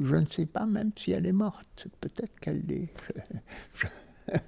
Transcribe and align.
je 0.00 0.16
ne 0.16 0.26
sais 0.26 0.46
pas 0.46 0.66
même 0.66 0.90
si 0.96 1.12
elle 1.12 1.26
est 1.26 1.32
morte. 1.32 1.86
Peut-être 2.00 2.38
qu'elle 2.40 2.62
l'est. 2.66 2.92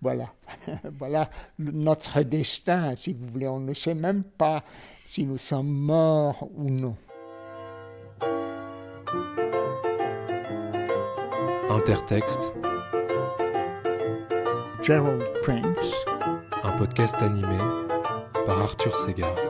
voilà, 0.00 0.32
voilà 0.98 1.30
notre 1.58 2.22
destin, 2.22 2.94
si 2.96 3.12
vous 3.12 3.26
voulez. 3.28 3.48
On 3.48 3.60
ne 3.60 3.74
sait 3.74 3.94
même 3.94 4.22
pas 4.22 4.64
si 5.10 5.24
nous 5.24 5.38
sommes 5.38 5.70
morts 5.70 6.48
ou 6.56 6.70
non. 6.70 6.96
Intertexte. 11.70 12.54
Gerald 14.82 15.24
Prince. 15.42 15.92
Un 16.62 16.72
podcast 16.78 17.16
animé 17.20 17.58
par 18.46 18.60
Arthur 18.60 18.94
Segar. 18.94 19.45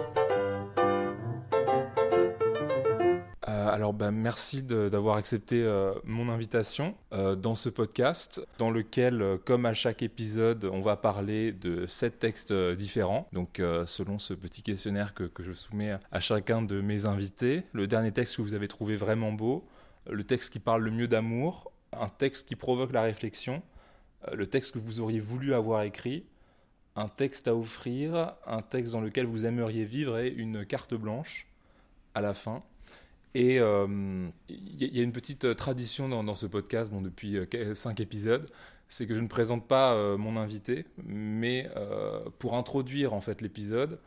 Alors 3.77 3.93
bah, 3.93 4.11
merci 4.11 4.63
d'avoir 4.63 5.19
accepté 5.19 5.63
euh, 5.63 5.93
mon 6.03 6.31
invitation 6.31 6.95
euh, 7.13 7.37
dans 7.37 7.55
ce 7.55 7.69
podcast, 7.69 8.41
dans 8.57 8.71
lequel, 8.71 9.21
euh, 9.21 9.37
comme 9.37 9.67
à 9.67 9.75
chaque 9.75 10.03
épisode, 10.03 10.65
on 10.65 10.81
va 10.81 10.97
parler 10.97 11.53
de 11.53 11.85
sept 11.85 12.19
textes 12.19 12.55
différents. 12.55 13.29
Donc 13.35 13.61
selon 13.85 14.19
ce 14.19 14.33
petit 14.33 14.63
questionnaire 14.63 15.13
que, 15.13 15.25
que, 15.25 15.43
je 15.43 15.53
soumets 15.53 15.99
à 16.11 16.21
chacun 16.21 16.63
de 16.63 16.81
mes 16.81 17.05
invités, 17.05 17.65
le 17.75 17.87
dernier 17.87 18.13
texte 18.13 18.37
que 18.37 18.43
vous 18.43 18.55
avez 18.55 18.67
trouvé 18.67 18.97
vraiment 18.97 19.31
beau, 19.31 19.67
le 20.09 20.25
texte 20.25 20.55
qui 20.55 20.59
parle 20.59 20.83
le 20.83 20.91
mieux 20.91 21.09
d'amour, 21.09 21.71
un 21.93 22.09
texte 22.09 22.49
qui 22.49 22.57
provoque 22.57 22.93
la 22.93 23.03
réflexion, 23.03 23.63
le 24.33 24.47
texte 24.47 24.73
que 24.73 24.79
vous 24.79 25.01
auriez 25.01 25.21
voulu 25.21 25.53
avoir 25.53 25.83
écrit, 25.83 26.25
un 26.95 27.09
texte 27.09 27.47
à 27.47 27.55
offrir, 27.55 28.37
un 28.47 28.63
texte 28.63 28.95
dans 28.95 29.03
lequel 29.03 29.27
vous 29.27 29.45
aimeriez 29.45 29.85
vivre 29.85 30.19
et 30.19 30.29
une 30.29 30.65
carte 30.65 30.95
blanche 30.95 31.47
à 32.15 32.23
la 32.23 32.33
fin. 32.33 32.63
Et 33.35 33.57
il 33.57 33.61
euh, 33.61 34.29
y, 34.49 34.99
a 34.99 35.03
une 35.03 35.13
petite 35.13 35.45
euh, 35.45 35.55
tradition 35.55 36.09
dans, 36.09 36.35
ce 36.35 36.47
podcast, 36.47 36.91
bon, 36.91 37.03
depuis 37.03 37.37
euh, 37.37 37.75
cinq 37.75 38.01
épisodes, 38.01 38.49
c'est 38.89 39.07
que 39.07 39.15
je 39.15 39.21
ne 39.21 39.29
présente 39.29 39.67
pas 39.67 40.17
mon 40.17 40.37
invité, 40.37 40.87
mais 41.05 41.69
pour 42.39 42.55
introduire 42.55 43.15
en 43.15 43.21
fait 43.21 43.41
l'épisode, 43.41 43.99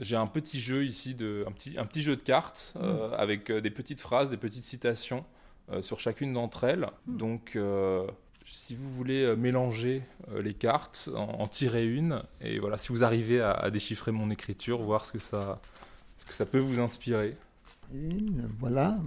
j'ai 0.00 0.16
un 0.16 0.26
petit 0.26 0.58
jeu 0.58 0.84
ici, 0.84 1.14
de, 1.14 1.44
un, 1.46 1.52
petit, 1.52 1.78
un 1.78 1.84
petit 1.84 2.02
jeu 2.02 2.16
de 2.16 2.20
cartes 2.20 2.74
mmh. 2.74 3.14
avec 3.16 3.52
des 3.52 3.70
petites 3.70 4.00
phrases, 4.00 4.30
des 4.30 4.36
petites 4.36 4.64
citations 4.64 5.24
sur 5.82 6.00
chacune 6.00 6.32
d'entre 6.32 6.64
elles. 6.64 6.88
Mmh. 7.06 7.16
Donc, 7.16 7.58
si 8.44 8.74
vous 8.74 8.90
voulez 8.90 9.36
mélanger 9.36 10.02
les 10.42 10.54
cartes, 10.54 11.10
en, 11.14 11.46
tirer 11.46 11.86
une, 11.86 12.20
et 12.40 12.58
voilà, 12.58 12.76
si 12.76 12.88
vous 12.88 13.04
arrivez 13.04 13.40
à, 13.40 13.52
à 13.52 13.70
déchiffrer 13.70 14.10
mon 14.10 14.30
écriture, 14.30 14.82
voir 14.82 15.06
ce 15.06 15.12
que 15.12 15.20
ça, 15.20 15.60
ce 16.18 16.26
que 16.26 16.34
ça 16.34 16.44
peut 16.44 16.58
vous 16.58 16.80
inspirer 16.80 17.36
voilà. 18.58 18.98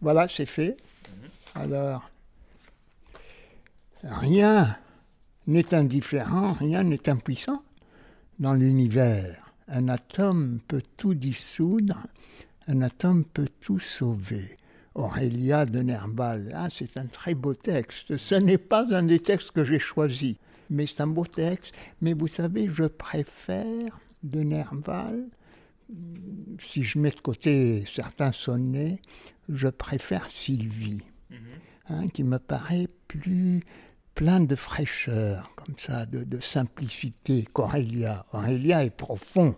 Voilà, 0.00 0.28
c'est 0.28 0.46
fait. 0.46 0.76
Alors, 1.54 2.10
rien 4.02 4.76
n'est 5.46 5.74
indifférent, 5.74 6.52
rien 6.54 6.82
n'est 6.82 7.08
impuissant 7.08 7.62
dans 8.38 8.54
l'univers. 8.54 9.52
Un 9.68 9.88
atome 9.88 10.60
peut 10.68 10.82
tout 10.96 11.14
dissoudre, 11.14 12.06
un 12.66 12.82
atome 12.82 13.24
peut 13.24 13.48
tout 13.60 13.78
sauver. 13.78 14.58
Aurélia 14.94 15.66
de 15.66 15.80
Nerval, 15.80 16.52
ah, 16.54 16.68
c'est 16.70 16.96
un 16.96 17.06
très 17.06 17.34
beau 17.34 17.54
texte. 17.54 18.16
Ce 18.16 18.34
n'est 18.34 18.58
pas 18.58 18.86
un 18.90 19.02
des 19.02 19.18
textes 19.18 19.50
que 19.50 19.64
j'ai 19.64 19.80
choisi, 19.80 20.38
mais 20.70 20.86
c'est 20.86 21.00
un 21.00 21.08
beau 21.08 21.26
texte. 21.26 21.74
Mais 22.00 22.12
vous 22.12 22.28
savez, 22.28 22.68
je 22.70 22.84
préfère 22.84 23.98
de 24.22 24.40
Nerval 24.40 25.24
si 26.60 26.82
je 26.82 26.98
mets 26.98 27.10
de 27.10 27.20
côté 27.20 27.84
certains 27.92 28.32
sonnets, 28.32 29.00
je 29.48 29.68
préfère 29.68 30.30
Sylvie, 30.30 31.04
mhm. 31.30 31.38
hein, 31.88 32.08
qui 32.08 32.24
me 32.24 32.38
paraît 32.38 32.88
plus 33.08 33.62
plein 34.14 34.40
de 34.40 34.54
fraîcheur, 34.54 35.52
comme 35.56 35.74
ça, 35.76 36.06
de, 36.06 36.40
simplicité 36.40 37.44
qu'Aurélia. 37.52 38.26
Aurélia 38.32 38.84
est 38.84 38.90
profond, 38.90 39.56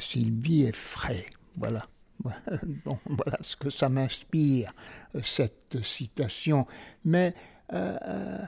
Sylvie 0.00 0.64
est 0.64 0.76
frais. 0.76 1.26
Voilà. 1.56 1.86
voilà 2.24 3.38
ce 3.42 3.56
que 3.56 3.68
ça 3.68 3.88
m'inspire, 3.88 4.72
cette 5.22 5.82
citation. 5.82 6.66
Mais 7.04 7.34
euh, 7.72 7.96
euh, 8.06 8.38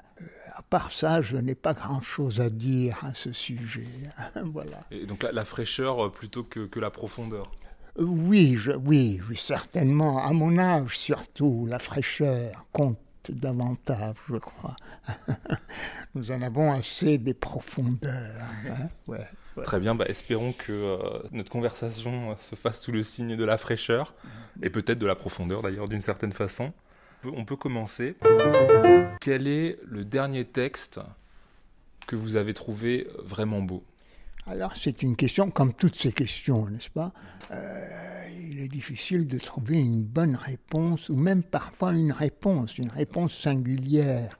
à 0.55 0.63
part 0.63 0.93
ça, 0.93 1.23
je 1.23 1.37
n'ai 1.37 1.55
pas 1.55 1.75
grand-chose 1.75 2.41
à 2.41 2.51
dire 2.51 2.99
à 3.05 3.15
ce 3.15 3.33
sujet. 3.33 3.89
voilà. 4.45 4.81
Et 4.91 5.07
donc 5.07 5.23
la, 5.23 5.45
fraîcheur 5.45 6.13
plutôt 6.13 6.43
que, 6.43 6.67
que 6.67 6.81
la 6.81 6.91
profondeur 6.91 7.53
oui, 7.99 8.57
je, 8.59 8.73
oui, 8.73 9.23
oui, 9.29 9.37
certainement. 9.39 10.23
À 10.23 10.33
mon 10.33 10.59
âge, 10.59 10.99
surtout, 10.99 11.67
la 11.67 11.79
fraîcheur 11.79 12.67
compte 12.71 12.99
davantage, 13.31 14.17
je 14.29 14.37
crois. 14.37 14.77
Nous 16.15 16.31
en 16.31 16.43
avons 16.43 16.73
assez 16.73 17.17
des 17.17 17.33
profondeurs. 17.33 18.35
Hein. 18.69 19.17
Très 19.65 19.81
bien, 19.81 19.95
bah, 19.95 20.05
espérons 20.09 20.53
que 20.53 20.73
euh, 20.73 20.99
notre 21.33 21.51
conversation 21.51 22.37
se 22.39 22.55
fasse 22.55 22.83
sous 22.83 22.93
le 22.93 23.03
signe 23.03 23.37
de 23.37 23.45
la 23.45 23.57
fraîcheur, 23.57 24.15
et 24.63 24.69
peut-être 24.69 24.99
de 24.99 25.07
la 25.07 25.17
profondeur 25.17 25.63
d'ailleurs 25.63 25.89
d'une 25.89 26.03
certaine 26.03 26.33
façon 26.33 26.73
on 27.35 27.45
peut 27.45 27.57
commencer. 27.57 28.17
Quel 29.21 29.49
est 29.49 29.79
le 29.85 30.05
dernier 30.05 30.45
texte 30.45 31.01
que 32.07 32.17
vous 32.17 32.37
avez 32.37 32.55
trouvé 32.55 33.09
vraiment 33.23 33.61
beau? 33.61 33.83
Alors 34.47 34.77
c'est 34.77 35.03
une 35.03 35.17
question 35.17 35.51
comme 35.51 35.75
toutes 35.75 35.97
ces 35.97 36.13
questions, 36.13 36.69
n'est-ce 36.69 36.91
pas? 36.91 37.13
Euh, 37.51 38.29
Il 38.41 38.61
est 38.61 38.69
difficile 38.69 39.27
de 39.27 39.39
trouver 39.39 39.81
une 39.81 40.05
bonne 40.05 40.37
réponse 40.37 41.09
ou 41.09 41.17
même 41.17 41.43
parfois 41.43 41.93
une 41.93 42.13
réponse, 42.13 42.79
une 42.79 42.91
réponse 42.91 43.37
singulière. 43.37 44.39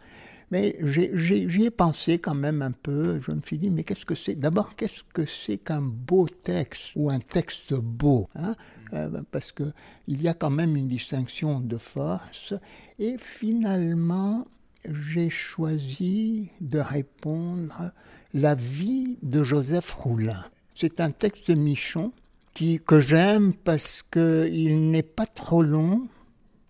Mais 0.51 0.77
j'y 0.81 1.65
ai, 1.65 1.71
pensé 1.71 2.19
quand 2.19 2.35
même 2.35 2.63
un 2.63 2.71
peu. 2.71 3.21
Je 3.21 3.33
me 3.33 3.41
suis 3.41 3.59
dit, 3.59 3.71
mais 3.71 3.83
qu'est-ce 3.83 4.07
que 4.07 4.15
c'est? 4.15 4.37
D'abord, 4.37 4.77
qu'est-ce 4.77 5.03
que 5.13 5.27
c'est 5.27 5.59
qu'un 5.59 5.83
beau 5.83 6.29
texte 6.29 6.93
ou 6.95 7.11
un 7.11 7.19
texte 7.19 7.75
beau 7.75 8.29
hein? 8.37 8.55
Euh, 8.93 9.23
Parce 9.33 9.51
qu'il 9.51 9.73
y 10.09 10.29
a 10.29 10.35
quand 10.35 10.51
même 10.51 10.77
une 10.77 10.89
distinction 10.89 11.61
de 11.61 11.77
force. 11.77 12.55
Et 13.01 13.17
finalement, 13.19 14.47
j'ai 14.85 15.31
choisi 15.31 16.51
de 16.61 16.79
répondre 16.79 17.91
La 18.33 18.55
vie 18.55 19.19
de 19.23 19.43
Joseph 19.43 19.93
Roulin. 19.93 20.45
C'est 20.75 21.01
un 21.01 21.11
texte 21.11 21.51
de 21.51 21.57
Michon 21.57 22.13
qui, 22.55 22.81
que 22.81 23.01
j'aime 23.01 23.53
parce 23.53 24.03
qu'il 24.03 24.91
n'est 24.91 25.03
pas 25.03 25.27
trop 25.27 25.63
long, 25.63 26.09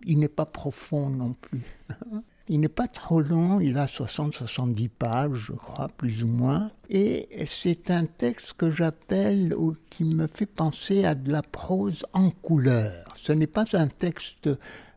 il 0.05 0.19
n'est 0.19 0.29
pas 0.29 0.47
profond 0.47 1.11
non 1.11 1.35
plus. 1.35 1.63
Il 2.49 2.61
n'est 2.61 2.69
pas 2.69 2.87
trop 2.87 3.21
long, 3.21 3.59
il 3.59 3.77
a 3.77 3.87
60-70 3.87 4.89
pages, 4.89 5.47
je 5.49 5.53
crois, 5.53 5.89
plus 5.89 6.23
ou 6.23 6.29
moins. 6.29 6.71
Et 6.89 7.29
c'est 7.47 7.91
un 7.91 8.07
texte 8.07 8.53
que 8.53 8.71
j'appelle, 8.71 9.53
ou 9.57 9.75
qui 9.91 10.05
me 10.05 10.29
fait 10.29 10.47
penser 10.47 11.05
à 11.05 11.17
de 11.17 11.33
la 11.33 11.43
prose 11.43 12.07
en 12.13 12.31
couleur. 12.31 13.05
Ce 13.17 13.33
n'est 13.33 13.49
pas 13.49 13.65
un 13.73 13.89
texte, 13.89 14.49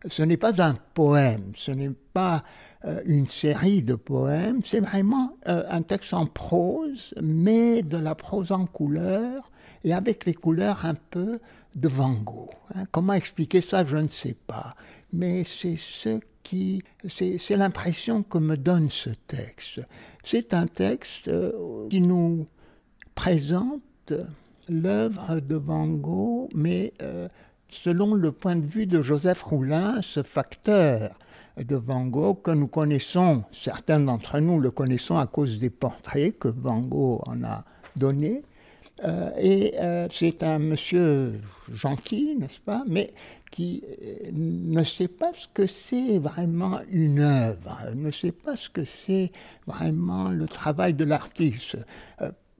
ce 0.08 0.22
n'est 0.22 0.38
pas 0.38 0.62
un 0.62 0.76
poème, 0.94 1.54
ce 1.56 1.72
n'est 1.72 1.90
pas 2.14 2.44
euh, 2.86 3.02
une 3.06 3.28
série 3.28 3.82
de 3.82 3.96
poèmes, 3.96 4.62
c'est 4.64 4.82
vraiment 4.82 5.36
euh, 5.48 5.64
un 5.70 5.82
texte 5.82 6.14
en 6.14 6.28
prose, 6.28 7.16
mais 7.20 7.82
de 7.82 7.98
la 7.98 8.14
prose 8.14 8.52
en 8.52 8.68
couleur, 8.68 9.50
et 9.84 9.94
avec 9.94 10.26
les 10.26 10.36
couleurs 10.36 10.86
un 10.86 10.96
peu 10.96 11.40
de 11.76 11.88
Van 11.88 12.14
Gogh. 12.14 12.50
Hein. 12.76 12.86
Comment 12.92 13.14
expliquer 13.14 13.62
ça, 13.62 13.84
je 13.86 13.98
ne 13.98 14.08
sais 14.08 14.36
pas. 14.46 14.76
Mais 15.14 15.44
c'est 15.44 15.78
ce 15.78 16.20
c'est 17.08 17.56
l'impression 17.56 18.24
que 18.24 18.38
me 18.38 18.58
donne 18.58 18.90
ce 18.90 19.10
texte. 19.28 19.82
C'est 20.24 20.54
un 20.54 20.68
texte 20.68 21.28
euh, 21.28 21.88
qui 21.90 22.02
nous 22.02 22.48
présente 23.16 24.14
l'œuvre 24.68 25.40
de 25.40 25.56
Van 25.56 25.88
Gogh, 25.88 26.50
mais 26.54 26.94
euh, 27.02 27.28
selon 27.68 28.14
le 28.14 28.32
point 28.32 28.56
de 28.56 28.66
vue 28.66 28.86
de 28.86 29.02
Joseph 29.02 29.42
Roulin, 29.44 30.02
ce 30.02 30.24
facteur 30.24 31.18
de 31.58 31.76
Van 31.76 32.06
Gogh 32.06 32.42
que 32.42 32.52
nous 32.52 32.68
connaissons, 32.68 33.44
certains 33.52 34.00
d'entre 34.00 34.40
nous 34.40 34.60
le 34.60 34.72
connaissons 34.72 35.18
à 35.18 35.28
cause 35.28 35.60
des 35.60 35.70
portraits 35.70 36.38
que 36.38 36.48
Van 36.48 36.80
Gogh 36.80 37.22
en 37.28 37.44
a 37.44 37.66
donnés, 37.96 38.44
euh, 39.04 39.32
et 39.38 39.74
euh, 39.80 40.08
c'est 40.12 40.44
un 40.44 40.60
monsieur 40.60 41.40
gentil, 41.72 42.36
n'est-ce 42.38 42.60
pas, 42.60 42.84
mais 42.88 43.12
qui 43.52 43.84
euh, 43.86 44.30
ne 44.34 44.84
sait 44.84 45.08
pas 45.08 45.32
ce 45.34 45.48
que 45.54 45.68
c'est 45.68 46.20
vraiment 46.20 46.80
une 46.90 47.20
œuvre, 47.20 47.80
ne 47.96 48.12
sait 48.12 48.32
pas 48.32 48.56
ce 48.56 48.70
que 48.70 48.84
c'est 48.84 49.32
vraiment 49.68 50.30
le 50.30 50.48
travail 50.48 50.94
de 50.94 51.06
l'artiste. 51.06 51.78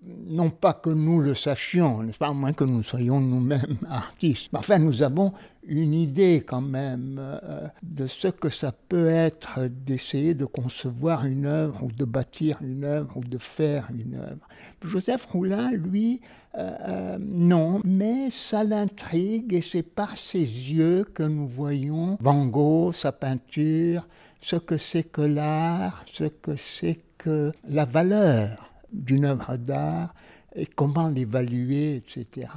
Non 0.04 0.50
pas 0.50 0.74
que 0.74 0.90
nous 0.90 1.20
le 1.20 1.36
sachions, 1.36 2.04
n'est-ce 2.04 2.18
pas, 2.18 2.32
moins 2.34 2.54
que 2.54 2.64
nous 2.64 2.84
soyons 2.84 3.20
nous-mêmes 3.20 3.78
artistes. 3.90 4.50
Mais 4.54 4.60
enfin, 4.60 4.80
nous 4.80 5.04
avons 5.04 5.34
une 5.68 5.94
idée 5.94 6.44
quand 6.46 6.62
même 6.62 7.18
euh, 7.20 7.68
de 7.84 8.08
ce 8.08 8.28
que 8.28 8.50
ça 8.50 8.72
peut 8.72 9.08
être 9.08 9.68
d'essayer 9.68 10.34
de 10.34 10.46
concevoir 10.46 11.26
une 11.26 11.46
œuvre 11.46 11.84
ou 11.84 11.92
de 11.92 12.06
bâtir 12.06 12.58
une 12.62 12.84
œuvre 12.84 13.18
ou 13.18 13.24
de 13.24 13.38
faire 13.38 13.90
une 13.94 14.16
œuvre. 14.16 14.48
Joseph 14.84 15.26
Roulin, 15.26 15.72
lui, 15.72 16.22
euh, 16.58 16.72
euh, 16.88 17.18
non, 17.20 17.82
mais 17.84 18.32
ça 18.32 18.64
l'intrigue 18.64 19.54
et 19.54 19.62
c'est 19.62 19.84
par 19.84 20.18
ses 20.18 20.40
yeux 20.40 21.06
que 21.14 21.24
nous 21.24 21.48
voyons 21.48 22.18
Van 22.22 22.46
Gogh, 22.48 22.94
sa 22.94 23.12
peinture, 23.12 24.08
ce 24.42 24.56
que 24.56 24.78
c'est 24.78 25.04
que 25.04 25.22
l'art, 25.22 26.04
ce 26.12 26.24
que 26.24 26.56
c'est 26.56 27.00
que 27.18 27.52
la 27.68 27.86
valeur 27.86 28.69
d'une 28.92 29.26
œuvre 29.26 29.58
d'art 29.58 30.14
et 30.56 30.66
comment 30.66 31.10
l'évaluer, 31.10 31.96
etc. 31.96 32.48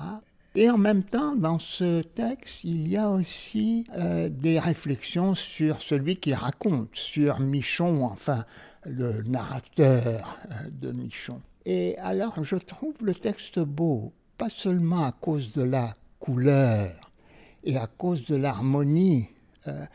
Et 0.55 0.69
en 0.69 0.77
même 0.77 1.03
temps, 1.03 1.35
dans 1.35 1.59
ce 1.59 2.03
texte, 2.03 2.63
il 2.63 2.89
y 2.89 2.97
a 2.97 3.09
aussi 3.09 3.87
euh, 3.97 4.29
des 4.29 4.59
réflexions 4.59 5.35
sur 5.35 5.81
celui 5.81 6.17
qui 6.17 6.35
raconte, 6.35 6.91
sur 6.93 7.41
Michon, 7.41 8.05
enfin 8.05 8.45
le 8.85 9.23
narrateur 9.23 10.39
euh, 10.51 10.69
de 10.71 10.93
Michon. 10.93 11.41
Et 11.65 11.97
alors, 11.99 12.45
je 12.45 12.57
trouve 12.57 12.95
le 13.03 13.15
texte 13.15 13.61
beau, 13.61 14.13
pas 14.37 14.51
seulement 14.51 15.07
à 15.07 15.13
cause 15.13 15.53
de 15.55 15.63
la 15.63 15.97
couleur 16.19 17.13
et 17.65 17.77
à 17.77 17.87
cause 17.87 18.27
de 18.27 18.37
l'harmonie 18.37 19.29
euh, 19.69 19.87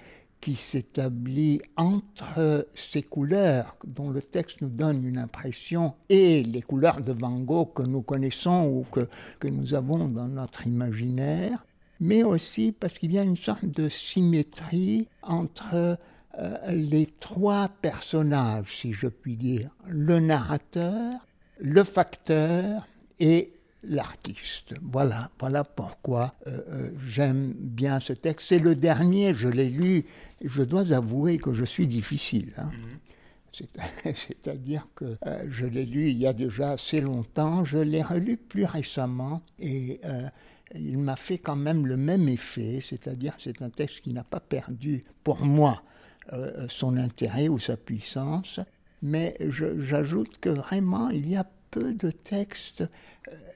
qui 0.48 0.56
s'établit 0.56 1.60
entre 1.76 2.70
ces 2.74 3.04
couleurs 3.04 3.76
dont 3.86 4.12
le 4.12 4.22
texte 4.22 4.62
nous 4.62 4.70
donne 4.70 5.06
une 5.06 5.18
impression 5.18 5.94
et 6.08 6.42
les 6.42 6.62
couleurs 6.62 7.02
de 7.02 7.12
Van 7.12 7.38
Gogh 7.40 7.74
que 7.74 7.82
nous 7.82 8.02
connaissons 8.02 8.64
ou 8.68 8.86
que, 8.90 9.10
que 9.42 9.50
nous 9.50 9.74
avons 9.74 10.08
dans 10.08 10.30
notre 10.30 10.66
imaginaire, 10.66 11.66
mais 12.00 12.24
aussi 12.24 12.72
parce 12.72 12.94
qu'il 12.94 13.12
y 13.12 13.20
a 13.20 13.24
une 13.24 13.36
sorte 13.36 13.66
de 13.66 13.90
symétrie 13.90 15.10
entre 15.22 15.98
euh, 16.40 16.58
les 16.70 17.08
trois 17.20 17.68
personnages, 17.82 18.74
si 18.80 18.94
je 18.94 19.08
puis 19.08 19.36
dire, 19.36 19.70
le 19.86 20.22
narrateur, 20.22 21.28
le 21.60 21.84
facteur 21.84 22.88
et 23.20 23.52
l'artiste. 23.84 24.76
Voilà, 24.82 25.30
voilà 25.40 25.64
pourquoi 25.64 26.34
euh, 26.48 26.60
euh, 26.70 26.90
j'aime 27.06 27.54
bien 27.58 28.00
ce 28.00 28.14
texte. 28.14 28.48
C'est 28.48 28.60
le 28.60 28.76
dernier, 28.76 29.34
je 29.34 29.48
l'ai 29.48 29.70
lu, 29.70 30.06
je 30.44 30.63
dois 30.63 30.92
avouer 30.94 31.38
que 31.38 31.54
je 31.54 31.66
suis 31.66 31.88
difficile. 31.88 32.54
Hein. 32.57 32.72
Mhm. 32.74 33.00
C'est-à-dire 34.13 34.88
que 34.95 35.18
euh, 35.25 35.44
je 35.50 35.66
l'ai 35.66 35.86
lu 35.86 36.12
il 36.12 36.18
y 36.18 36.28
a 36.28 36.34
déjà 36.34 36.72
assez 36.72 37.01
longtemps, 37.01 37.66
je 37.66 37.80
l'ai 37.80 38.04
relu 38.04 38.38
plus 38.38 38.66
récemment, 38.66 39.42
et 39.57 40.00
il 40.75 41.00
m'a 41.00 41.16
fait 41.16 41.39
quand 41.39 41.56
même 41.56 41.88
le 41.88 41.98
même 41.98 42.28
effet, 42.30 42.81
c'est-à-dire 42.81 43.36
c'est 43.39 43.62
un 43.63 43.69
texte 43.72 44.01
qui 44.01 44.13
n'a 44.13 44.24
pas 44.24 44.42
perdu, 44.42 45.06
pour 45.24 45.39
moi, 45.44 45.81
son 46.68 46.98
intérêt 46.98 47.48
ou 47.48 47.57
sa 47.57 47.78
puissance, 47.78 48.60
mais 49.01 49.36
j'ajoute 49.39 50.38
que 50.39 50.50
vraiment, 50.50 51.10
il 51.10 51.28
y 51.28 51.36
a 51.36 51.48
peu 51.72 51.94
de 51.94 52.12
textes 52.12 52.84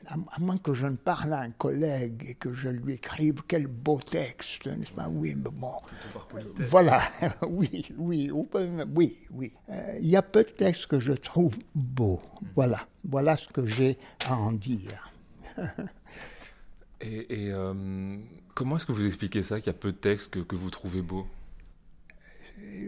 à, 0.07 0.39
moins 0.39 0.57
que 0.57 0.73
je 0.73 0.85
ne 0.85 0.95
parle 0.95 1.33
à 1.33 1.41
un 1.41 1.51
collègue 1.51 2.25
et 2.27 2.35
que 2.35 2.53
je 2.53 2.69
lui 2.69 2.93
écrive 2.93 3.41
quel 3.47 3.67
beau 3.67 3.99
texte, 3.99 4.65
n'est-ce 4.65 4.91
pas? 4.91 5.07
Oui, 5.09 5.35
mais 5.35 5.49
bon. 5.51 5.73
Voilà, 6.69 7.01
oui, 7.47 7.85
oui, 7.97 8.31
oui, 8.31 9.17
oui. 9.31 9.53
Euh, 9.69 9.97
il 9.99 10.07
y 10.07 10.15
a 10.15 10.21
peu 10.21 10.43
de 10.43 10.49
textes 10.49 10.87
que 10.87 10.99
je 10.99 11.13
trouve 11.13 11.57
beaux. 11.75 12.21
Voilà, 12.55 12.87
voilà 13.03 13.37
ce 13.37 13.47
que 13.47 13.65
j'ai 13.65 13.97
à 14.25 14.35
en 14.35 14.51
dire. 14.51 15.11
et, 17.01 17.25
euh, 17.31 18.17
comment 18.53 18.77
est-ce 18.77 18.85
que 18.85 18.91
vous 18.91 19.05
expliquez 19.05 19.43
ça, 19.43 19.59
qu'il 19.59 19.67
y 19.67 19.75
a 19.75 19.79
peu 19.79 19.91
de 19.91 19.97
textes 19.97 20.31
que, 20.31 20.39
que 20.39 20.55
vous 20.55 20.69
trouvez 20.69 21.01
beaux? 21.01 21.27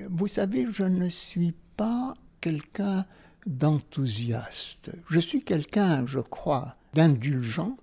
Vous 0.10 0.28
savez, 0.28 0.68
je 0.70 0.84
ne 0.84 1.10
suis 1.10 1.54
pas 1.78 2.14
quelqu'un 2.42 3.06
d'enthousiaste. 3.46 4.92
Je 5.10 5.20
suis 5.20 5.44
quelqu'un, 5.44 6.06
je 6.08 6.20
crois, 6.20 6.76
d'indulgent, 6.94 7.78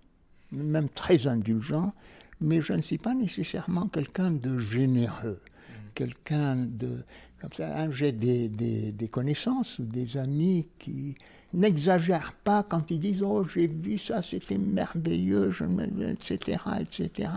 même 0.52 0.88
très 0.88 1.26
indulgent, 1.26 1.92
mais 2.40 2.62
je 2.62 2.72
ne 2.72 2.82
suis 2.82 2.98
pas 2.98 3.14
nécessairement 3.14 3.88
quelqu'un 3.88 4.30
de 4.30 4.58
généreux, 4.58 5.40
mm. 5.40 5.74
quelqu'un 5.94 6.56
de... 6.56 7.04
Comme 7.40 7.52
ça, 7.54 7.80
hein, 7.80 7.90
j'ai 7.90 8.12
des, 8.12 8.48
des, 8.48 9.08
connaissances 9.08 9.78
ou 9.78 9.84
des 9.84 10.18
amis 10.18 10.68
qui 10.78 11.14
n'exagèrent 11.54 12.34
pas 12.44 12.62
quand 12.62 12.90
ils 12.90 13.00
disent 13.00 13.22
Oh, 13.22 13.46
j'ai 13.46 13.66
vu 13.66 13.96
ça, 13.96 14.20
c'était 14.20 14.58
merveilleux, 14.58 15.50
je 15.50 15.64
etc., 15.64 16.58
etc. 16.80 17.30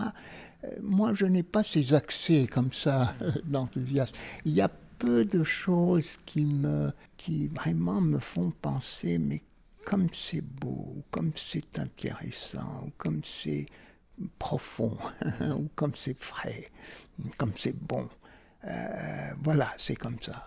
Euh, 0.64 0.68
moi, 0.82 1.14
je 1.14 1.24
n'ai 1.24 1.42
pas 1.42 1.62
ces 1.62 1.94
accès 1.94 2.46
comme 2.46 2.70
ça 2.70 3.14
d'enthousiasme. 3.46 4.14
Il 4.44 4.52
y 4.52 4.60
a 4.60 4.70
peu 5.04 5.24
de 5.24 5.44
choses 5.44 6.18
qui 6.24 6.44
me, 6.46 6.90
qui 7.16 7.48
vraiment 7.48 8.00
me 8.00 8.18
font 8.18 8.52
penser, 8.62 9.18
mais 9.18 9.42
comme 9.84 10.08
c'est 10.12 10.44
beau, 10.44 10.96
comme 11.10 11.32
c'est 11.36 11.78
intéressant, 11.78 12.90
comme 12.96 13.20
c'est 13.22 13.66
profond, 14.38 14.96
ou 15.40 15.68
comme 15.74 15.92
c'est 15.94 16.18
frais, 16.18 16.70
comme 17.36 17.52
c'est 17.56 17.76
bon. 17.76 18.08
Euh, 18.66 19.30
voilà, 19.42 19.70
c'est 19.76 19.94
comme 19.94 20.16
ça. 20.22 20.42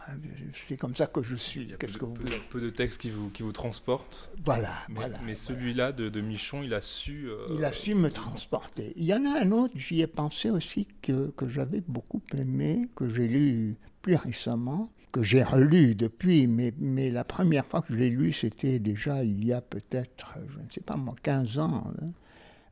C'est 0.68 0.77
comme 0.77 0.95
ça 0.95 1.06
que 1.06 1.21
je 1.21 1.36
suis. 1.36 1.71
Qu'est-ce 1.80 2.00
que 2.00 2.06
vous 2.06 2.15
peu, 2.15 2.31
peu 2.50 2.60
de 2.60 2.71
textes 2.71 3.00
qui 3.00 3.12
vous, 3.12 3.30
qui 3.30 3.44
vous 3.44 3.51
transportent. 3.51 4.31
Voilà, 4.44 4.74
mais, 4.89 4.95
voilà. 4.95 5.19
Mais 5.24 5.36
celui-là 5.36 5.92
de, 5.92 6.10
de, 6.10 6.21
Michon, 6.21 6.63
il 6.63 6.74
a 6.74 6.81
su. 6.81 7.30
Euh, 7.30 7.45
il 7.51 7.63
a 7.63 7.71
su 7.71 7.94
me 7.94 8.10
transporter. 8.10 8.92
Il 8.95 9.03
y 9.03 9.13
en 9.13 9.24
a 9.24 9.39
un 9.39 9.51
autre, 9.51 9.75
j'y 9.75 10.01
ai 10.01 10.07
pensé 10.07 10.50
aussi, 10.50 10.88
que, 11.03 11.30
que 11.38 11.48
j'avais 11.48 11.83
beaucoup 11.88 12.24
aimé, 12.33 12.89
que 12.95 13.07
j'ai 13.07 13.27
lu 13.27 13.77
plus 14.07 14.15
récemment, 14.15 14.88
que 15.12 15.21
j'ai 15.21 15.44
relu 15.44 15.94
depuis, 15.94 16.48
mais, 16.48 16.74
mais 16.80 17.12
la 17.12 17.25
première 17.25 17.65
fois 17.65 17.81
que 17.81 17.94
je 17.94 18.00
l'ai 18.00 18.09
lu, 18.09 18.31
c'était 18.31 18.80
déjà 18.80 19.21
il 19.21 19.44
y 19.44 19.51
a 19.51 19.59
peut-être, 19.59 20.38
je 20.48 20.59
ne 20.59 20.71
sais 20.71 20.80
pas 20.80 20.95
moi, 20.95 21.13
15 21.24 21.59
ans. 21.59 21.83
Hein. 22.01 22.07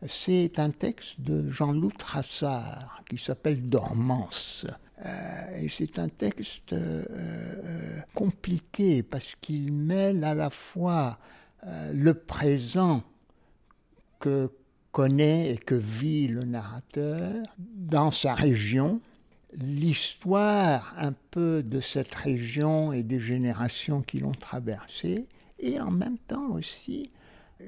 C'est 0.08 0.60
un 0.60 0.70
texte 0.70 1.20
de 1.20 1.52
Jean-Loup 1.52 1.92
Trassard 1.92 3.04
qui 3.10 3.18
s'appelle 3.18 3.64
Dormance. 3.64 4.66
Euh, 5.06 5.58
et 5.58 5.68
c'est 5.68 6.00
un 6.00 6.08
texte 6.08 6.72
euh, 6.72 7.04
euh, 7.10 8.00
compliqué 8.14 9.04
parce 9.04 9.36
qu'il 9.42 9.74
mêle 9.74 10.24
à 10.24 10.36
la 10.36 10.50
fois 10.50 11.20
le 11.94 12.14
présent 12.14 13.04
que 14.20 14.52
connaît 14.94 15.52
et 15.52 15.58
que 15.58 15.76
vit 15.76 16.30
le 16.30 16.46
narrateur 16.46 17.44
dans 17.58 18.12
sa 18.12 18.36
région, 18.36 19.02
l'histoire 19.58 20.94
un 20.98 21.14
peu 21.32 21.64
de 21.64 21.80
cette 21.80 22.14
région 22.14 22.92
et 22.94 23.04
des 23.04 23.20
générations 23.20 24.02
qui 24.02 24.20
l'ont 24.20 24.32
traversée, 24.32 25.26
et 25.60 25.80
en 25.80 25.92
même 25.92 26.18
temps 26.18 26.52
aussi 26.52 27.12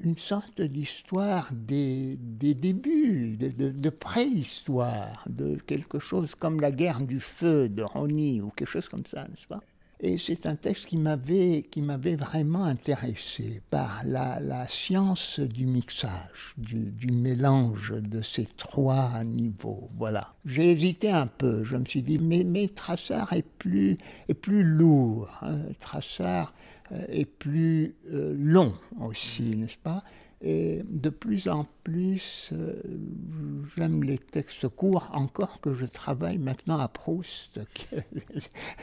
une 0.04 0.16
sorte 0.16 0.60
d'histoire 0.60 1.48
des, 1.52 2.16
des, 2.20 2.54
débuts, 2.54 3.36
de, 3.38 3.70
de, 3.70 3.90
préhistoire, 3.90 5.24
de 5.28 5.56
quelque 5.66 5.98
chose 5.98 6.34
comme 6.34 6.60
la 6.60 6.70
guerre 6.70 7.00
du 7.00 7.20
feu 7.20 7.68
de 7.68 7.82
Rony 7.82 8.42
ou 8.42 8.50
quelque 8.50 8.68
chose 8.68 8.88
comme 8.88 9.06
ça, 9.06 9.22
n'est-ce 9.24 9.46
pas? 9.46 9.62
Et 10.00 10.16
c'est 10.16 10.46
un 10.46 10.54
texte 10.54 10.86
qui 10.86 10.96
m'avait, 10.96 11.66
qui 11.70 11.82
m'avait 11.82 12.14
vraiment 12.14 12.64
intéressé 12.64 13.62
par 13.68 14.02
la, 14.04 14.66
science 14.68 15.40
du 15.40 15.66
mixage, 15.66 16.54
du, 16.56 16.92
du, 16.92 17.10
mélange 17.10 17.94
de 17.94 18.22
ces 18.22 18.46
trois 18.56 19.24
niveaux. 19.24 19.90
Voilà. 19.96 20.34
J'ai 20.44 20.70
hésité 20.70 21.10
un 21.10 21.26
peu. 21.26 21.64
Je 21.64 21.76
me 21.76 21.84
suis 21.84 22.02
dit, 22.02 22.20
mais, 22.20 22.44
mais 22.44 22.68
Trassard 22.68 23.32
est 23.32 23.46
plus, 23.58 23.98
est 24.28 24.34
plus 24.34 24.62
lourd. 24.62 25.28
Hein. 25.42 25.58
Trassard 25.80 26.54
euh, 26.92 27.04
est 27.08 27.26
plus 27.26 27.96
euh, 28.12 28.36
long 28.38 28.74
aussi, 29.00 29.56
n'est-ce 29.56 29.78
pas? 29.78 30.04
Et 30.40 30.82
de 30.88 31.08
plus 31.08 31.48
en 31.48 31.66
plus, 31.82 32.50
euh, 32.52 32.80
j'aime 33.76 34.04
les 34.04 34.18
textes 34.18 34.68
courts, 34.68 35.10
encore 35.12 35.60
que 35.60 35.72
je 35.72 35.84
travaille 35.84 36.38
maintenant 36.38 36.78
à 36.78 36.86
Proust. 36.86 37.60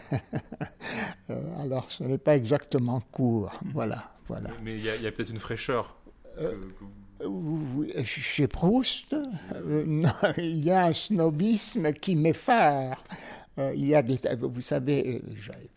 Alors, 1.30 1.90
ce 1.92 2.04
n'est 2.04 2.18
pas 2.18 2.36
exactement 2.36 3.00
court. 3.12 3.54
Voilà, 3.74 4.12
voilà. 4.28 4.50
Mais 4.64 4.76
il 4.78 4.84
y 4.84 4.90
a, 4.90 5.12
peut-être 5.12 5.32
une 5.32 5.40
fraîcheur. 5.40 5.96
chez 8.04 8.48
Proust, 8.48 9.16
il 10.38 10.66
y 10.66 10.72
a 10.72 10.86
un 10.88 10.94
snobisme 10.94 11.94
qui 11.94 12.18
m'effare. 12.18 13.02
il 13.58 13.88
y 13.88 13.96
a 13.96 14.02
des, 14.02 14.20
vous 14.42 14.60
savez, 14.60 15.22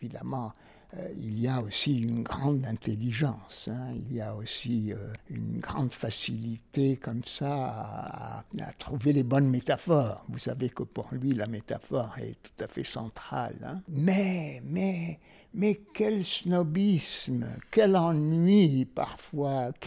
évidemment, 0.01 0.47
euh, 0.47 0.68
il 1.17 1.39
y 1.39 1.47
a 1.47 1.61
aussi 1.61 1.99
une 2.01 2.23
grande 2.23 2.65
intelligence, 2.65 3.69
hein. 3.71 3.91
il 3.93 4.15
y 4.15 4.21
a 4.21 4.35
aussi 4.35 4.91
euh, 4.91 5.13
une 5.29 5.59
grande 5.59 5.91
facilité 5.91 6.97
comme 6.97 7.23
ça 7.23 8.43
à, 8.59 8.73
trouver 8.79 9.13
les 9.13 9.23
bonnes 9.23 9.49
métaphores. 9.49 10.25
Vous 10.29 10.39
savez 10.39 10.69
que 10.69 10.81
pour 10.81 11.09
lui, 11.11 11.33
la 11.33 11.45
métaphore 11.45 12.15
est 12.17 12.37
tout 12.41 12.63
à 12.63 12.67
fait 12.67 12.83
centrale. 12.83 13.57
Hein. 13.63 13.81
Mais, 13.87 14.61
mais, 14.63 15.19
mais 15.53 15.79
quel 15.93 16.25
snobisme, 16.25 17.45
quel 17.69 17.95
ennui 17.95 18.85
parfois. 18.85 19.71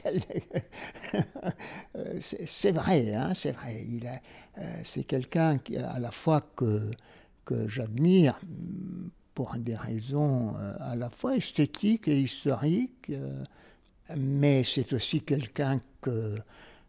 Euh, 1.94 2.18
c'est 2.46 2.72
vrai, 2.72 3.14
hein, 3.14 3.32
c'est 3.34 3.52
vrai. 3.52 3.84
C'est 4.84 5.04
quelqu'un 5.04 5.58
à 5.76 6.00
la 6.00 6.10
fois 6.10 6.40
que, 6.56 6.90
que 7.44 7.68
j'admire 7.68 8.40
pour 9.34 9.56
des 9.56 9.76
raisons 9.76 10.54
euh, 10.56 10.74
à 10.80 10.96
la 10.96 11.10
fois 11.10 11.36
esthétiques 11.36 12.08
et 12.08 12.20
historiques, 12.20 13.10
euh, 13.10 13.44
mais 14.16 14.64
c'est 14.64 14.92
aussi 14.92 15.22
quelqu'un 15.22 15.80
que 16.00 16.10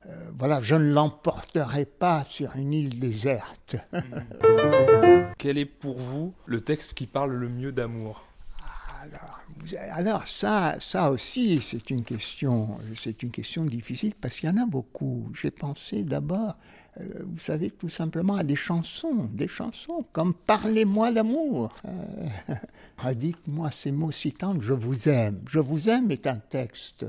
euh, 0.06 0.30
voilà, 0.38 0.62
je 0.62 0.76
ne 0.76 0.92
l'emporterai 0.92 1.86
pas 1.86 2.26
sur 2.26 2.56
une 2.56 2.74
île 2.74 3.00
déserte. 3.00 3.78
Quel 5.38 5.58
est 5.58 5.66
pour 5.66 5.98
vous 5.98 6.34
le 6.46 6.60
texte 6.60 6.94
qui 6.94 7.08
parle 7.08 7.32
le 7.32 7.48
mieux 7.48 7.72
d'amour? 7.72 8.26
Alors, 9.02 9.40
alors, 9.92 10.28
ça, 10.28 10.76
ça 10.80 11.12
aussi, 11.12 11.62
c'est 11.62 11.90
une 11.90 12.04
question, 12.04 12.78
c'est 13.02 13.24
une 13.24 13.32
question 13.32 13.66
difficile 13.66 14.14
parce 14.20 14.36
qu'il 14.36 14.50
y 14.50 14.52
en 14.52 14.62
a 14.62 14.66
beaucoup. 14.66 15.30
J'ai 15.40 15.52
pensé 15.52 16.04
d'abord 16.04 16.56
vous 17.00 17.40
savez, 17.40 17.72
tout 17.72 17.90
simplement 17.90 18.36
à 18.36 18.44
des 18.44 18.56
chansons, 18.56 19.28
des 19.32 19.48
chansons 19.48 20.06
comme 20.12 20.34
Parlez-moi 20.34 21.12
d'amour. 21.12 21.74
Euh, 21.86 23.14
Dites-moi 23.16 23.72
ces 23.72 23.92
mots 23.92 24.12
si 24.12 24.32
tendres, 24.32 24.62
je 24.62 24.74
vous 24.74 25.10
aime. 25.10 25.42
Je 25.50 25.60
vous 25.60 25.90
aime 25.90 26.12
est 26.12 26.28
un 26.28 26.38
texte, 26.38 27.06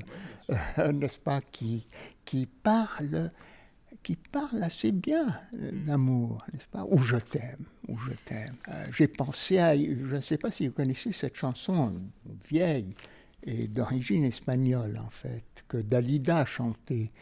euh, 0.79 0.93
n'est-ce 0.93 1.19
pas, 1.19 1.41
qui, 1.41 1.87
qui 2.25 2.47
parle 2.47 3.31
qui 4.03 4.17
parle 4.17 4.63
assez 4.63 4.93
bien 4.93 5.35
d'amour, 5.55 6.45
n'est-ce 6.53 6.67
pas 6.67 6.85
Ou 6.91 6.99
je 6.99 7.17
t'aime, 7.17 7.65
ou 7.89 7.97
je 7.97 8.11
t'aime. 8.27 8.55
J'ai 8.93 9.09
pensé 9.09 9.59
à, 9.59 9.75
je 9.75 10.17
ne 10.17 10.21
sais 10.21 10.37
pas 10.37 10.51
si 10.51 10.67
vous 10.67 10.75
connaissez 10.75 11.11
cette 11.13 11.37
chanson 11.37 11.95
vieille 12.51 12.95
et 13.45 13.67
d'origine 13.67 14.25
espagnole 14.25 15.01
en 15.03 15.09
fait, 15.09 15.45
que 15.69 15.79
Dalida 15.79 16.45
chantait, 16.45 17.13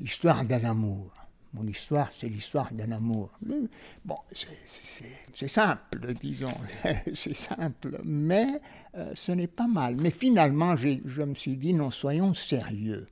Histoire 0.00 0.44
d'un 0.44 0.62
amour. 0.62 1.25
Mon 1.56 1.66
histoire, 1.66 2.10
c'est 2.12 2.28
l'histoire 2.28 2.72
d'un 2.72 2.92
amour. 2.92 3.30
Bon, 4.04 4.16
c'est 4.32 5.48
simple, 5.48 6.12
disons, 6.20 6.52
c'est 7.14 7.34
simple, 7.34 7.98
mais 8.04 8.60
euh, 8.94 9.12
ce 9.14 9.32
n'est 9.32 9.46
pas 9.46 9.66
mal. 9.66 9.96
Mais 9.96 10.10
finalement, 10.10 10.76
je 10.76 11.22
me 11.22 11.34
suis 11.34 11.56
dit, 11.56 11.72
non, 11.72 11.90
soyons 11.90 12.34
sérieux. 12.34 13.06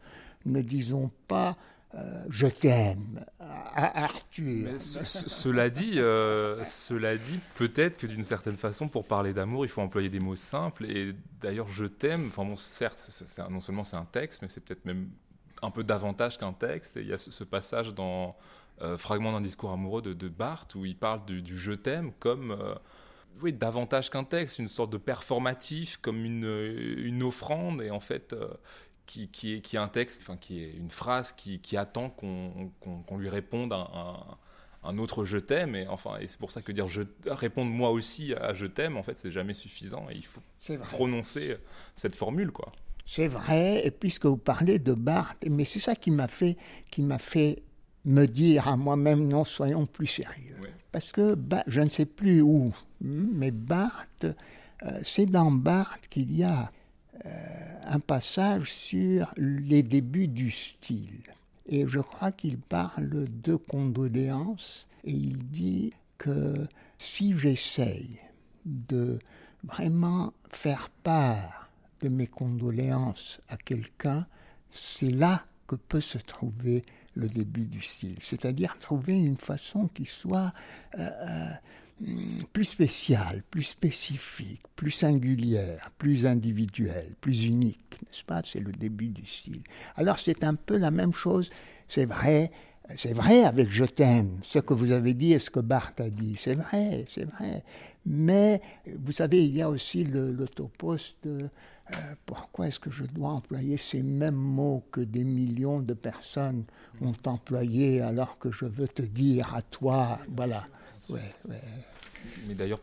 Ne 0.45 0.61
disons 0.61 1.11
pas 1.27 1.57
euh, 1.97 2.25
je 2.29 2.49
t'aime 2.49 3.25
à 3.39 4.05
Arthur. 4.05 4.81
cela 4.81 5.71
dit, 5.71 6.01
euh, 6.01 6.65
cela 6.65 7.17
dit, 7.17 7.39
peut-être 7.55 7.99
que 7.99 8.07
d'une 8.07 8.25
certaine 8.25 8.57
façon, 8.57 8.89
pour 8.89 9.07
parler 9.07 9.33
d'amour, 9.33 9.65
il 9.65 9.69
faut 9.69 9.81
employer 9.81 10.09
des 10.09 10.19
mots 10.19 10.35
simples. 10.35 10.87
Et 10.87 11.15
d'ailleurs, 11.41 11.69
je 11.69 11.85
t'aime. 11.85 12.27
Enfin 12.29 12.45
bon, 12.45 12.57
certes, 12.57 13.09
non 13.49 13.61
seulement 13.61 13.85
c'est 13.85 13.97
un 13.97 14.07
texte, 14.07 14.43
mais 14.43 14.49
c'est 14.49 14.61
peut-être 14.61 14.85
même 14.85 15.09
un 15.64 15.71
peu 15.71 15.85
davantage 15.85 16.38
qu'un 16.38 16.52
texte. 16.52 16.97
Et 16.97 17.00
il 17.00 17.09
y 17.09 17.12
a 17.12 17.18
ce, 17.18 17.44
passage 17.44 17.94
dans 17.94 18.37
euh, 18.83 18.99
Fragment 18.99 19.33
d'un 19.33 19.40
discours 19.40 19.71
amoureux 19.71 20.02
de, 20.02 20.28
Barthes 20.28 20.75
où 20.75 20.85
il 20.85 20.97
parle 20.97 21.25
du, 21.25 21.56
je 21.56 21.73
t'aime 21.73 22.12
comme 22.18 22.52
euh, 22.52 22.75
oui, 23.40 23.52
davantage 23.52 24.11
qu'un 24.11 24.25
texte, 24.25 24.59
une 24.59 24.68
sorte 24.68 24.90
de 24.90 24.99
performatif, 24.99 25.99
comme 25.99 26.25
une, 26.25 26.44
une 26.99 27.23
offrande, 27.23 27.83
et 27.83 27.90
en 27.90 28.00
fait, 28.00 28.33
euh, 28.33 28.49
qui, 29.06 29.28
qui, 29.28 29.54
est, 29.54 29.61
qui 29.61 29.76
est 29.76 29.80
un 29.80 29.88
texte, 29.88 30.23
enfin, 30.23 30.37
qui 30.37 30.62
est 30.62 30.73
une 30.73 30.90
phrase 30.90 31.33
qui, 31.33 31.61
qui 31.61 31.76
attend 31.76 32.11
qu'on 32.11 33.18
lui 33.18 33.28
réponde 33.28 33.73
un, 33.73 34.38
un, 34.85 34.99
autre 34.99 35.25
je 35.25 35.38
t'aime, 35.38 35.75
et 35.75 35.88
enfin, 35.88 36.18
et 36.21 36.28
c'est 36.28 36.38
pour 36.38 36.52
ça 36.52 36.62
que 36.62 36.71
dire 36.71 36.87
je 36.87 37.02
répondre 37.26 37.71
moi 37.71 37.90
aussi 37.90 38.35
à 38.35 38.54
je 38.54 38.66
t'aime, 38.66 38.97
en 38.97 39.02
fait, 39.02 39.18
c'est 39.18 39.33
jamais 39.33 39.54
suffisant, 39.54 40.06
et 40.11 40.14
il 40.14 40.25
faut 40.26 40.42
prononcer 40.90 41.56
cette 41.97 42.14
formule, 42.14 42.52
quoi. 42.52 42.71
C'est 43.07 43.29
vrai, 43.29 43.87
et 43.87 43.91
puisque 43.91 44.27
vous 44.27 44.37
parlez 44.37 44.79
de 44.79 44.95
Barthes, 44.95 45.45
mais 45.49 45.65
c'est 45.65 45.81
ça 45.81 45.95
qui 45.95 46.11
m'a 46.11 46.29
fait, 46.29 46.57
qui 46.91 47.03
m'a 47.03 47.19
fait 47.19 47.63
me 48.05 48.27
dire 48.27 48.69
à 48.69 48.77
moi-même, 48.77 49.27
non, 49.27 49.45
soyons 49.45 49.87
plus 49.87 50.07
sérieux. 50.07 50.57
Parce 50.91 51.13
que 51.13 51.37
je 51.67 51.81
ne 51.81 51.91
sais 51.91 52.07
plus 52.07 52.41
où, 52.41 52.73
hmm, 53.01 53.27
mais 53.35 53.51
Barthes, 53.51 54.27
euh, 54.85 55.01
c'est 55.03 55.27
dans 55.27 55.51
Barthes 55.51 56.09
qu'il 56.09 56.35
y 56.35 56.45
a 56.45 56.71
euh, 57.27 57.31
un 57.87 58.01
passage 58.01 58.73
sur 58.73 59.33
les 59.37 59.83
débuts 59.83 60.29
du 60.29 60.51
style. 60.51 61.23
Et 61.67 61.87
je 61.89 61.99
crois 61.99 62.33
qu'il 62.33 62.59
parle 62.59 63.27
de 63.43 63.57
condoléances, 63.57 64.87
et 65.05 65.13
il 65.13 65.39
dit 65.47 65.93
que 66.17 66.55
si 66.97 67.37
j'essaye 67.37 68.21
de 68.65 69.19
vraiment 69.65 70.33
faire 70.51 70.91
part 71.03 71.63
de 72.01 72.09
mes 72.09 72.27
condoléances 72.27 73.41
à 73.49 73.57
quelqu'un, 73.57 74.27
c'est 74.71 75.11
là 75.11 75.45
que 75.67 75.77
peut 75.77 76.01
se 76.01 76.19
trouver 76.19 76.85
le 77.15 77.29
début 77.29 77.67
du 77.67 77.81
style. 77.81 78.17
C'est-à-dire 78.21 78.79
trouver 78.79 79.15
une 79.15 79.37
façon 79.37 79.89
qui 79.89 80.05
soit 80.05 80.53
euh, 80.99 81.09
euh, 81.29 81.55
plus 82.53 82.65
spéciale, 82.65 83.43
plus 83.51 83.63
spécifique, 83.63 84.63
plus 84.77 84.91
singulière, 84.91 85.93
plus 85.99 86.27
individuelle, 86.27 87.15
plus 87.21 87.45
unique, 87.45 87.99
n'est-ce 88.03 88.25
pas? 88.25 88.43
C'est 88.45 88.61
le 88.61 88.73
début 88.73 89.09
du 89.09 89.27
style. 89.27 89.63
Alors 89.97 90.19
c'est 90.19 90.45
un 90.45 90.55
peu 90.55 90.77
la 90.77 90.91
même 90.91 91.15
chose, 91.15 91.51
c'est 91.89 92.07
vrai, 92.07 92.51
c'est 92.97 93.14
vrai 93.14 93.45
avec 93.45 93.71
Je 93.71 93.85
t'aime, 93.85 94.41
ce 94.43 94.59
que 94.59 94.75
vous 94.75 94.91
avez 94.91 95.14
dit 95.14 95.33
et 95.33 95.38
ce 95.38 95.50
que 95.50 95.61
Barthes 95.61 96.00
a 96.00 96.11
dit, 96.11 96.37
c'est 96.37 96.55
vrai, 96.55 97.05
c'est 97.09 97.25
vrai. 97.25 97.64
Mais 98.05 98.61
vous 98.99 99.12
savez, 99.12 99.45
il 99.45 99.57
y 99.57 99.62
a 99.62 99.71
aussi 99.71 100.05
le, 100.05 100.33
de 100.33 100.47
euh, 101.93 102.14
pourquoi 102.25 102.69
est-ce 102.69 102.81
que 102.81 102.91
je 102.91 103.05
dois 103.05 103.31
employer 103.31 103.76
ces 103.76 104.03
mêmes 104.03 104.35
mots 104.35 104.85
que 104.91 105.00
des 105.00 105.25
millions 105.25 105.81
de 105.81 105.95
personnes 105.95 106.64
ont 107.00 107.14
employés 107.26 108.00
alors 108.00 108.38
que 108.38 108.50
je 108.50 108.64
veux 108.64 108.88
te 108.88 109.03
dire 109.03 109.55
à 109.55 109.62
toi, 109.62 110.19
voilà. 110.29 110.67
Mais 112.47 112.55
d'ailleurs, 112.55 112.81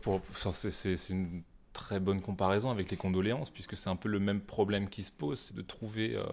c'est 0.52 1.10
une 1.10 1.42
très 1.72 1.98
bonne 2.00 2.20
comparaison 2.20 2.70
avec 2.70 2.90
les 2.90 2.96
condoléances, 2.96 3.50
puisque 3.50 3.76
c'est 3.76 3.90
un 3.90 3.96
peu 3.96 4.08
le 4.08 4.20
même 4.20 4.40
problème 4.40 4.88
qui 4.88 5.02
se 5.02 5.12
pose, 5.12 5.40
c'est 5.40 5.56
de 5.56 5.62
trouver 5.62 6.14
euh, 6.14 6.24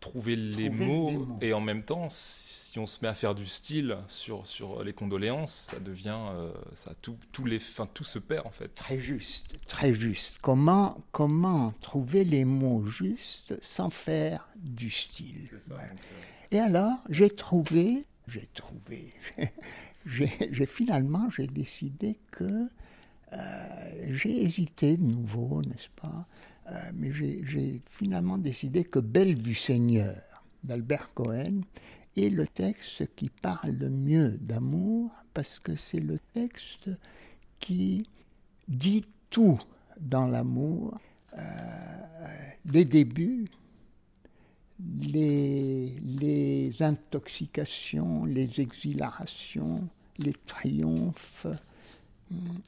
trouver 0.00 0.34
les, 0.34 0.70
mots, 0.70 1.28
et 1.40 1.52
en 1.52 1.60
même 1.60 1.82
temps 1.82 2.08
si 2.08 2.78
on 2.78 2.86
se 2.86 2.98
met 3.02 3.08
à 3.08 3.14
faire 3.14 3.34
du 3.34 3.46
style 3.46 3.98
sur, 4.08 4.46
sur 4.46 4.82
les 4.82 4.92
condoléances 4.92 5.52
ça 5.70 5.78
devient 5.78 6.18
euh, 6.32 6.50
ça 6.74 6.92
tout, 7.00 7.18
les 7.44 7.58
fin, 7.58 7.86
tout 7.86 8.04
se 8.04 8.18
perd 8.18 8.46
en 8.46 8.50
fait. 8.50 8.74
Très 8.74 9.00
juste 9.00 9.54
très 9.68 9.92
juste. 9.94 10.38
Comment 10.40 10.96
comment 11.12 11.74
trouver 11.80 12.24
les 12.24 12.44
mots 12.44 12.86
justes 12.86 13.54
sans 13.62 13.90
faire 13.90 14.48
du 14.56 14.90
style? 14.90 15.48
Ça, 15.58 15.74
euh, 15.74 15.78
et 16.50 16.58
alors 16.58 16.98
j'ai 17.10 17.30
trouvé 17.30 18.06
j'ai 18.26 18.48
trouvé 18.54 19.12
j'ai 20.06 20.66
finalement 20.66 21.28
j'ai 21.30 21.46
décidé 21.46 22.18
que 22.30 22.68
euh, 23.32 23.92
j'ai 24.10 24.42
hésité 24.42 24.96
de 24.96 25.04
nouveau 25.04 25.62
n'est-ce 25.62 25.90
pas 26.00 26.26
euh, 26.70 26.74
mais 26.94 27.12
j'ai 27.12 27.82
finalement 27.90 28.38
décidé 28.38 28.84
que 28.84 28.98
Belle 28.98 29.34
du 29.34 29.54
Seigneur 29.54 30.16
d'Albert 30.62 31.12
Cohen 31.14 31.62
est 32.16 32.28
le 32.28 32.46
texte 32.46 33.08
qui 33.16 33.28
parle 33.28 33.70
le 33.70 33.90
mieux 33.90 34.38
d'amour 34.40 35.10
parce 35.34 35.58
que 35.58 35.74
c'est 35.76 36.00
le 36.00 36.18
texte 36.34 36.90
qui 37.58 38.06
dit 38.68 39.04
tout 39.30 39.60
dans 40.00 40.26
l'amour, 40.26 40.98
euh, 41.38 41.42
les 42.66 42.84
débuts, 42.84 43.46
les, 45.00 45.92
les, 46.04 46.82
intoxications, 46.82 48.24
les 48.24 48.60
exhilarations, 48.60 49.86
les 50.18 50.34
triomphes, 50.46 51.46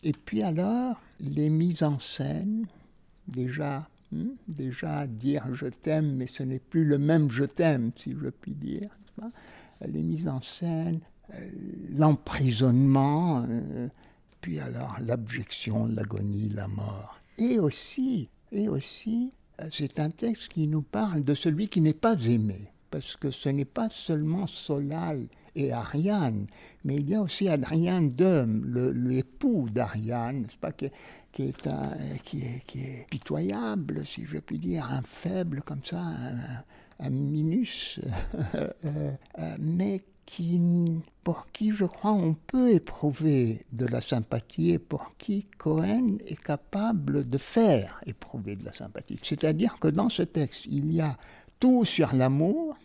et 0.03 0.13
puis 0.13 0.43
alors 0.43 1.01
les 1.21 1.49
mises 1.49 1.83
en 1.83 1.99
scène, 1.99 2.67
déjà 3.33 3.89
Hmm? 4.13 4.35
déjà 4.47 5.07
dire 5.07 5.55
je 5.55 5.67
t'aime, 5.67 6.17
mais 6.17 6.27
ce 6.27 6.43
n'est 6.43 6.59
plus 6.59 6.85
le 6.85 6.99
même 6.99 7.31
je 7.31 7.45
t'aime, 7.45 7.93
si 7.97 8.13
je 8.13 8.29
puis 8.29 8.55
dire. 8.55 8.91
Les 9.81 10.03
mises 10.03 10.29
en 10.29 10.43
scène, 10.43 11.01
euh, 11.33 11.51
l'emprisonnement, 11.97 13.45
euh, 13.49 13.89
puis 14.41 14.59
alors 14.59 14.99
l'abjection, 15.01 15.87
l'agonie, 15.87 16.51
la 16.51 16.69
mort. 16.69 17.21
Et 17.39 17.59
aussi, 17.59 18.29
et 18.53 18.69
aussi, 18.69 19.33
euh, 19.61 19.69
c'est 19.73 19.99
un 19.99 20.11
texte 20.11 20.49
qui 20.49 20.67
nous 20.69 20.83
parle 20.83 21.25
de 21.25 21.35
celui 21.35 21.69
qui 21.69 21.81
n'est 21.81 21.95
pas 21.95 22.17
aimé, 22.27 22.71
parce 22.91 23.17
que 23.17 23.31
ce 23.31 23.49
n'est 23.49 23.65
pas 23.65 23.89
seulement 23.89 24.47
Solal 24.47 25.27
et 25.55 25.73
Ariane, 25.73 26.47
mais 26.85 26.97
il 26.97 27.11
y 27.11 27.15
a 27.15 27.21
aussi 27.21 27.49
Adrien 27.49 28.03
Dom, 28.03 28.65
l'époux 28.95 29.69
d'Ariane, 29.71 30.47
pas, 30.61 30.73
qui, 30.73 30.87
est 31.39 31.67
un, 31.67 31.97
qui, 32.25 32.43
est, 32.43 33.07
pitoyable, 33.11 34.05
si 34.07 34.27
je 34.27 34.39
puis 34.39 34.59
dire, 34.59 34.87
un 34.91 35.03
faible 35.03 35.63
comme 35.63 35.85
ça, 35.85 36.03
un, 36.99 37.11
minus, 37.11 38.01
euh, 38.55 39.13
mais 39.59 40.03
qui, 40.25 41.01
pour 41.25 41.47
qui, 41.53 41.73
je 41.73 41.85
crois, 41.85 42.13
on 42.13 42.35
peut 42.35 42.71
éprouver 42.71 43.67
de 43.73 43.87
la 43.87 44.01
sympathie 44.01 44.71
et 44.71 44.79
pour 44.79 45.17
qui 45.19 45.47
Cohen 45.59 46.19
est 46.27 46.41
capable 46.41 47.29
de 47.29 47.39
faire 47.39 48.01
éprouver 48.07 48.57
de 48.57 48.65
la 48.65 48.73
sympathie. 48.73 49.19
C'est-à-dire 49.23 49.77
que 49.81 49.89
dans 49.89 50.09
ce 50.09 50.23
texte, 50.23 50.67
il 50.67 50.93
y 50.93 51.01
a 51.01 51.17
tout 51.61 51.85
sur 51.85 52.15
l'amour, 52.15 52.77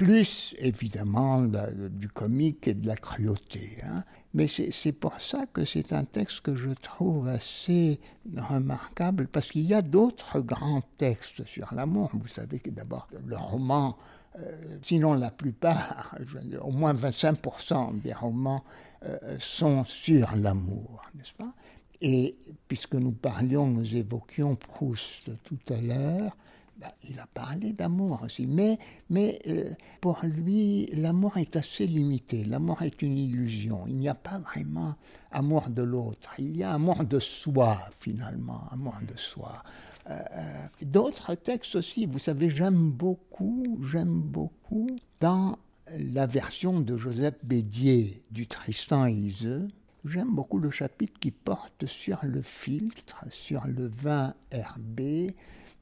plus 0.00 0.54
évidemment 0.58 1.42
du 1.42 2.08
comique 2.08 2.66
et 2.68 2.72
de 2.72 2.86
la 2.86 2.96
cruauté. 2.96 3.76
Hein. 3.84 4.02
Mais 4.32 4.46
c'est 4.48 4.92
pour 4.92 5.20
ça 5.20 5.44
que 5.44 5.66
c'est 5.66 5.92
un 5.92 6.04
texte 6.04 6.40
que 6.40 6.56
je 6.56 6.70
trouve 6.70 7.28
assez 7.28 8.00
remarquable, 8.34 9.28
parce 9.30 9.50
qu'il 9.50 9.66
y 9.66 9.74
a 9.74 9.82
d'autres 9.82 10.40
grands 10.40 10.80
textes 10.96 11.44
sur 11.44 11.74
l'amour. 11.74 12.08
Vous 12.14 12.28
savez 12.28 12.60
que 12.60 12.70
d'abord, 12.70 13.08
le 13.26 13.36
roman, 13.36 13.98
euh, 14.38 14.78
sinon 14.80 15.12
la 15.12 15.30
plupart, 15.30 16.16
au 16.62 16.70
moins 16.70 16.94
25% 16.94 18.00
des 18.00 18.14
romans 18.14 18.64
euh, 19.04 19.36
sont 19.38 19.84
sur 19.84 20.34
l'amour, 20.34 21.02
n'est-ce 21.14 21.34
pas? 21.34 21.52
Et 22.00 22.36
puisque 22.68 22.94
nous 22.94 23.12
parlions, 23.12 23.66
nous 23.66 23.94
évoquions 23.94 24.56
Proust 24.56 25.30
tout 25.44 25.74
à 25.74 25.78
l'heure, 25.78 26.34
bah, 26.80 26.94
il 27.08 27.20
a 27.20 27.26
parlé 27.26 27.72
d'amour 27.74 28.22
aussi, 28.24 28.46
mais, 28.46 28.78
mais 29.10 29.38
euh, 29.48 29.70
pour 30.00 30.20
lui, 30.24 30.86
l'amour 30.94 31.36
est 31.36 31.54
assez 31.56 31.86
limité. 31.86 32.44
L'amour 32.44 32.80
est 32.82 33.02
une 33.02 33.18
illusion. 33.18 33.84
Il 33.86 33.96
n'y 33.96 34.08
a 34.08 34.14
pas 34.14 34.38
vraiment 34.38 34.94
amour 35.30 35.68
de 35.68 35.82
l'autre. 35.82 36.30
Il 36.38 36.56
y 36.56 36.62
a 36.62 36.72
amour 36.72 37.04
de 37.04 37.18
soi, 37.18 37.82
finalement, 38.00 38.62
amour 38.70 38.94
de 39.06 39.16
soi. 39.18 39.62
Euh, 40.08 40.18
euh, 40.32 40.66
d'autres 40.80 41.34
textes 41.34 41.74
aussi, 41.74 42.06
vous 42.06 42.18
savez, 42.18 42.48
j'aime 42.48 42.90
beaucoup, 42.90 43.78
j'aime 43.82 44.20
beaucoup 44.22 44.88
dans 45.20 45.58
la 45.98 46.26
version 46.26 46.80
de 46.80 46.96
Joseph 46.96 47.34
Bédier 47.42 48.22
du 48.30 48.46
Tristan 48.46 49.06
et 49.06 49.12
Iseux, 49.12 49.68
J'aime 50.06 50.34
beaucoup 50.34 50.58
le 50.58 50.70
chapitre 50.70 51.20
qui 51.20 51.30
porte 51.30 51.84
sur 51.84 52.20
le 52.22 52.40
filtre, 52.40 53.26
sur 53.28 53.66
le 53.66 53.86
vin 53.86 54.34
herbé, 54.50 55.36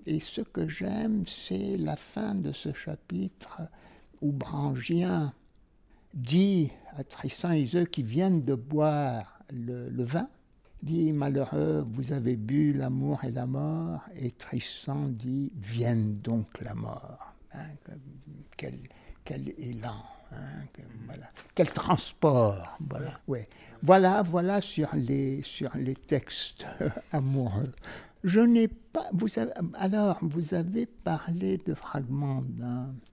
et 0.06 0.20
ce 0.20 0.40
que 0.40 0.68
j'aime, 0.68 1.24
c'est 1.26 1.76
la 1.76 1.96
fin 1.96 2.34
de 2.34 2.52
ce 2.52 2.72
chapitre 2.72 3.60
où 4.20 4.32
Brangien 4.32 5.32
dit 6.14 6.72
à 6.96 7.04
Tristan 7.04 7.52
et 7.52 7.60
Iseux 7.60 7.84
qui 7.84 8.02
viennent 8.02 8.44
de 8.44 8.54
boire 8.54 9.40
le, 9.50 10.04
vin, 10.04 10.28
dit 10.82 11.12
Malheureux, 11.12 11.86
vous 11.92 12.12
avez 12.12 12.36
bu 12.36 12.72
l'amour 12.72 13.24
et 13.24 13.30
la 13.30 13.46
mort, 13.46 14.02
et 14.14 14.30
Tristan 14.30 15.08
dit 15.08 15.52
Vienne 15.56 16.18
donc 16.18 16.60
la 16.60 16.74
mort. 16.74 17.34
Hein, 17.52 17.66
quel, 18.56 18.78
quel, 19.24 19.52
élan, 19.58 20.02
hein, 20.32 20.64
voilà. 21.06 21.26
quel 21.54 21.70
transport, 21.70 22.78
voilà. 22.80 23.20
Voilà, 23.82 24.22
voilà 24.22 24.60
sur 24.60 24.88
les, 24.94 25.42
sur 25.42 25.76
les 25.76 25.94
textes 25.94 26.66
amoureux. 27.12 27.72
Je 28.24 28.40
n'ai 28.40 28.68
pas. 28.68 29.06
Vous 29.12 29.28
alors, 29.74 30.18
vous 30.22 30.54
avez 30.54 30.86
parlé 30.86 31.58
de 31.58 31.74
fragments 31.74 32.42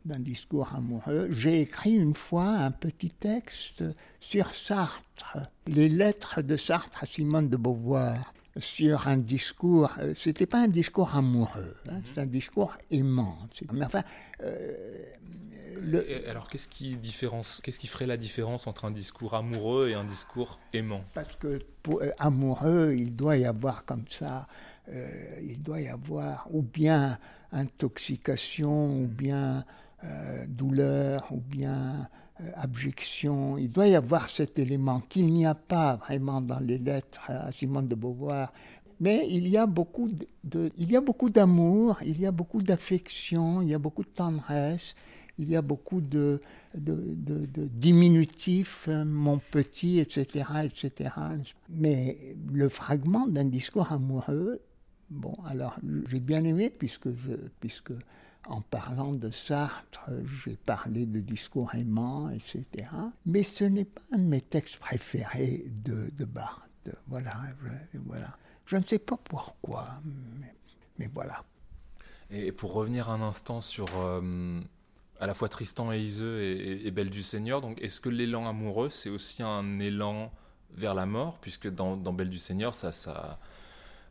d'un 0.05 0.19
discours 0.19 0.73
amoureux. 0.73 1.27
J'ai 1.31 1.61
écrit 1.61 1.93
une 1.93 2.15
fois 2.15 2.47
un 2.47 2.71
petit 2.71 3.11
texte 3.11 3.83
sur 4.19 4.53
Sartre, 4.53 5.37
les 5.67 5.89
lettres 5.89 6.41
de 6.41 6.57
Sartre 6.57 7.03
à 7.03 7.05
Simone 7.05 7.49
de 7.49 7.57
Beauvoir 7.57 8.33
sur 8.57 9.07
un 9.07 9.17
discours, 9.17 9.91
euh, 9.99 10.13
c'était 10.15 10.45
pas 10.45 10.59
un 10.59 10.67
discours 10.67 11.15
amoureux, 11.15 11.75
hein, 11.89 11.95
mhm. 11.95 12.03
c'est 12.05 12.21
un 12.21 12.25
discours 12.25 12.77
aimant. 12.89 13.37
Mais 13.73 13.85
enfin, 13.85 14.03
euh, 14.41 15.05
alors 16.27 16.47
qu'est-ce 16.47 16.69
qui 16.69 16.95
différence, 16.95 17.61
qu'est-ce 17.63 17.79
qui 17.79 17.87
ferait 17.87 18.05
la 18.05 18.17
différence 18.17 18.67
entre 18.67 18.85
un 18.85 18.91
discours 18.91 19.33
amoureux 19.33 19.89
et 19.89 19.93
un 19.93 20.05
discours 20.05 20.59
aimant? 20.73 21.03
Parce 21.13 21.35
que 21.35 21.59
pour, 21.83 22.01
euh, 22.01 22.11
amoureux, 22.17 22.93
il 22.95 23.15
doit 23.15 23.37
y 23.37 23.45
avoir 23.45 23.85
comme 23.85 24.05
ça 24.09 24.47
euh, 24.89 25.39
il 25.43 25.61
doit 25.63 25.81
y 25.81 25.87
avoir 25.87 26.47
ou 26.51 26.61
bien 26.61 27.17
intoxication, 27.51 29.01
ou 29.01 29.07
bien 29.07 29.65
euh, 30.03 30.45
douleur, 30.47 31.27
ou 31.31 31.39
bien 31.39 32.07
euh, 32.41 32.51
abjection. 32.55 33.57
Il 33.57 33.71
doit 33.71 33.87
y 33.87 33.95
avoir 33.95 34.29
cet 34.29 34.59
élément 34.59 34.99
qu'il 35.09 35.27
n'y 35.27 35.45
a 35.45 35.55
pas 35.55 35.95
vraiment 35.95 36.41
dans 36.41 36.59
les 36.59 36.77
lettres 36.77 37.31
à 37.31 37.51
Simone 37.51 37.87
de 37.87 37.95
Beauvoir. 37.95 38.53
Mais 38.99 39.27
il 39.29 39.47
y 39.47 39.57
a 39.57 39.65
beaucoup 39.65 40.09
de, 40.43 40.71
il 40.77 40.91
y 40.91 40.95
a 40.95 41.01
beaucoup 41.01 41.29
d'amour, 41.29 41.97
il 42.05 42.19
y 42.19 42.25
a 42.25 42.31
beaucoup 42.31 42.61
d'affection, 42.61 43.61
il 43.61 43.69
y 43.69 43.73
a 43.73 43.79
beaucoup 43.79 44.03
de 44.03 44.09
tendresse, 44.09 44.95
il 45.37 45.49
y 45.49 45.55
a 45.55 45.61
beaucoup 45.61 45.99
de, 45.99 46.39
de, 46.75 46.93
de, 46.93 47.45
de 47.45 47.65
diminutifs, 47.65 48.87
mon 48.87 49.39
petit, 49.39 49.99
etc., 49.99 50.45
etc. 50.63 51.09
Mais 51.69 52.17
le 52.53 52.69
fragment 52.69 53.27
d'un 53.27 53.45
discours 53.45 53.91
amoureux 53.91 54.61
Bon, 55.09 55.35
alors 55.45 55.75
j'ai 56.07 56.19
bien 56.19 56.43
aimé 56.43 56.69
puisque, 56.69 57.09
puisque 57.59 57.91
en 58.47 58.61
parlant 58.61 59.13
de 59.13 59.31
Sartre, 59.31 60.09
j'ai 60.43 60.55
parlé 60.55 61.05
de 61.05 61.19
discours 61.19 61.73
aimants, 61.75 62.29
etc. 62.29 62.89
Mais 63.25 63.43
ce 63.43 63.63
n'est 63.63 63.85
pas 63.85 64.01
un 64.11 64.19
de 64.19 64.23
mes 64.23 64.41
textes 64.41 64.77
préférés 64.77 65.65
de, 65.83 66.09
de 66.17 66.25
Barthes. 66.25 66.61
Voilà, 67.07 67.33
je, 67.93 67.99
voilà. 68.05 68.37
Je 68.65 68.77
ne 68.77 68.83
sais 68.83 68.99
pas 68.99 69.17
pourquoi, 69.17 69.87
mais, 70.97 71.09
voilà. 71.13 71.43
Et 72.31 72.51
pour 72.51 72.73
revenir 72.73 73.09
un 73.09 73.21
instant 73.21 73.61
sur 73.61 73.87
euh, 73.97 74.59
à 75.19 75.27
la 75.27 75.33
fois 75.33 75.49
Tristan 75.49 75.91
et 75.91 75.99
Iseux 75.99 76.41
et, 76.41 76.89
Belle 76.91 77.11
du 77.11 77.21
Seigneur, 77.21 77.61
donc 77.61 77.79
est-ce 77.81 78.01
que 78.01 78.09
l'élan 78.09 78.47
amoureux, 78.47 78.89
c'est 78.89 79.09
aussi 79.09 79.43
un 79.43 79.79
élan 79.79 80.31
vers 80.73 80.95
la 80.95 81.05
mort, 81.05 81.37
puisque 81.39 81.69
dans, 81.69 81.95
dans 81.95 82.13
Belle 82.13 82.29
du 82.29 82.39
Seigneur, 82.39 82.73
ça, 82.73 82.91
ça, 82.91 83.39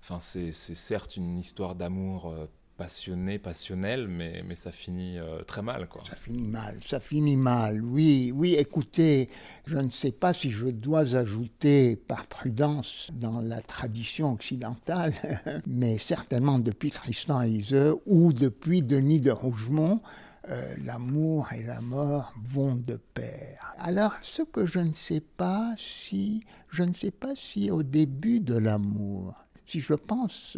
Enfin, 0.06 0.20
c'est 0.20 0.52
certes 0.52 1.16
une 1.16 1.38
histoire 1.38 1.74
d'amour 1.74 2.28
euh, 2.28 2.44
passionné, 2.76 3.38
passionnel, 3.38 4.06
mais, 4.06 4.44
ça 4.54 4.70
finit 4.70 5.18
euh, 5.18 5.40
très 5.44 5.62
mal. 5.62 5.88
Quoi. 5.88 6.02
Ça 6.06 6.14
finit 6.14 6.42
mal, 6.42 6.78
ça 6.84 7.00
finit 7.00 7.38
mal, 7.38 7.82
oui. 7.82 8.30
Oui, 8.34 8.54
écoutez, 8.54 9.30
je 9.64 9.78
ne 9.78 9.88
sais 9.88 10.12
pas 10.12 10.34
si 10.34 10.50
je 10.50 10.66
dois 10.66 11.16
ajouter 11.16 11.96
par 11.96 12.26
prudence 12.26 13.08
dans 13.14 13.40
la 13.40 13.62
tradition 13.62 14.30
occidentale, 14.30 15.14
mais 15.66 15.96
certainement 15.96 16.58
depuis 16.58 16.90
Tristan 16.90 17.40
et 17.40 17.62
ou 18.04 18.34
depuis 18.34 18.82
Denis 18.82 19.20
de 19.20 19.30
Rougemont, 19.30 20.02
euh, 20.50 20.74
l'amour 20.84 21.50
et 21.54 21.62
la 21.62 21.80
mort 21.80 22.34
vont 22.44 22.74
de 22.74 22.96
pair. 23.14 23.74
Alors, 23.78 24.12
ce 24.20 24.42
que 24.42 24.66
je 24.66 24.80
ne 24.80 24.92
sais 24.92 25.22
pas 25.22 25.74
si, 25.78 26.44
je 26.68 26.82
ne 26.82 26.92
sais 26.92 27.10
pas 27.10 27.34
si 27.34 27.70
au 27.70 27.82
début 27.82 28.40
de 28.40 28.58
l'amour, 28.58 29.43
si 29.66 29.80
je 29.80 29.94
pense, 29.94 30.56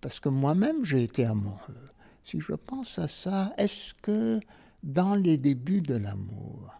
parce 0.00 0.20
que 0.20 0.28
moi-même 0.28 0.84
j'ai 0.84 1.02
été 1.02 1.24
amoureux, 1.24 1.90
si 2.24 2.40
je 2.40 2.54
pense 2.54 2.98
à 2.98 3.08
ça, 3.08 3.52
est-ce 3.58 3.94
que 4.02 4.40
dans 4.82 5.14
les 5.14 5.36
débuts 5.36 5.80
de 5.80 5.94
l'amour, 5.94 6.74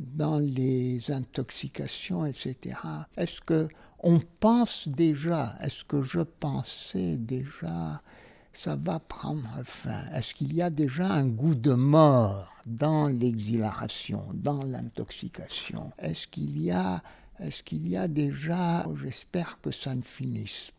dans 0.00 0.38
les 0.38 1.10
intoxications, 1.10 2.26
etc., 2.26 2.78
est-ce 3.16 3.40
que 3.40 3.68
on 4.00 4.20
pense 4.40 4.88
déjà, 4.88 5.56
est-ce 5.62 5.84
que 5.84 6.02
je 6.02 6.20
pensais 6.20 7.16
déjà, 7.16 8.02
ça 8.52 8.76
va 8.76 9.00
prendre 9.00 9.48
fin? 9.64 10.04
Est-ce 10.12 10.34
qu'il 10.34 10.54
y 10.54 10.62
a 10.62 10.70
déjà 10.70 11.10
un 11.10 11.26
goût 11.26 11.54
de 11.54 11.72
mort 11.72 12.54
dans 12.66 13.08
l'exhilaration, 13.08 14.26
dans 14.34 14.62
l'intoxication? 14.64 15.92
Est-ce 15.98 16.26
qu'il 16.26 16.60
y 16.62 16.70
a, 16.70 17.02
est-ce 17.40 17.62
qu'il 17.62 17.88
y 17.88 17.96
a 17.96 18.06
déjà, 18.06 18.86
j'espère 19.02 19.58
que 19.62 19.70
ça 19.70 19.94
ne 19.94 20.02
finisse 20.02 20.72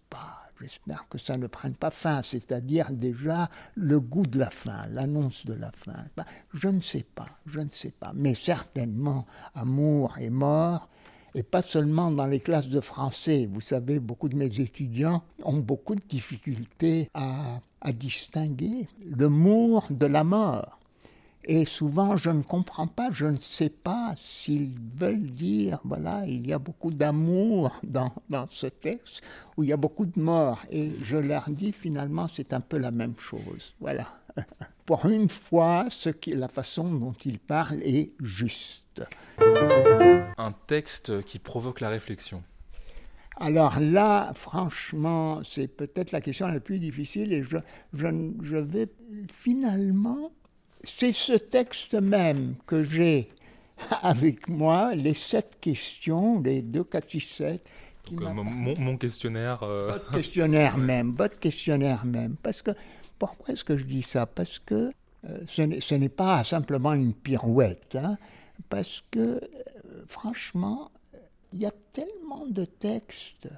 J'espère 0.60 1.06
que 1.08 1.20
ça 1.20 1.38
ne 1.38 1.46
prenne 1.46 1.76
pas 1.76 1.92
fin, 1.92 2.24
c'est-à-dire 2.24 2.92
déjà 2.92 3.50
le 3.76 4.00
goût 4.00 4.26
de 4.26 4.40
la 4.40 4.50
fin, 4.50 4.88
l'annonce 4.90 5.46
de 5.46 5.54
la 5.54 5.72
fin. 5.72 6.06
Ben, 6.16 6.26
je 6.54 6.68
ne 6.68 6.80
sais 6.80 7.06
pas, 7.16 7.28
je 7.46 7.60
ne 7.60 7.70
sais 7.70 7.92
pas. 7.92 8.12
Mais 8.16 8.34
certainement, 8.34 9.28
amour 9.54 10.18
et 10.18 10.32
mort, 10.32 10.90
et 11.36 11.44
pas 11.44 11.62
seulement 11.62 12.10
dans 12.10 12.26
les 12.26 12.40
classes 12.40 12.70
de 12.70 12.82
français. 12.82 13.48
Vous 13.52 13.62
savez, 13.62 14.00
beaucoup 14.00 14.30
de 14.30 14.36
mes 14.36 14.60
étudiants 14.60 15.22
ont 15.44 15.60
beaucoup 15.60 15.94
de 15.94 16.02
difficultés 16.08 17.10
à, 17.14 17.60
distinguer 17.94 18.88
le 19.06 19.30
mour 19.30 19.86
de 19.90 20.08
la 20.08 20.24
mort. 20.24 20.77
Et 21.50 21.64
souvent, 21.64 22.18
je 22.18 22.30
ne 22.30 22.44
comprends 22.44 22.88
pas, 22.88 23.10
je 23.12 23.26
ne 23.26 23.38
sais 23.38 23.70
pas 23.70 24.14
s'ils 24.18 24.76
veulent 24.96 25.28
dire, 25.28 25.80
voilà, 25.86 26.26
il 26.28 26.46
y 26.46 26.52
a 26.52 26.60
beaucoup 26.60 26.92
d'amour 26.92 27.74
dans, 27.84 28.12
dans, 28.30 28.48
ce 28.50 28.68
texte, 28.68 29.22
ou 29.56 29.64
il 29.64 29.70
y 29.70 29.74
a 29.74 29.78
beaucoup 29.78 30.06
de 30.06 30.20
mort. 30.20 30.60
Et 30.70 30.92
je 31.02 31.16
leur 31.16 31.50
dis, 31.50 31.72
finalement, 31.72 32.28
c'est 32.28 32.52
un 32.52 32.60
peu 32.60 32.78
la 32.78 32.92
même 32.92 33.16
chose. 33.18 33.74
Voilà. 33.80 34.08
pour 34.86 35.06
une 35.06 35.30
fois, 35.30 35.86
ce 35.90 36.10
qui, 36.10 36.32
la 36.32 36.50
façon 36.50 36.94
dont 36.94 37.16
il 37.24 37.40
parle 37.40 37.82
est 37.82 38.12
juste. 38.22 39.04
Un 40.38 40.54
texte 40.68 41.24
qui 41.24 41.40
provoque 41.40 41.80
la 41.80 41.90
réflexion. 41.90 42.44
Alors 43.40 43.80
là, 43.80 44.32
franchement, 44.34 45.42
c'est 45.44 45.68
peut-être 45.68 46.12
la 46.12 46.22
question 46.22 46.48
la 46.48 46.60
plus 46.60 46.80
difficile 46.80 47.32
et 47.34 47.44
je, 47.44 47.58
je, 47.94 48.08
je 48.42 48.58
vais 48.58 48.90
finalement, 49.32 50.32
c'est 50.84 51.12
ce 51.12 51.34
texte 51.34 51.94
même 51.94 52.56
que 52.66 52.84
j'ai 52.84 53.30
avec 54.02 54.48
moi, 54.48 54.96
les 54.96 55.14
sept 55.14 55.58
questions, 55.60 56.42
les 56.42 56.62
deux, 56.62 56.84
quatre, 56.84 57.10
six, 57.10 57.22
sept. 57.22 57.64
Euh, 58.14 58.34
mon, 58.34 58.74
mon, 58.80 58.98
questionnaire. 58.98 59.64
Euh, 59.64 59.92
votre 59.92 60.12
questionnaire 60.16 60.78
même, 60.78 61.14
votre 61.14 61.40
questionnaire 61.40 62.06
même. 62.06 62.36
Parce 62.42 62.62
que, 62.62 62.72
pourquoi 63.20 63.54
est-ce 63.54 63.64
que 63.64 63.78
je 63.78 63.84
dis 63.84 64.04
ça? 64.04 64.26
Parce 64.26 64.60
que 64.60 64.92
euh, 65.28 65.40
ce 65.48 65.96
n'est 65.96 66.10
pas 66.10 66.44
simplement 66.44 66.94
une 66.94 67.14
pirouette. 67.14 67.96
Hein, 67.96 68.18
parce 68.70 69.04
que, 69.12 69.42
franchement, 70.08 70.92
il 71.54 71.60
y 71.60 71.66
a 71.66 71.74
tellement 71.94 72.46
de 72.48 72.66
textes 72.66 73.50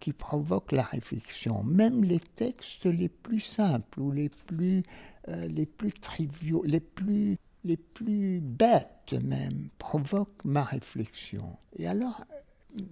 qui 0.00 0.12
provoquent 0.12 0.72
la 0.72 0.82
réflexion, 0.82 1.62
même 1.64 2.04
les 2.04 2.20
textes 2.20 2.84
les 2.84 3.08
plus 3.08 3.40
simples 3.40 4.00
ou 4.00 4.12
les 4.12 4.28
plus, 4.28 4.82
euh, 5.28 5.46
les 5.48 5.66
plus 5.66 5.92
triviaux, 5.92 6.62
les 6.64 6.80
plus, 6.80 7.38
les 7.64 7.76
plus 7.76 8.40
bêtes 8.40 9.14
même, 9.22 9.68
provoquent 9.78 10.44
ma 10.44 10.64
réflexion. 10.64 11.56
Et 11.76 11.86
alors, 11.86 12.24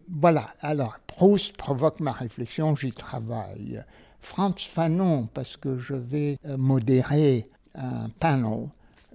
voilà, 0.09 0.55
alors 0.61 0.99
Proust 1.07 1.57
provoque 1.57 2.01
ma 2.01 2.13
réflexion, 2.13 2.75
j'y 2.77 2.93
travaille. 2.93 3.83
Franz 4.21 4.67
Fanon, 4.67 5.29
parce 5.33 5.57
que 5.57 5.79
je 5.79 5.95
vais 5.95 6.39
euh, 6.47 6.57
modérer 6.57 7.49
un 7.75 8.09
panel 8.09 8.69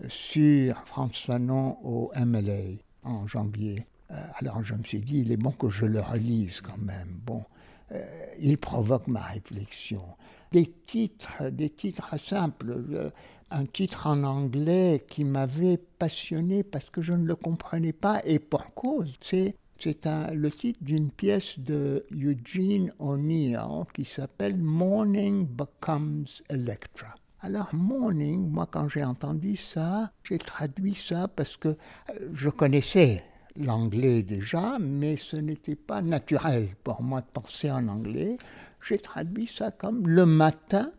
sur 0.08 0.78
Franz 0.86 1.14
Fanon 1.26 1.78
au 1.84 2.12
MLA 2.16 2.78
en 3.04 3.28
janvier. 3.28 3.86
Euh, 4.12 4.16
alors 4.36 4.64
je 4.64 4.74
me 4.74 4.84
suis 4.84 5.02
dit, 5.02 5.22
il 5.22 5.32
est 5.32 5.38
bon 5.38 5.52
que 5.52 5.70
je 5.70 5.86
le 5.86 6.00
relise 6.00 6.62
quand 6.62 6.78
même. 6.78 7.20
Bon, 7.26 7.44
euh, 7.92 8.06
il 8.40 8.58
provoque 8.58 9.08
ma 9.08 9.22
réflexion. 9.22 10.04
Des 10.52 10.66
titres, 10.88 11.50
des 11.52 11.70
titres 11.70 12.18
simples. 12.20 12.84
Euh, 12.92 13.10
un 13.52 13.66
titre 13.66 14.06
en 14.06 14.24
anglais 14.24 15.04
qui 15.10 15.24
m'avait 15.24 15.78
passionné 15.78 16.64
parce 16.64 16.92
que 16.92 17.02
je 17.02 17.14
ne 17.14 17.26
le 17.26 17.36
comprenais 17.36 17.94
pas 17.94 18.22
et 18.24 18.38
pour 18.38 18.74
cause. 18.76 19.16
C'est 19.22 19.56
c'est 19.82 20.06
le 20.34 20.52
titre 20.52 20.80
d'une 20.84 21.10
pièce 21.10 21.58
de 21.58 22.06
Eugene 22.12 22.92
O'Neill 23.00 23.58
qui 23.94 24.04
s'appelle 24.04 24.58
Morning 24.58 25.48
Becomes 25.48 26.26
Electra. 26.50 27.16
Alors, 27.42 27.70
morning, 27.72 28.50
moi, 28.50 28.68
quand 28.70 28.90
j'ai 28.90 29.06
entendu 29.06 29.56
ça, 29.56 30.12
j'ai 30.26 30.38
traduit 30.38 30.96
ça 30.96 31.30
parce 31.30 31.56
que 31.56 31.78
je 32.34 32.50
connaissais 32.50 33.24
l'anglais 33.56 34.24
déjà, 34.24 34.78
mais 34.80 35.16
ce 35.16 35.38
n'était 35.38 35.78
pas 35.78 36.02
naturel 36.02 36.68
pour 36.84 37.02
moi 37.02 37.22
de 37.22 37.28
penser 37.28 37.72
en 37.72 37.88
anglais. 37.88 38.38
J'ai 38.82 39.00
traduit 39.00 39.48
ça 39.48 39.72
comme 39.72 40.08
le 40.08 40.26
matin 40.26 40.92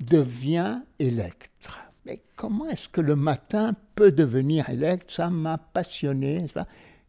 devient 0.00 0.82
électre. 0.98 1.80
Mais 2.06 2.22
comment 2.36 2.68
est-ce 2.68 2.88
que 2.88 3.00
le 3.00 3.16
matin 3.16 3.74
peut 3.94 4.12
devenir 4.12 4.68
électre? 4.68 5.12
Ça 5.12 5.30
m'a 5.30 5.58
passionné, 5.58 6.46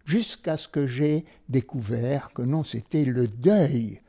jusqu'à 0.05 0.57
ce 0.57 0.67
que 0.67 0.87
j'ai 0.87 1.25
découvert 1.49 2.29
que 2.33 2.41
non, 2.41 2.63
c'était 2.63 3.05
le 3.05 3.27
deuil 3.27 4.01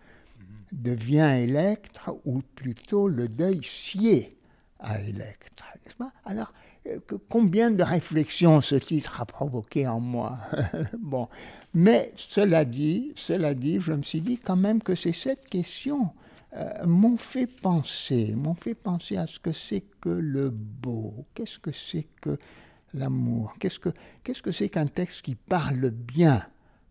devient 0.73 1.39
électre, 1.41 2.15
ou 2.25 2.43
plutôt 2.55 3.09
le 3.09 3.29
deuil 3.29 3.61
sied 3.63 4.37
à 4.79 5.01
électre. 5.01 5.65
Alors, 6.25 6.53
combien 7.29 7.71
de 7.71 7.83
réflexions 7.83 8.61
ce 8.61 8.77
titre 8.77 9.21
a 9.21 9.27
provoqué 9.27 9.87
en 9.87 10.01
moi. 10.01 10.39
bon, 10.99 11.29
mais 11.75 12.13
cela 12.17 12.65
dit, 12.65 13.13
cela 13.17 13.55
dit, 13.55 13.81
je 13.81 13.93
me 13.93 14.03
suis 14.03 14.21
dit 14.21 14.39
quand 14.39 14.57
même 14.57 14.83
que 14.83 14.95
ces 14.95 15.13
sept 15.13 15.49
questions 15.49 16.11
euh, 16.57 16.87
m'ont 16.87 17.17
fait 17.17 17.47
penser, 17.47 18.35
m'ont 18.35 18.55
fait 18.55 18.75
penser 18.75 19.17
à 19.17 19.27
ce 19.27 19.39
que 19.39 19.53
c'est 19.53 19.85
que 20.01 20.09
le 20.09 20.51
beau, 20.51 21.27
qu'est-ce 21.35 21.59
que 21.59 21.73
c'est 21.73 22.07
que 22.21 22.39
l'amour, 22.95 23.55
qu'est-ce 23.59 23.79
que 23.79 23.91
qu'est-ce 24.25 24.43
que 24.43 24.53
c'est 24.53 24.69
qu'un 24.69 24.87
texte 24.87 25.23
qui 25.23 25.35
parle 25.35 25.91
bien? 25.91 26.47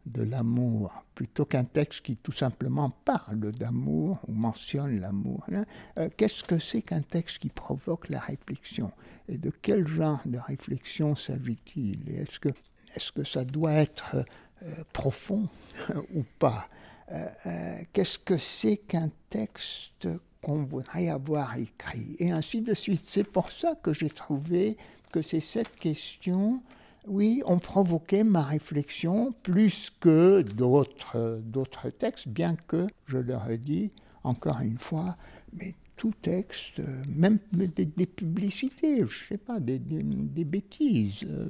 De 0.06 0.24
l'amour 0.24 1.04
plutôt 1.16 1.46
qu'un 1.46 1.64
texte 1.64 2.02
qui 2.02 2.18
tout 2.18 2.32
simplement 2.32 2.90
parle 2.90 3.52
d'amour 3.54 4.20
ou 4.28 4.34
mentionne 4.34 5.00
l'amour. 5.00 5.44
Hein. 5.52 5.66
Euh, 5.98 6.10
qu'est-ce 6.16 6.44
que 6.44 6.60
c'est 6.60 6.82
qu'un 6.82 7.02
texte 7.02 7.40
qui 7.40 7.50
provoque 7.50 8.10
la 8.10 8.20
réflexion? 8.20 8.92
Et 9.28 9.38
de 9.38 9.50
quel 9.50 9.88
genre 9.88 10.22
de 10.26 10.38
réflexion 10.38 11.16
s'agit-il 11.16 12.10
est-ce 12.10 12.40
que, 12.40 12.50
est 12.50 13.12
que 13.12 13.24
ça 13.24 13.46
doit 13.46 13.74
être 13.74 14.18
euh, 14.64 14.84
profond 14.94 15.48
ou 16.14 16.24
pas? 16.40 16.68
Euh, 17.12 17.80
Qu'est-ce 17.94 18.20
que 18.20 18.38
c'est 18.38 18.78
qu'un 18.78 19.10
texte 19.30 20.08
qu'on 20.42 20.64
voudrait 20.64 21.10
avoir 21.10 21.58
écrit? 21.58 22.16
Et 22.20 22.32
ainsi 22.32 22.62
de 22.62 22.74
suite. 22.74 23.06
C'est 23.06 23.24
pour 23.24 23.52
ça 23.52 23.76
que 23.76 23.94
j'ai 23.94 24.10
trouvé 24.10 24.78
que 25.12 25.22
c'est 25.22 25.40
cette 25.40 25.76
question 25.78 26.62
oui, 27.08 27.42
ont 27.46 27.60
provoqué 27.60 28.24
ma 28.24 28.44
réflexion 28.44 29.34
plus 29.44 29.92
que 30.00 30.42
d'autres, 30.42 31.42
d'autres 31.44 31.90
textes, 31.90 32.28
bien 32.28 32.56
que, 32.68 32.88
je 33.06 33.18
leur 33.18 33.50
ai 33.50 33.58
dit 33.58 33.92
encore 34.24 34.62
une 34.62 34.80
fois, 34.80 35.18
mais 35.54 35.76
tout 35.96 36.14
texte, 36.22 36.82
même 37.08 37.40
des, 37.54 38.06
publicités, 38.06 38.98
je 38.98 39.04
ne 39.04 39.28
sais 39.30 39.38
pas, 39.38 39.60
des, 39.60 39.80
bêtises, 39.80 41.24
euh, 41.26 41.48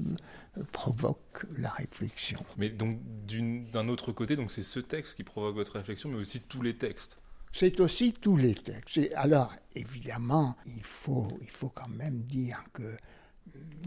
provoquent 0.72 1.46
la 1.58 1.70
réflexion. 1.70 2.40
Mais 2.58 2.70
donc, 2.70 3.00
d'un 3.72 3.88
autre 3.88 4.12
côté, 4.12 4.36
donc 4.36 4.52
c'est 4.52 4.64
ce 4.64 4.80
texte 4.80 5.16
qui 5.16 5.24
provoque 5.24 5.56
votre 5.56 5.74
réflexion, 5.74 6.10
mais 6.10 6.18
aussi 6.18 6.42
tous 6.42 6.62
les 6.62 6.76
textes 6.76 7.20
c'est 7.58 7.80
aussi 7.80 8.12
tous 8.12 8.36
les 8.36 8.54
textes. 8.54 9.00
Alors, 9.16 9.54
évidemment, 9.76 10.58
il 10.66 10.84
faut, 10.84 11.30
il 11.42 11.50
faut 11.50 11.70
quand 11.70 11.88
même 11.88 12.24
dire 12.24 12.62
que 12.74 12.98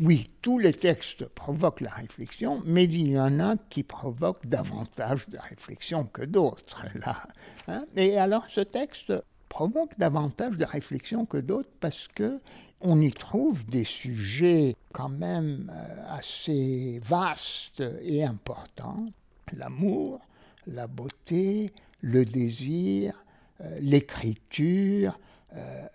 oui, 0.01 0.31
tous 0.43 0.59
les 0.59 0.73
textes 0.73 1.27
provoquent 1.27 1.81
la 1.81 1.91
réflexion, 1.91 2.63
mais 2.65 2.85
il 2.85 3.11
y 3.11 3.19
en 3.19 3.41
a 3.41 3.57
qui 3.69 3.83
provoquent 3.83 4.47
davantage 4.47 5.29
de 5.29 5.39
réflexion 5.39 6.05
que 6.05 6.23
d'autres. 6.23 6.85
Là, 6.95 7.23
hein. 7.67 7.85
Et 7.97 8.17
alors, 8.17 8.47
ce 8.49 8.61
texte 8.61 9.13
provoque 9.49 9.99
davantage 9.99 10.57
de 10.57 10.65
réflexion 10.65 11.27
que 11.27 11.39
d'autres 11.39 11.71
parce 11.81 12.07
que 12.09 12.41
on 12.81 13.01
y 13.01 13.11
trouve 13.11 13.65
des 13.67 13.83
sujets 13.83 14.77
quand 14.93 15.09
même 15.09 15.73
euh, 15.75 16.17
assez 16.17 17.01
vastes 17.05 17.83
et 18.03 18.25
importants 18.25 19.09
l'amour, 19.57 20.21
la 20.67 20.87
beauté, 20.87 21.73
le 22.01 22.25
désir, 22.25 23.25
euh, 23.61 23.79
l'écriture. 23.81 25.19
Euh, 25.55 25.87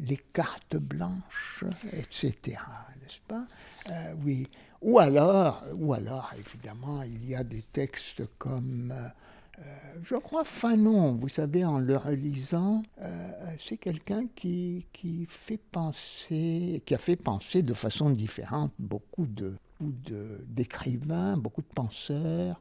les 0.00 0.16
cartes 0.32 0.76
blanches, 0.76 1.64
etc. 1.92 2.34
N'est-ce 3.00 3.20
pas? 3.26 3.46
Euh, 3.90 4.14
Oui. 4.24 4.48
Ou 4.80 5.00
alors, 5.00 5.64
ou 5.74 5.92
alors, 5.92 6.32
évidemment, 6.38 7.02
il 7.02 7.28
y 7.28 7.34
a 7.34 7.42
des 7.42 7.62
textes 7.62 8.22
comme, 8.38 8.92
euh, 8.92 9.62
je 10.04 10.14
crois, 10.14 10.44
Fanon, 10.44 11.16
vous 11.16 11.28
savez, 11.28 11.64
en 11.64 11.80
le 11.80 11.96
relisant, 11.96 12.82
euh, 13.00 13.28
c'est 13.58 13.76
quelqu'un 13.76 14.26
qui, 14.36 14.86
qui 14.92 15.26
fait 15.28 15.58
penser, 15.58 16.80
qui 16.86 16.94
a 16.94 16.98
fait 16.98 17.16
penser 17.16 17.62
de 17.62 17.74
façon 17.74 18.10
différente 18.10 18.72
beaucoup 18.78 19.26
de 19.26 19.54
d'écrivains, 19.80 21.36
beaucoup 21.36 21.62
de 21.62 21.72
penseurs, 21.72 22.60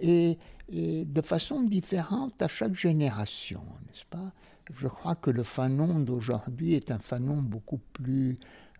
et, 0.00 0.38
et, 0.68 1.04
de 1.04 1.20
façon 1.20 1.60
différente 1.62 2.40
à 2.40 2.46
chaque 2.46 2.76
génération, 2.76 3.62
n'est-ce 3.88 4.04
pas? 4.04 4.32
Je 4.74 4.88
crois 4.88 5.14
que 5.14 5.30
le 5.30 5.42
Fanon 5.42 6.00
d'aujourd'hui 6.00 6.74
est 6.74 6.90
un 6.90 6.98
Fanon 6.98 7.36
beaucoup 7.36 7.80
plus, 7.92 8.36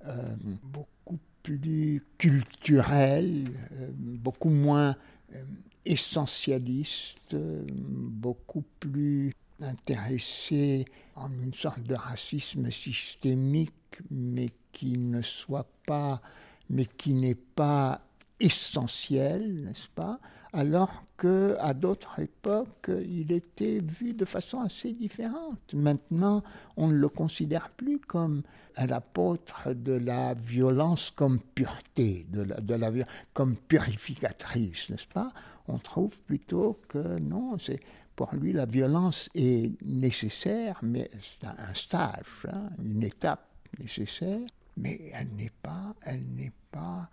euh, 0.07 0.35
beaucoup 0.63 1.19
plus 1.43 2.03
culturel, 2.19 3.45
euh, 3.73 3.89
beaucoup 3.93 4.51
moins 4.51 4.97
euh, 5.35 5.45
essentialiste, 5.85 7.37
beaucoup 7.37 8.65
plus 8.81 9.33
intéressé 9.61 10.85
en 11.15 11.31
une 11.31 11.55
sorte 11.55 11.83
de 11.83 11.95
racisme 11.95 12.71
systémique, 12.71 13.73
mais 14.11 14.51
qui 14.73 14.99
ne 14.99 15.23
soit 15.23 15.71
pas, 15.87 16.21
mais 16.69 16.85
qui 16.85 17.13
n'est 17.15 17.37
pas 17.37 18.03
essentiel, 18.41 19.63
n'est-ce 19.65 19.89
pas? 19.95 20.21
Alors 20.53 21.05
qu'à 21.19 21.75
d'autres 21.75 22.21
époques, 22.21 22.91
il 22.91 23.33
était 23.33 23.81
vu 23.81 24.13
de 24.13 24.25
façon 24.25 24.61
assez 24.61 24.93
différente. 24.93 25.75
Maintenant, 25.75 26.43
on 26.77 26.89
ne 26.89 26.97
le 26.97 27.09
considère 27.09 27.71
plus 27.71 27.99
comme 27.99 28.43
un 28.77 28.91
apôtre 28.91 29.73
de 29.73 29.93
la 29.93 30.35
violence 30.35 31.11
comme 31.11 31.41
pureté, 31.41 32.27
de 32.31 32.43
la, 32.43 32.91
de 32.91 33.05
comme 33.33 33.57
purificatrice, 33.57 34.91
n'est-ce 34.91 35.07
pas? 35.07 35.33
On 35.69 35.79
trouve 35.79 36.17
plutôt 36.27 36.79
que 36.89 37.19
non, 37.19 37.57
c'est 37.59 37.81
pour 38.15 38.35
lui 38.35 38.53
la 38.53 38.67
violence 38.67 39.29
est 39.35 39.71
nécessaire, 39.85 40.79
mais 40.83 41.11
c'est 41.21 41.47
un 41.47 41.75
stage, 41.75 42.47
hein, 42.49 42.71
une 42.83 43.03
étape 43.03 43.47
nécessaire, 43.79 44.41
mais 44.77 45.01
elle 45.13 45.29
n'est 45.37 45.53
pas, 45.63 45.95
elle 46.03 46.23
n'est 46.37 46.53
pas, 46.71 47.09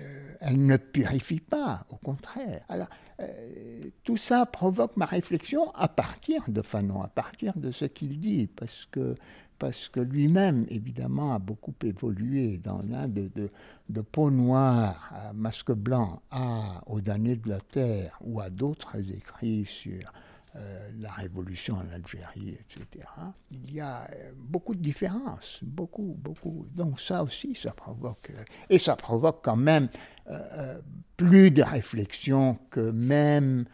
euh, 0.00 0.34
elle 0.40 0.66
ne 0.66 0.76
purifie 0.76 1.40
pas, 1.40 1.86
au 1.90 1.96
contraire. 1.96 2.62
Alors, 2.68 2.88
euh, 3.20 3.90
tout 4.02 4.16
ça 4.16 4.44
provoque 4.46 4.96
ma 4.96 5.06
réflexion 5.06 5.70
à 5.74 5.88
partir 5.88 6.42
de 6.48 6.62
Fanon, 6.62 7.02
à 7.02 7.08
partir 7.08 7.56
de 7.58 7.70
ce 7.70 7.84
qu'il 7.84 8.20
dit, 8.20 8.48
parce 8.48 8.86
que 8.90 9.14
parce 9.58 9.88
que 9.88 10.00
lui-même, 10.00 10.66
évidemment, 10.68 11.32
a 11.32 11.38
beaucoup 11.38 11.74
évolué 11.84 12.58
dans 12.58 12.82
l'un 12.82 13.06
de, 13.06 13.30
de, 13.88 14.00
peau 14.00 14.28
noire 14.30 15.12
à 15.14 15.32
masque 15.32 15.72
blanc 15.72 16.20
à 16.32 16.82
Au 16.86 17.00
damné 17.00 17.36
de 17.36 17.48
la 17.48 17.60
terre 17.60 18.18
ou 18.20 18.40
à 18.40 18.50
d'autres 18.50 18.98
écrits 19.10 19.64
sur 19.64 20.12
euh, 20.56 20.88
la 21.00 21.10
révolution 21.10 21.74
en 21.74 21.92
Algérie, 21.92 22.56
etc. 22.60 23.04
Il 23.50 23.74
y 23.74 23.80
a 23.80 24.08
euh, 24.12 24.30
beaucoup 24.36 24.76
de 24.76 24.80
différences, 24.80 25.58
beaucoup, 25.62 26.16
beaucoup. 26.16 26.68
Donc 26.76 27.00
ça 27.00 27.24
aussi, 27.24 27.56
ça 27.56 27.72
provoque, 27.72 28.30
euh, 28.30 28.44
et 28.70 28.78
ça 28.78 28.94
provoque 28.94 29.40
quand 29.42 29.56
même 29.56 29.88
plus 31.16 31.50
de 31.50 31.62
réflexion 31.62 32.56
que 32.70 32.80
même 32.80 33.64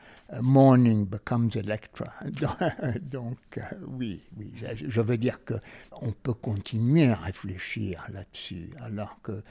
Morning 0.41 1.07
becomes 1.07 1.51
Electra. 1.55 2.13
Donc 3.03 3.61
oui, 3.87 4.27
oui, 4.37 4.53
je 4.75 5.01
veux 5.01 5.19
dire 5.19 5.45
que 5.45 5.55
on 5.93 6.13
peut 6.13 6.35
continuer 6.35 7.11
à 7.11 7.17
réfléchir 7.17 8.07
là-dessus, 8.11 8.71
alors 8.81 9.21
que 9.23 9.45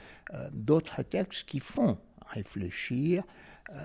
d'autres 0.52 1.02
textes 1.02 1.44
qui 1.44 1.60
font 1.60 1.96
réfléchir 2.28 3.24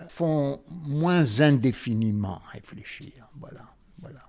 font 0.10 0.62
moins 0.68 1.42
indéfiniment 1.42 2.42
réfléchir. 2.52 3.28
Voilà. 3.40 3.66
voilà. 4.02 4.22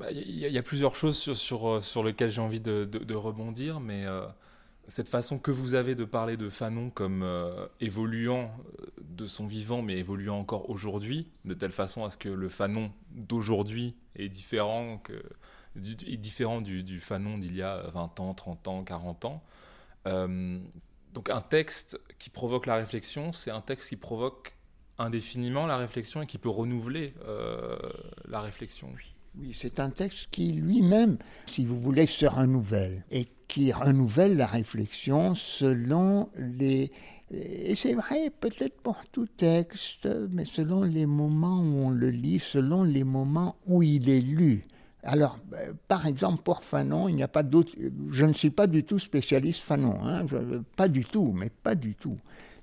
Bah, 0.00 0.10
il 0.10 0.38
y, 0.38 0.56
a 0.56 0.62
plusieurs 0.62 0.94
choses 0.94 1.18
sur, 1.18 1.36
sur, 1.36 1.68
euh, 1.68 1.80
sur 1.82 2.02
lesquelles 2.02 2.30
j'ai 2.30 2.40
envie 2.40 2.58
de, 2.58 2.86
de, 2.86 3.14
rebondir, 3.14 3.80
mais 3.80 4.06
euh, 4.06 4.26
cette 4.88 5.08
façon 5.08 5.38
que 5.38 5.50
vous 5.50 5.74
avez 5.74 5.94
de 5.94 6.06
parler 6.06 6.38
de 6.38 6.48
Fanon 6.48 6.88
comme 6.88 7.22
euh, 7.22 7.66
évoluant 7.80 8.50
de 9.02 9.26
son 9.26 9.46
vivant, 9.46 9.82
mais 9.82 9.98
évoluant 9.98 10.38
encore 10.38 10.70
aujourd'hui, 10.70 11.28
de 11.44 11.52
telle 11.52 11.70
façon 11.70 12.06
à 12.06 12.10
ce 12.10 12.16
que 12.16 12.30
le 12.30 12.48
Fanon 12.48 12.90
d'aujourd'hui 13.10 13.94
est 14.16 14.30
différent, 14.30 14.96
que, 15.04 15.22
du, 15.76 15.92
est 16.10 16.16
différent 16.16 16.62
du 16.62 17.00
Fanon 17.00 17.36
d'il 17.36 17.54
y 17.54 17.62
a 17.62 17.82
20 17.92 18.20
ans, 18.20 18.32
30 18.32 18.68
ans, 18.68 18.84
40 18.84 19.24
ans. 19.26 19.44
Donc 21.12 21.30
un 21.30 21.40
texte 21.40 22.00
qui 22.18 22.30
provoque 22.30 22.66
la 22.66 22.76
réflexion, 22.76 23.32
c'est 23.32 23.50
un 23.50 23.60
texte 23.60 23.88
qui 23.88 23.96
provoque 23.96 24.56
indéfiniment 24.98 25.66
la 25.66 25.76
réflexion 25.76 26.22
et 26.22 26.26
qui 26.26 26.38
peut 26.38 26.50
renouveler 26.50 27.14
euh, 27.26 27.76
la 28.28 28.40
réflexion. 28.40 28.88
Oui, 29.38 29.56
c'est 29.58 29.80
un 29.80 29.90
texte 29.90 30.28
qui 30.30 30.52
lui-même, 30.52 31.18
si 31.46 31.64
vous 31.64 31.78
voulez, 31.80 32.06
se 32.06 32.26
renouvelle 32.26 33.04
et 33.10 33.26
qui 33.48 33.72
renouvelle 33.72 34.36
la 34.36 34.46
réflexion 34.46 35.34
selon 35.34 36.30
les... 36.36 36.92
Et 37.32 37.76
c'est 37.76 37.94
vrai 37.94 38.30
peut-être 38.40 38.80
pour 38.80 38.98
tout 39.12 39.26
texte, 39.26 40.08
mais 40.30 40.44
selon 40.44 40.82
les 40.82 41.06
moments 41.06 41.60
où 41.60 41.86
on 41.86 41.90
le 41.90 42.10
lit, 42.10 42.40
selon 42.40 42.82
les 42.82 43.04
moments 43.04 43.56
où 43.66 43.84
il 43.84 44.08
est 44.08 44.20
lu. 44.20 44.64
Alors, 45.02 45.38
euh, 45.54 45.72
par 45.88 46.06
exemple, 46.06 46.42
pour 46.42 46.62
Fanon, 46.62 47.08
il 47.08 47.16
n'y 47.16 47.22
a 47.22 47.28
pas 47.28 47.42
d'autre. 47.42 47.72
Je 48.10 48.24
ne 48.24 48.32
suis 48.32 48.50
pas 48.50 48.66
du 48.66 48.84
tout 48.84 48.98
spécialiste 48.98 49.60
Fanon, 49.60 49.98
hein, 50.04 50.26
pas 50.76 50.88
du 50.88 51.04
tout, 51.04 51.32
mais 51.32 51.50
pas 51.50 51.74
du 51.74 51.94
tout. 51.94 52.18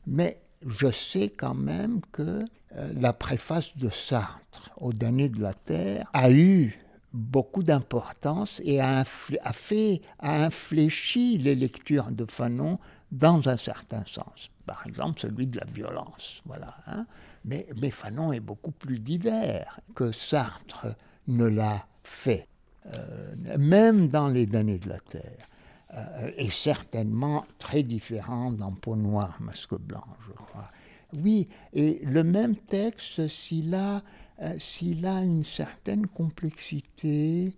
Mais 0.05 0.39
je 0.65 0.91
sais 0.91 1.29
quand 1.29 1.55
même 1.55 2.01
que 2.11 2.45
euh, 2.75 2.93
la 2.95 3.13
préface 3.13 3.77
de 3.77 3.89
Sartre, 3.89 4.71
Au 4.77 4.93
dernier 4.93 5.29
de 5.29 5.41
la 5.41 5.53
Terre, 5.53 6.09
a 6.13 6.31
eu 6.31 6.79
beaucoup 7.13 7.63
d'importance 7.63 8.61
et 8.63 8.79
a, 8.81 9.03
fait, 9.05 10.01
a 10.19 10.43
infléchi 10.43 11.37
les 11.37 11.55
lectures 11.55 12.11
de 12.11 12.25
Fanon 12.25 12.79
dans 13.11 13.47
un 13.49 13.57
certain 13.57 14.03
sens. 14.05 14.51
Par 14.65 14.85
exemple, 14.85 15.19
celui 15.19 15.47
de 15.47 15.59
la 15.59 15.65
violence. 15.65 16.41
Voilà. 16.45 16.75
Hein. 16.87 17.05
Mais 17.45 17.65
Fanon 17.91 18.33
est 18.33 18.41
beaucoup 18.41 18.71
plus 18.71 18.99
divers 18.99 19.79
que 19.95 20.11
Sartre 20.11 20.87
ne 21.27 21.45
l'a 21.45 21.85
fait, 22.07 22.47
euh, 22.95 23.57
même 23.57 24.07
dans 24.07 24.29
les 24.29 24.45
données 24.45 24.79
de 24.79 24.89
la 24.89 24.99
Terre, 24.99 25.47
euh, 25.93 26.31
est 26.37 26.51
certainement 26.51 27.45
très 27.59 27.83
différent 27.83 28.51
dans 28.51 28.71
Peau 28.71 28.95
noire, 28.95 29.37
masque 29.39 29.75
blanc, 29.75 30.05
je 30.27 30.33
crois. 30.33 30.71
Oui, 31.17 31.47
et 31.73 32.01
le 32.03 32.23
même 32.23 32.55
texte, 32.55 33.27
s'il 33.27 33.73
a, 33.75 34.03
euh, 34.41 34.57
s'il 34.57 35.05
a 35.05 35.21
une 35.23 35.45
certaine 35.45 36.07
complexité, 36.07 37.53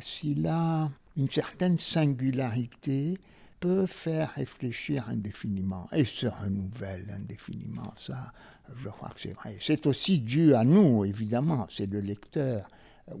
s'il 0.00 0.48
a 0.48 0.90
une 1.16 1.28
certaine 1.28 1.78
singularité, 1.78 3.18
peut 3.60 3.86
faire 3.86 4.32
réfléchir 4.34 5.08
indéfiniment 5.08 5.86
et 5.92 6.04
se 6.04 6.26
renouvelle 6.26 7.08
indéfiniment. 7.14 7.94
Ça, 7.96 8.32
je 8.82 8.88
crois 8.88 9.10
que 9.10 9.20
c'est 9.20 9.34
vrai. 9.34 9.58
C'est 9.60 9.86
aussi 9.86 10.18
dû 10.18 10.54
à 10.54 10.64
nous, 10.64 11.04
évidemment, 11.04 11.68
c'est 11.70 11.86
le 11.86 12.00
lecteur 12.00 12.68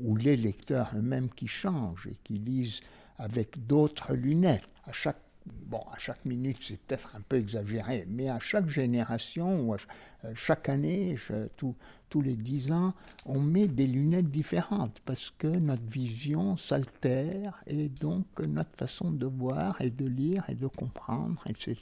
ou 0.02 0.16
les 0.16 0.36
lecteurs 0.36 0.90
eux-mêmes 0.96 1.30
qui 1.30 1.46
changent 1.46 2.06
et 2.10 2.16
qui 2.24 2.34
lisent 2.34 2.80
avec 3.18 3.66
d'autres 3.66 4.14
lunettes. 4.14 4.68
À 4.86 4.92
chaque, 4.92 5.20
bon, 5.46 5.82
à 5.92 5.98
chaque 5.98 6.24
minute, 6.24 6.58
c'est 6.62 6.80
peut-être 6.80 7.14
un 7.14 7.20
peu 7.20 7.36
exagéré, 7.36 8.06
mais 8.08 8.28
à 8.28 8.40
chaque 8.40 8.68
génération 8.68 9.60
ou 9.62 9.74
à 9.74 9.78
euh, 10.24 10.32
chaque 10.34 10.68
année, 10.68 11.16
tous 11.58 12.22
les 12.22 12.34
dix 12.34 12.72
ans, 12.72 12.92
on 13.24 13.38
met 13.38 13.68
des 13.68 13.86
lunettes 13.86 14.30
différentes 14.30 15.00
parce 15.04 15.30
que 15.38 15.46
notre 15.46 15.86
vision 15.86 16.56
s'altère 16.56 17.62
et 17.66 17.88
donc 17.88 18.26
notre 18.40 18.76
façon 18.76 19.10
de 19.10 19.26
voir 19.26 19.80
et 19.80 19.90
de 19.90 20.06
lire 20.06 20.44
et 20.48 20.54
de 20.54 20.66
comprendre, 20.66 21.42
etc., 21.46 21.76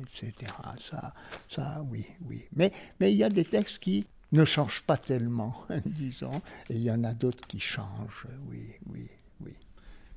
etc. 0.00 0.52
Ça, 0.90 1.14
ça, 1.50 1.84
oui, 1.90 2.06
oui. 2.26 2.44
Mais, 2.56 2.72
mais 2.98 3.12
il 3.12 3.18
y 3.18 3.24
a 3.24 3.28
des 3.28 3.44
textes 3.44 3.78
qui 3.78 4.06
ne 4.34 4.44
change 4.44 4.82
pas 4.82 4.96
tellement, 4.96 5.64
disons, 5.86 6.42
et 6.68 6.74
il 6.74 6.82
y 6.82 6.90
en 6.90 7.04
a 7.04 7.14
d'autres 7.14 7.46
qui 7.46 7.60
changent, 7.60 8.26
oui, 8.50 8.72
oui, 8.86 9.08
oui. 9.40 9.54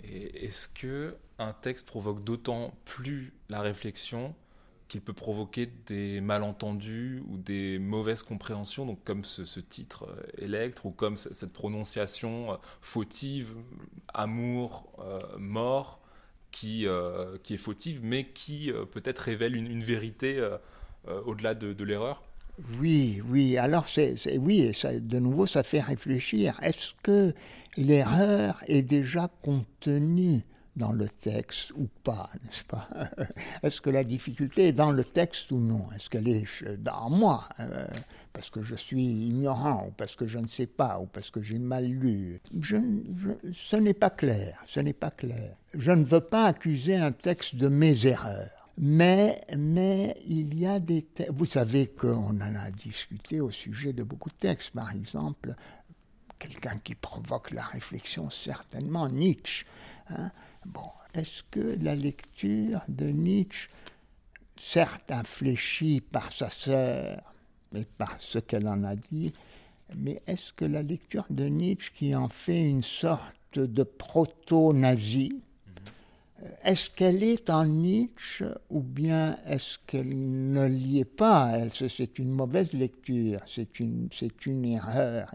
Est-ce 0.03 0.67
que 0.67 1.15
un 1.39 1.53
texte 1.53 1.85
provoque 1.85 2.23
d'autant 2.23 2.73
plus 2.85 3.33
la 3.49 3.61
réflexion 3.61 4.33
qu'il 4.87 5.01
peut 5.01 5.13
provoquer 5.13 5.69
des 5.85 6.21
malentendus 6.21 7.21
ou 7.27 7.37
des 7.37 7.77
mauvaises 7.77 8.23
compréhensions, 8.23 8.85
donc 8.85 9.03
comme 9.03 9.23
ce, 9.23 9.59
titre 9.59 10.07
euh, 10.41 10.71
ou 10.83 10.91
comme 10.91 11.17
cette 11.17 11.51
prononciation 11.51 12.53
euh, 12.53 12.55
fautive, 12.81 13.53
amour, 14.13 14.89
euh, 14.99 15.19
mort, 15.37 15.99
qui, 16.51 16.87
qui 17.43 17.53
est 17.53 17.57
fautive, 17.57 17.99
mais 18.01 18.29
qui 18.29 18.71
peut-être 18.91 19.19
révèle 19.19 19.55
une, 19.55 19.83
vérité 19.83 20.43
au-delà 21.05 21.53
de 21.53 21.83
l'erreur? 21.83 22.23
Oui, 22.79 23.21
oui. 23.29 23.57
Alors, 23.57 23.87
c'est, 23.87 24.15
oui, 24.37 24.73
ça, 24.73 24.97
de 24.97 25.19
nouveau, 25.19 25.45
ça 25.45 25.63
fait 25.63 25.81
réfléchir. 25.81 26.57
Est-ce 26.61 26.93
que 27.03 27.33
l'erreur 27.77 28.59
est 28.67 28.81
déjà 28.81 29.29
contenue 29.43 30.41
dans 30.75 30.91
le 30.91 31.07
texte 31.09 31.71
ou 31.75 31.87
pas, 32.03 32.29
n'est-ce 32.43 32.63
pas? 32.63 32.87
Est-ce 33.63 33.81
que 33.81 33.89
la 33.89 34.03
difficulté 34.03 34.67
est 34.67 34.73
dans 34.73 34.91
le 34.91 35.03
texte 35.03 35.51
ou 35.51 35.59
non? 35.59 35.87
Est-ce 35.95 36.09
qu'elle 36.09 36.27
est 36.27 36.45
dans 36.77 37.09
moi? 37.09 37.47
Euh, 37.59 37.87
Parce 38.33 38.49
que 38.49 38.61
je 38.61 38.75
suis 38.75 39.03
ignorant, 39.03 39.87
ou 39.87 39.91
parce 39.91 40.15
que 40.15 40.27
je 40.27 40.37
ne 40.37 40.47
sais 40.47 40.67
pas, 40.67 40.99
ou 40.99 41.05
parce 41.07 41.31
que 41.31 41.41
j'ai 41.41 41.59
mal 41.59 41.85
lu. 41.85 42.39
ce 42.61 43.75
n'est 43.75 43.93
pas 43.95 44.11
clair, 44.11 44.63
ce 44.67 44.79
n'est 44.79 44.93
pas 44.93 45.11
clair. 45.11 45.55
Je 45.73 45.91
ne 45.91 46.03
veux 46.03 46.21
pas 46.21 46.45
accuser 46.45 46.95
un 46.95 47.11
texte 47.11 47.55
de 47.55 47.67
mes 47.67 48.05
erreurs. 48.05 48.56
Mais, 48.79 49.43
mais 49.57 50.17
il 50.27 50.57
y 50.57 50.67
a 50.67 50.79
des 50.79 51.01
textes. 51.01 51.33
Vous 51.33 51.45
savez 51.45 51.87
qu'on 51.87 52.39
en 52.39 52.55
a 52.55 52.69
discuté 52.69 53.41
au 53.41 53.49
sujet 53.49 53.91
de 53.91 54.03
beaucoup 54.03 54.29
de 54.29 54.35
textes. 54.35 54.71
Par 54.71 54.91
exemple, 54.91 55.55
quelqu'un 56.37 56.77
qui 56.83 56.93
provoque 56.93 57.51
la 57.51 57.63
réflexion, 57.63 58.29
certainement, 58.29 59.09
Nietzsche. 59.09 59.65
Hein. 60.09 60.31
Bon, 60.65 60.89
est-ce 61.13 61.43
que 61.49 61.77
la 61.81 61.95
lecture 61.95 62.81
de 62.87 63.07
Nietzsche, 63.07 63.69
certes 64.59 65.11
infléchie 65.11 66.01
par 66.01 66.31
sa 66.31 66.49
sœur 66.49 67.21
et 67.75 67.85
par 67.97 68.15
ce 68.19 68.37
qu'elle 68.39 68.67
en 68.67 68.83
a 68.83 68.95
dit, 68.95 69.33
mais 69.95 70.21
est-ce 70.27 70.53
que 70.53 70.65
la 70.65 70.83
lecture 70.83 71.25
de 71.29 71.45
Nietzsche 71.45 71.91
qui 71.93 72.15
en 72.15 72.29
fait 72.29 72.69
une 72.69 72.83
sorte 72.83 73.57
de 73.57 73.83
proto-nazi, 73.83 75.41
est-ce 76.63 76.89
qu'elle 76.89 77.23
est 77.23 77.49
en 77.49 77.65
Nietzsche 77.65 78.45
ou 78.69 78.81
bien 78.81 79.39
est-ce 79.47 79.77
qu'elle 79.87 80.51
ne 80.51 80.67
l'y 80.67 80.99
est 80.99 81.05
pas? 81.05 81.53
C'est 81.71 82.19
une 82.19 82.31
mauvaise 82.31 82.71
lecture, 82.73 83.39
c'est 83.47 83.79
une, 83.79 84.09
une 84.45 84.65
erreur. 84.65 85.33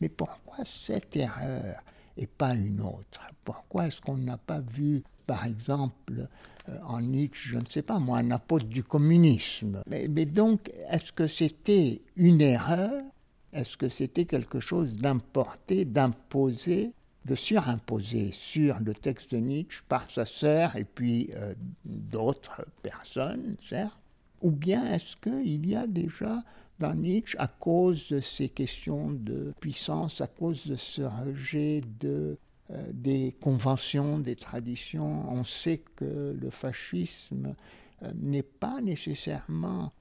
Mais 0.00 0.08
pourquoi 0.08 0.64
cette 0.64 1.16
erreur 1.16 1.76
et 2.16 2.26
pas 2.26 2.54
une 2.54 2.80
autre? 2.80 3.20
Pourquoi 3.44 3.86
est-ce 3.86 4.00
qu'on 4.00 4.16
n'a 4.16 4.36
pas 4.36 4.60
vu, 4.60 5.02
par 5.26 5.46
exemple, 5.46 6.28
euh, 6.68 6.78
en 6.86 7.00
Nietzsche, 7.00 7.50
je 7.50 7.58
ne 7.58 7.66
sais 7.66 7.82
pas 7.82 7.98
moi, 7.98 8.18
un 8.18 8.30
apôtre 8.30 8.66
du 8.66 8.82
communisme? 8.82 9.82
Mais, 9.86 10.08
mais 10.08 10.26
donc, 10.26 10.70
est-ce 10.90 11.12
que 11.12 11.28
c'était 11.28 12.02
une 12.16 12.40
erreur? 12.40 13.02
Est-ce 13.52 13.76
que 13.76 13.88
c'était 13.88 14.24
quelque 14.24 14.60
chose 14.60 14.96
d'importé, 14.96 15.84
d'imposé? 15.84 16.92
De 17.24 17.34
surimposer 17.34 18.32
sur 18.32 18.80
le 18.80 18.94
texte 18.94 19.32
de 19.32 19.38
Nietzsche 19.38 19.82
par 19.88 20.10
sa 20.10 20.24
sœur 20.24 20.76
et 20.76 20.84
puis 20.84 21.30
euh, 21.34 21.54
d'autres 21.84 22.64
personnes, 22.82 23.56
certes 23.68 23.98
Ou 24.40 24.50
bien 24.50 24.92
est-ce 24.92 25.16
qu'il 25.16 25.66
y 25.68 25.76
a 25.76 25.86
déjà 25.86 26.42
dans 26.78 26.94
Nietzsche, 26.94 27.36
à 27.38 27.46
cause 27.46 28.08
de 28.08 28.20
ces 28.20 28.48
questions 28.48 29.10
de 29.10 29.52
puissance, 29.60 30.20
à 30.20 30.26
cause 30.26 30.66
de 30.66 30.74
ce 30.74 31.02
rejet 31.02 31.82
de, 32.00 32.36
euh, 32.70 32.84
des 32.92 33.36
conventions, 33.40 34.18
des 34.18 34.34
traditions, 34.34 35.30
on 35.30 35.44
sait 35.44 35.82
que 35.94 36.36
le 36.38 36.50
fascisme 36.50 37.54
euh, 38.02 38.12
n'est 38.16 38.42
pas 38.42 38.80
nécessairement 38.80 39.92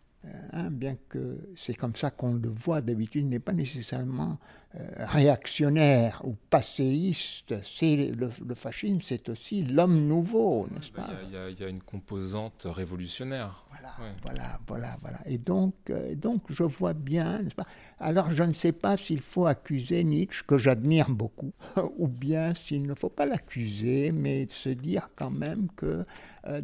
hein, 0.53 0.69
bien 0.69 0.95
que 1.09 1.37
c'est 1.55 1.73
comme 1.73 1.95
ça 1.95 2.11
qu'on 2.11 2.33
le 2.33 2.49
voit 2.49 2.81
d'habitude, 2.81 3.25
n'est 3.25 3.39
pas 3.39 3.53
nécessairement 3.53 4.37
euh, 4.75 4.87
réactionnaire 4.99 6.21
ou 6.23 6.35
passéiste. 6.49 7.55
C'est 7.61 8.13
le, 8.15 8.29
fascisme, 8.55 8.99
c'est 9.01 9.27
aussi 9.27 9.63
l'homme 9.63 10.07
nouveau, 10.07 10.67
n'est-ce 10.71 10.91
bah, 10.91 11.07
pas? 11.07 11.13
Il 11.51 11.59
y, 11.59 11.63
a 11.63 11.67
une 11.67 11.81
composante 11.81 12.67
révolutionnaire. 12.69 13.65
Voilà, 13.69 13.93
voilà, 14.21 14.59
voilà, 14.67 14.97
voilà. 15.01 15.19
Et 15.25 15.37
donc, 15.37 15.73
euh, 15.89 16.15
donc, 16.15 16.43
je 16.49 16.63
vois 16.63 16.93
bien, 16.93 17.41
n'est-ce 17.41 17.55
pas 17.55 17.67
Alors, 18.03 18.31
je 18.31 18.41
ne 18.41 18.53
sais 18.53 18.71
pas 18.71 18.97
s'il 18.97 19.21
faut 19.21 19.45
accuser 19.45 20.03
Nietzsche, 20.03 20.43
que 20.47 20.57
j'admire 20.57 21.09
beaucoup, 21.09 21.53
ou 21.97 22.07
bien 22.07 22.55
s'il 22.55 22.87
ne 22.87 22.95
faut 22.95 23.09
pas 23.09 23.27
l'accuser, 23.27 24.11
mais 24.11 24.47
se 24.49 24.69
dire 24.69 25.11
quand 25.15 25.29
même 25.29 25.67
que 25.75 26.03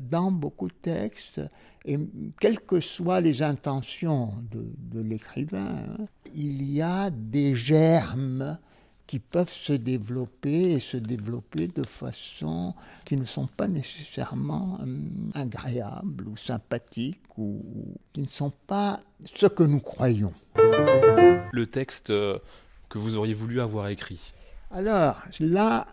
dans 0.09 0.31
beaucoup 0.31 0.67
de 0.67 0.73
textes, 0.73 1.39
et 1.85 1.97
quelles 2.41 2.59
que 2.59 2.81
soient 2.81 3.21
les 3.21 3.41
intentions 3.41 4.33
de, 4.51 4.99
l'écrivain, 4.99 5.85
hein, 5.99 6.05
il 6.35 6.63
y 6.69 6.81
a 6.81 7.09
des 7.09 7.55
germes 7.55 8.57
qui 9.05 9.19
peuvent 9.19 9.53
se 9.53 9.71
développer 9.71 10.73
et 10.73 10.79
se 10.81 10.97
développer 10.97 11.67
de 11.67 11.83
façon 11.85 12.73
qui 13.05 13.15
ne 13.15 13.23
sont 13.23 13.47
pas 13.47 13.69
nécessairement 13.69 14.79
hum, 14.81 15.31
agréables 15.33 16.27
ou 16.27 16.35
sympathiques 16.35 17.21
ou 17.37 17.63
qui 18.11 18.21
ne 18.21 18.27
sont 18.27 18.51
pas 18.67 18.99
ce 19.23 19.45
que 19.45 19.63
nous 19.63 19.79
croyons. 19.79 20.33
Le 21.51 21.65
texte 21.65 22.09
euh, 22.09 22.39
que 22.89 22.97
vous 22.97 23.15
auriez 23.15 23.33
voulu 23.33 23.61
avoir 23.61 23.87
écrit 23.87 24.33
Alors 24.71 25.23
là, 25.39 25.87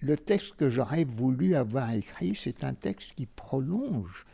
le 0.00 0.16
texte 0.16 0.54
que 0.56 0.68
j'aurais 0.68 1.04
voulu 1.04 1.54
avoir 1.54 1.92
écrit, 1.92 2.34
c'est 2.34 2.64
un 2.64 2.74
texte 2.74 3.14
qui 3.14 3.26
prolonge 3.26 4.24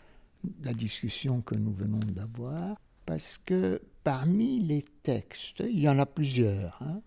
la 0.62 0.74
discussion 0.74 1.40
que 1.40 1.54
nous 1.54 1.72
venons 1.72 2.00
d'avoir, 2.00 2.76
parce 3.06 3.40
que 3.46 3.80
parmi 4.02 4.60
les 4.60 4.84
textes, 5.02 5.60
il 5.60 5.80
y 5.80 5.88
en 5.88 5.98
a 5.98 6.06
plusieurs, 6.06 6.78
hein, 6.82 7.00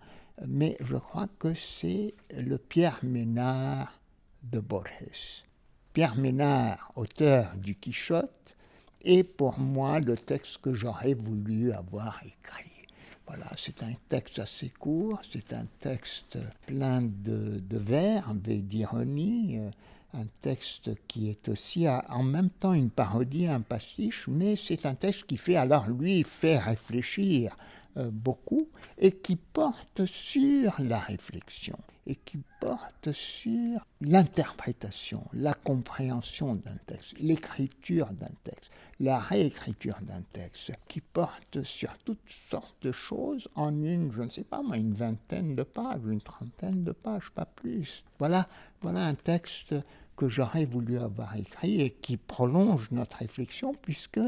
mais 0.47 0.77
je 0.79 0.95
crois 0.95 1.27
que 1.39 1.53
c'est 1.53 2.15
le 2.35 2.57
Pierre 2.57 2.99
Ménard 3.03 3.99
de 4.43 4.59
Borges. 4.59 5.43
Pierre 5.93 6.15
Ménard, 6.15 6.91
auteur 6.95 7.55
du 7.57 7.75
Quichotte, 7.75 8.55
est 9.03 9.23
pour 9.23 9.59
moi 9.59 9.99
le 9.99 10.17
texte 10.17 10.59
que 10.59 10.73
j'aurais 10.73 11.13
voulu 11.13 11.71
avoir 11.71 12.21
écrit. 12.25 12.76
Voilà, 13.27 13.47
c'est 13.57 13.83
un 13.83 13.93
texte 14.07 14.39
assez 14.39 14.69
court, 14.69 15.19
c'est 15.29 15.51
un 15.53 15.65
texte 15.79 16.37
plein 16.65 17.01
de, 17.01 17.59
de 17.59 17.77
verbes 17.77 18.47
et 18.47 18.61
d'ironie, 18.61 19.59
un 20.13 20.25
texte 20.41 20.91
qui 21.07 21.29
est 21.29 21.49
aussi 21.49 21.87
en 21.89 22.23
même 22.23 22.49
temps 22.49 22.73
une 22.73 22.89
parodie, 22.89 23.47
un 23.47 23.61
pastiche, 23.61 24.25
mais 24.27 24.55
c'est 24.55 24.85
un 24.85 24.95
texte 24.95 25.25
qui 25.25 25.37
fait 25.37 25.57
alors 25.57 25.87
lui 25.89 26.23
faire 26.23 26.65
réfléchir. 26.65 27.57
euh, 27.57 27.66
beaucoup 28.11 28.69
et 28.97 29.11
qui 29.11 29.35
porte 29.35 30.05
sur 30.05 30.75
la 30.79 30.99
réflexion 30.99 31.77
et 32.07 32.15
qui 32.15 32.39
porte 32.61 33.11
sur 33.11 33.85
l'interprétation, 33.99 35.23
la 35.33 35.53
compréhension 35.53 36.55
d'un 36.55 36.77
texte, 36.85 37.15
l'écriture 37.19 38.07
d'un 38.13 38.31
texte, 38.43 38.71
la 38.99 39.19
réécriture 39.19 39.97
d'un 40.01 40.21
texte, 40.31 40.71
qui 40.87 41.01
porte 41.01 41.63
sur 41.63 41.97
toutes 41.99 42.29
sortes 42.49 42.81
de 42.81 42.93
choses 42.93 43.49
en 43.55 43.75
une, 43.83 44.11
je 44.13 44.23
ne 44.23 44.29
sais 44.29 44.45
pas 44.45 44.63
moi, 44.63 44.77
une 44.77 44.93
vingtaine 44.93 45.55
de 45.55 45.63
pages, 45.63 46.01
une 46.07 46.21
trentaine 46.21 46.83
de 46.83 46.93
pages, 46.93 47.29
pas 47.31 47.45
plus. 47.45 48.03
Voilà, 48.19 48.47
voilà 48.81 49.05
un 49.05 49.15
texte 49.15 49.75
que 50.15 50.29
j'aurais 50.29 50.65
voulu 50.65 50.97
avoir 50.97 51.35
écrit 51.35 51.81
et 51.81 51.91
qui 51.91 52.17
prolonge 52.17 52.89
notre 52.91 53.17
réflexion, 53.17 53.73
puisque 53.81 54.19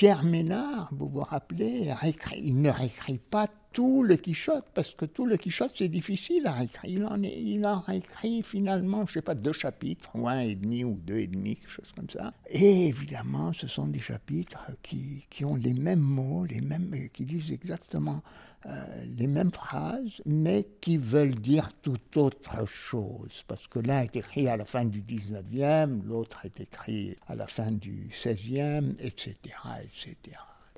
Pierre 0.00 0.24
Ménard, 0.24 0.88
vous 0.92 1.10
vous 1.10 1.20
rappelez, 1.20 1.92
il 2.38 2.62
ne 2.62 2.70
réécrit 2.70 3.18
pas 3.18 3.48
tout 3.74 4.02
le 4.02 4.16
Quichotte, 4.16 4.64
parce 4.72 4.94
que 4.94 5.04
tout 5.04 5.26
le 5.26 5.36
Quichotte, 5.36 5.74
c'est 5.76 5.90
difficile 5.90 6.46
à 6.46 6.52
réécrire. 6.52 6.90
Il 6.90 7.04
en, 7.04 7.22
est, 7.22 7.38
il 7.38 7.66
en 7.66 7.80
réécrit 7.80 8.42
finalement, 8.42 9.04
je 9.04 9.10
ne 9.10 9.14
sais 9.16 9.20
pas, 9.20 9.34
deux 9.34 9.52
chapitres, 9.52 10.08
ou 10.14 10.26
un 10.26 10.38
et 10.38 10.54
demi, 10.54 10.84
ou 10.84 10.98
deux 11.04 11.18
et 11.18 11.26
demi, 11.26 11.56
quelque 11.56 11.68
chose 11.68 11.92
comme 11.94 12.08
ça. 12.08 12.32
Et 12.48 12.88
évidemment, 12.88 13.52
ce 13.52 13.66
sont 13.66 13.88
des 13.88 14.00
chapitres 14.00 14.70
qui, 14.82 15.26
qui 15.28 15.44
ont 15.44 15.54
les 15.54 15.74
mêmes 15.74 16.00
mots, 16.00 16.46
les 16.46 16.62
mêmes, 16.62 16.94
qui 17.12 17.26
disent 17.26 17.52
exactement 17.52 18.22
euh, 18.66 19.04
les 19.16 19.26
mêmes 19.26 19.50
phrases, 19.50 20.20
mais 20.26 20.66
qui 20.82 20.98
veulent 20.98 21.34
dire 21.34 21.70
tout 21.80 22.18
autre 22.18 22.66
chose. 22.66 23.42
Parce 23.48 23.66
que 23.66 23.78
l'un 23.78 24.02
est 24.02 24.16
écrit 24.16 24.48
à 24.48 24.58
la 24.58 24.66
fin 24.66 24.84
du 24.84 25.00
19e, 25.00 26.04
l'autre 26.06 26.44
est 26.44 26.60
écrit 26.60 27.16
à 27.26 27.36
la 27.36 27.46
fin 27.46 27.70
du 27.70 28.10
16e, 28.12 28.96
etc. 28.98 29.36
etc. 29.82 30.16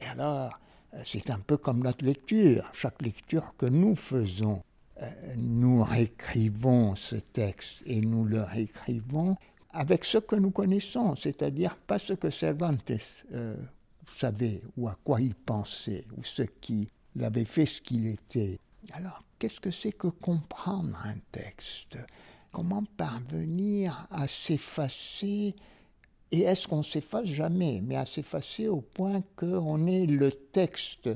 Et 0.00 0.04
alors, 0.04 0.60
euh, 0.94 1.02
c'est 1.04 1.28
un 1.30 1.40
peu 1.40 1.56
comme 1.56 1.82
notre 1.82 2.04
lecture. 2.04 2.70
Chaque 2.72 3.02
lecture 3.02 3.52
que 3.58 3.66
nous 3.66 3.96
faisons, 3.96 4.62
euh, 5.00 5.10
nous 5.36 5.82
réécrivons 5.82 6.94
ce 6.94 7.16
texte 7.16 7.82
et 7.86 8.00
nous 8.00 8.24
le 8.24 8.42
réécrivons 8.42 9.36
avec 9.72 10.04
ce 10.04 10.18
que 10.18 10.36
nous 10.36 10.52
connaissons, 10.52 11.16
c'est-à-dire 11.16 11.76
pas 11.76 11.98
ce 11.98 12.12
que 12.12 12.30
Cervantes 12.30 12.92
savait 14.18 14.62
ou 14.76 14.86
à 14.86 14.96
quoi 15.02 15.20
il 15.20 15.34
pensait 15.34 16.04
ou 16.16 16.22
ce 16.22 16.42
qui 16.42 16.88
fait 17.44 17.66
ce 17.66 17.80
qu'il 17.80 18.06
était. 18.06 18.58
Alors, 18.92 19.22
qu'est-ce 19.38 19.60
que 19.60 19.70
c'est 19.70 19.92
que 19.92 20.08
comprendre 20.08 20.98
un 21.04 21.16
texte? 21.30 21.98
Comment 22.50 22.84
parvenir 22.96 24.06
à 24.10 24.28
s'effacer? 24.28 25.54
Et 26.30 26.40
est-ce 26.40 26.66
qu'on 26.66 26.82
s'efface 26.82 27.26
jamais 27.26 27.80
Mais 27.82 27.96
à 27.96 28.06
s'effacer 28.06 28.68
au 28.68 28.80
point 28.80 29.22
qu'on 29.36 29.86
est 29.86 30.06
le 30.06 30.30
texte? 30.30 31.08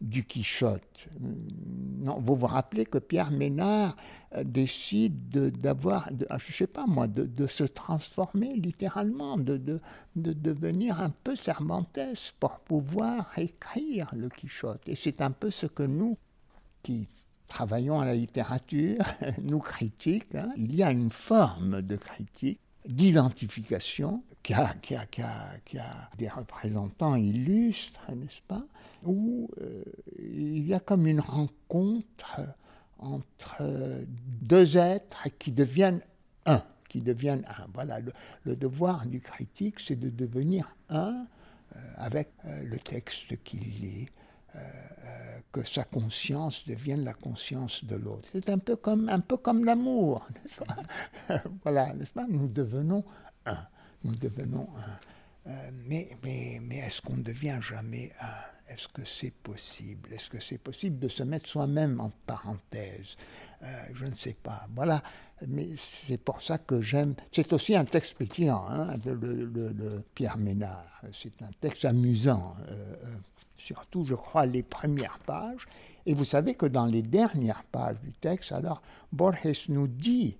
Du 0.00 0.24
Quichotte. 0.24 1.08
Non, 1.20 2.18
vous 2.20 2.36
vous 2.36 2.46
rappelez 2.46 2.84
que 2.84 2.98
Pierre 2.98 3.30
Ménard 3.30 3.96
euh, 4.34 4.44
décide 4.44 5.28
d'avoir, 5.28 6.10
ah, 6.28 6.38
je 6.38 6.52
sais 6.52 6.66
pas 6.66 6.86
moi, 6.86 7.06
de, 7.06 7.46
se 7.46 7.64
transformer 7.64 8.54
littéralement, 8.54 9.38
de, 9.38 9.56
de, 9.56 9.80
devenir 10.32 11.00
un 11.00 11.10
peu 11.10 11.34
Cervantes 11.34 11.98
pour 12.38 12.58
pouvoir 12.60 13.32
écrire 13.38 14.10
le 14.14 14.28
Quichotte. 14.28 14.86
Et 14.86 14.96
c'est 14.96 15.20
un 15.22 15.30
peu 15.30 15.50
ce 15.50 15.66
que 15.66 15.82
nous, 15.82 16.18
qui 16.82 17.08
travaillons 17.48 18.00
à 18.00 18.04
la 18.04 18.14
littérature, 18.14 19.04
nous 19.42 19.60
critiques, 19.60 20.34
hein. 20.34 20.52
il 20.56 20.74
y 20.74 20.82
a 20.82 20.90
une 20.90 21.10
forme 21.10 21.82
de 21.82 21.96
critique 21.96 22.60
d'identification 22.86 24.22
qui 24.42 24.54
a, 24.54 24.74
qui, 24.80 24.94
a, 24.94 25.06
qui, 25.06 25.22
a, 25.22 25.54
qui 25.64 25.78
a, 25.78 26.08
des 26.18 26.28
représentants 26.28 27.16
illustres, 27.16 28.00
n'est-ce 28.14 28.42
pas? 28.46 28.64
Où 29.04 29.48
euh, 29.60 29.82
il 30.18 30.66
y 30.66 30.74
a 30.74 30.80
comme 30.80 31.06
une 31.06 31.20
rencontre 31.20 32.40
entre 32.98 33.62
deux 34.42 34.78
êtres 34.78 35.28
qui 35.38 35.52
deviennent 35.52 36.00
un, 36.46 36.62
qui 36.88 37.00
deviennent 37.00 37.44
un. 37.46 37.66
Voilà, 37.74 37.98
le, 38.44 38.56
devoir 38.56 39.06
du 39.06 39.20
critique, 39.20 39.80
c'est 39.80 39.96
de 39.96 40.08
devenir 40.08 40.74
un 40.88 41.26
euh, 41.74 41.78
avec 41.96 42.30
euh, 42.44 42.62
le 42.64 42.78
texte 42.78 43.42
qu'il 43.44 43.68
lit, 43.80 44.08
que 45.52 45.62
sa 45.64 45.84
conscience 45.84 46.66
devienne 46.66 47.04
la 47.04 47.12
conscience 47.12 47.84
de 47.84 47.94
l'autre. 47.94 48.26
C'est 48.32 48.48
un 48.48 48.56
peu 48.56 48.74
comme, 48.74 49.10
un 49.10 49.20
peu 49.20 49.36
comme 49.36 49.66
l'amour, 49.66 50.26
n'est-ce 50.30 50.64
pas? 50.64 51.42
Voilà, 51.62 51.92
n'est-ce 51.92 52.12
pas? 52.12 52.24
Nous 52.26 52.48
devenons 52.48 53.04
un. 53.44 53.58
Nous 54.02 54.16
devenons 54.16 54.66
un. 54.78 54.98
Mais 55.86 56.08
mais, 56.22 56.58
mais 56.62 56.78
est-ce 56.78 57.00
qu'on 57.00 57.16
ne 57.16 57.22
devient 57.22 57.58
jamais 57.60 58.12
un? 58.20 58.34
Est-ce 58.68 58.88
que 58.88 59.04
c'est 59.04 59.30
possible? 59.30 60.12
Est-ce 60.12 60.28
que 60.28 60.40
c'est 60.40 60.58
possible 60.58 60.98
de 60.98 61.06
se 61.06 61.22
mettre 61.22 61.48
soi-même 61.48 62.00
en 62.00 62.10
parenthèse? 62.26 63.16
Euh, 63.62 63.66
Je 63.94 64.06
ne 64.06 64.14
sais 64.14 64.36
pas. 64.42 64.66
Voilà. 64.74 65.02
Mais 65.46 65.68
c'est 65.76 66.18
pour 66.18 66.42
ça 66.42 66.58
que 66.58 66.80
j'aime. 66.80 67.14
C'est 67.30 67.52
aussi 67.52 67.76
un 67.76 67.84
texte 67.84 68.16
pétillant, 68.16 68.66
hein, 68.68 68.96
de, 68.98 70.02
Pierre 70.14 70.36
Ménard. 70.36 71.02
C'est 71.12 71.40
un 71.42 71.50
texte 71.60 71.84
amusant. 71.84 72.56
Euh, 72.68 72.72
euh, 73.04 73.16
surtout, 73.56 74.04
je 74.04 74.14
crois, 74.14 74.46
les 74.46 74.64
premières 74.64 75.20
pages. 75.20 75.66
Et 76.04 76.14
vous 76.14 76.24
savez 76.24 76.54
que 76.54 76.66
dans 76.66 76.86
les 76.86 77.02
dernières 77.02 77.64
pages 77.64 78.00
du 78.00 78.12
texte, 78.12 78.50
alors, 78.50 78.82
Borges 79.12 79.68
nous 79.68 79.86
dit, 79.86 80.36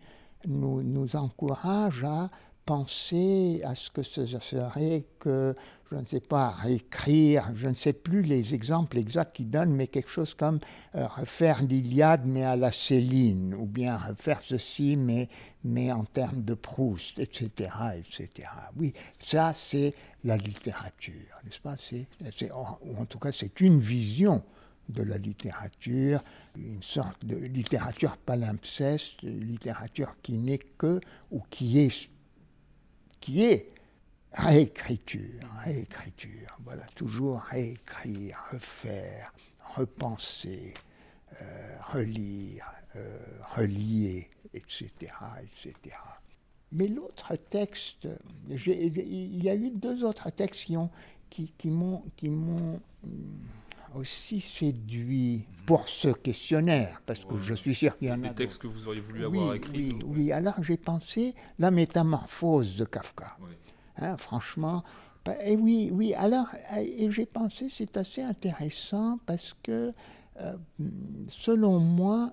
nous, 0.47 0.83
nous 0.83 1.15
encourage 1.15 2.03
à 2.03 2.29
penser 2.67 3.63
à 3.65 3.77
ce 3.77 3.91
que 3.91 4.03
ce 4.03 4.27
serait 4.27 5.05
que, 5.21 5.55
je 5.91 5.97
ne 5.97 6.05
sais 6.05 6.21
pas, 6.21 6.57
écrire, 6.67 7.49
je 7.55 7.69
ne 7.69 7.75
sais 7.75 7.93
plus 7.93 8.23
les 8.23 8.55
exemples 8.55 8.99
exacts 8.99 9.37
qu'il 9.37 9.51
donne, 9.51 9.75
mais 9.75 9.87
quelque 9.87 10.11
chose 10.11 10.35
comme 10.35 10.59
euh, 10.97 11.07
refaire 11.07 11.63
l'Iliade 11.63 12.27
mais 12.27 12.43
à 12.43 12.57
la 12.57 12.73
Céline, 12.73 13.55
ou 13.55 13.67
bien 13.67 13.97
refaire 13.97 14.41
ceci 14.43 14.97
mais, 14.97 15.29
mais 15.63 15.93
en 15.93 16.05
termes 16.05 16.43
de 16.43 16.55
Proust, 16.55 17.21
etc., 17.21 17.71
etc. 17.97 18.49
Oui, 18.77 18.93
ça 19.21 19.55
c'est 19.55 19.95
la 20.25 20.37
littérature, 20.37 21.41
n'est-ce 21.45 21.61
pas? 21.61 21.77
C'est, 21.77 22.09
en 22.51 23.05
tout 23.07 23.21
cas 23.21 23.31
c'est 23.31 23.61
une 23.61 23.79
vision 23.79 24.43
de 24.89 25.03
la 25.03 25.19
littérature, 25.19 26.23
une 26.57 26.83
sorte 26.83 27.25
de 27.25 27.37
littérature 27.37 28.17
palimpseste, 28.17 29.23
littérature 29.23 30.17
qui 30.23 30.37
n'est 30.37 30.59
que, 30.59 31.01
ou 31.31 31.43
qui 31.51 31.81
est 31.81 32.09
qui 33.21 33.45
est 33.45 33.71
réécriture, 34.33 35.41
réécriture, 35.65 36.59
voilà, 36.65 36.85
toujours 36.95 37.41
réécrire, 37.41 38.39
refaire, 38.53 39.33
repenser, 39.75 40.75
euh, 41.41 41.77
relire, 41.93 42.71
euh, 42.97 43.19
relier, 43.55 44.29
etc., 44.55 44.91
etc. 45.43 45.97
Mais 46.73 46.89
l'autre 46.89 47.37
texte, 47.37 48.09
il 48.49 49.43
y 49.43 49.49
a 49.49 49.55
eu 49.55 49.71
deux 49.71 50.05
autres 50.05 50.31
textes 50.31 50.65
qui, 50.65 50.77
ont, 50.77 50.91
qui, 51.31 51.53
qui 51.57 51.71
m'ont 51.71 52.81
aussi 53.97 54.41
séduit 54.41 55.47
pour 55.67 55.89
ce 55.89 56.09
questionnaire, 56.09 57.03
parce 57.07 57.25
que 57.25 57.39
je 57.39 57.55
suis 57.55 57.75
sûr 57.75 57.97
qu'il 57.99 58.09
y 58.09 58.13
en 58.13 58.23
a. 58.23 58.29
Des 58.29 58.35
textes 58.35 58.59
que 58.59 58.67
vous 58.67 58.87
auriez 58.87 59.01
voulu 59.01 59.25
avoir 59.25 59.55
écrits. 59.55 59.93
Oui, 59.93 60.03
oui, 60.07 60.33
alors 60.33 60.63
j'ai 60.63 60.77
pensé 60.77 61.35
la 61.59 61.71
métamorphose 61.71 62.77
de 62.77 62.85
Kafka. 62.85 63.37
Hein, 63.99 64.17
franchement. 64.17 64.85
Et 65.45 65.57
oui, 65.57 65.91
oui, 65.93 66.15
alors, 66.15 66.47
et 66.79 67.11
j'ai 67.11 67.27
pensé, 67.27 67.69
c'est 67.71 67.97
assez 67.97 68.23
intéressant 68.23 69.19
parce 69.27 69.57
que, 69.63 69.93
euh, 70.41 70.57
selon 71.27 71.81
moi, 71.81 72.31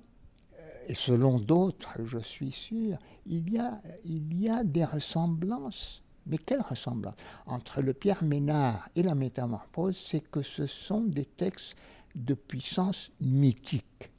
euh, 0.53 0.69
et 0.87 0.93
selon 0.93 1.39
d'autres, 1.39 1.89
je 2.03 2.19
suis 2.19 2.51
sûr, 2.51 2.99
il 3.25 3.51
y 3.51 3.57
a, 3.57 3.81
il 4.05 4.39
y 4.39 4.47
a 4.47 4.63
des 4.63 4.85
ressemblances 4.85 6.02
mais 6.25 6.37
quelle 6.37 6.61
ressemblance 6.61 7.15
entre 7.45 7.81
le 7.81 7.93
Pierre 7.93 8.23
Ménard 8.23 8.89
et 8.95 9.03
la 9.03 9.15
Métamorphose, 9.15 9.97
c'est 9.97 10.21
que 10.29 10.41
ce 10.41 10.67
sont 10.67 11.01
des 11.01 11.25
textes 11.25 11.75
de 12.15 12.33
puissance 12.33 13.11
mythique, 13.19 14.09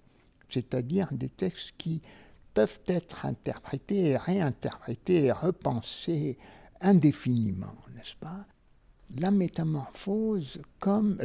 c'est-à-dire 0.48 1.08
des 1.12 1.28
textes 1.28 1.72
qui 1.78 2.02
peuvent 2.52 2.80
être 2.86 3.26
interprétés 3.26 4.16
réinterprétés 4.16 5.32
repensés 5.32 6.38
indéfiniment, 6.80 7.74
n'est-ce 7.94 8.16
pas? 8.16 8.44
La 9.16 9.30
métamorphose 9.30 10.60
comme, 10.80 11.18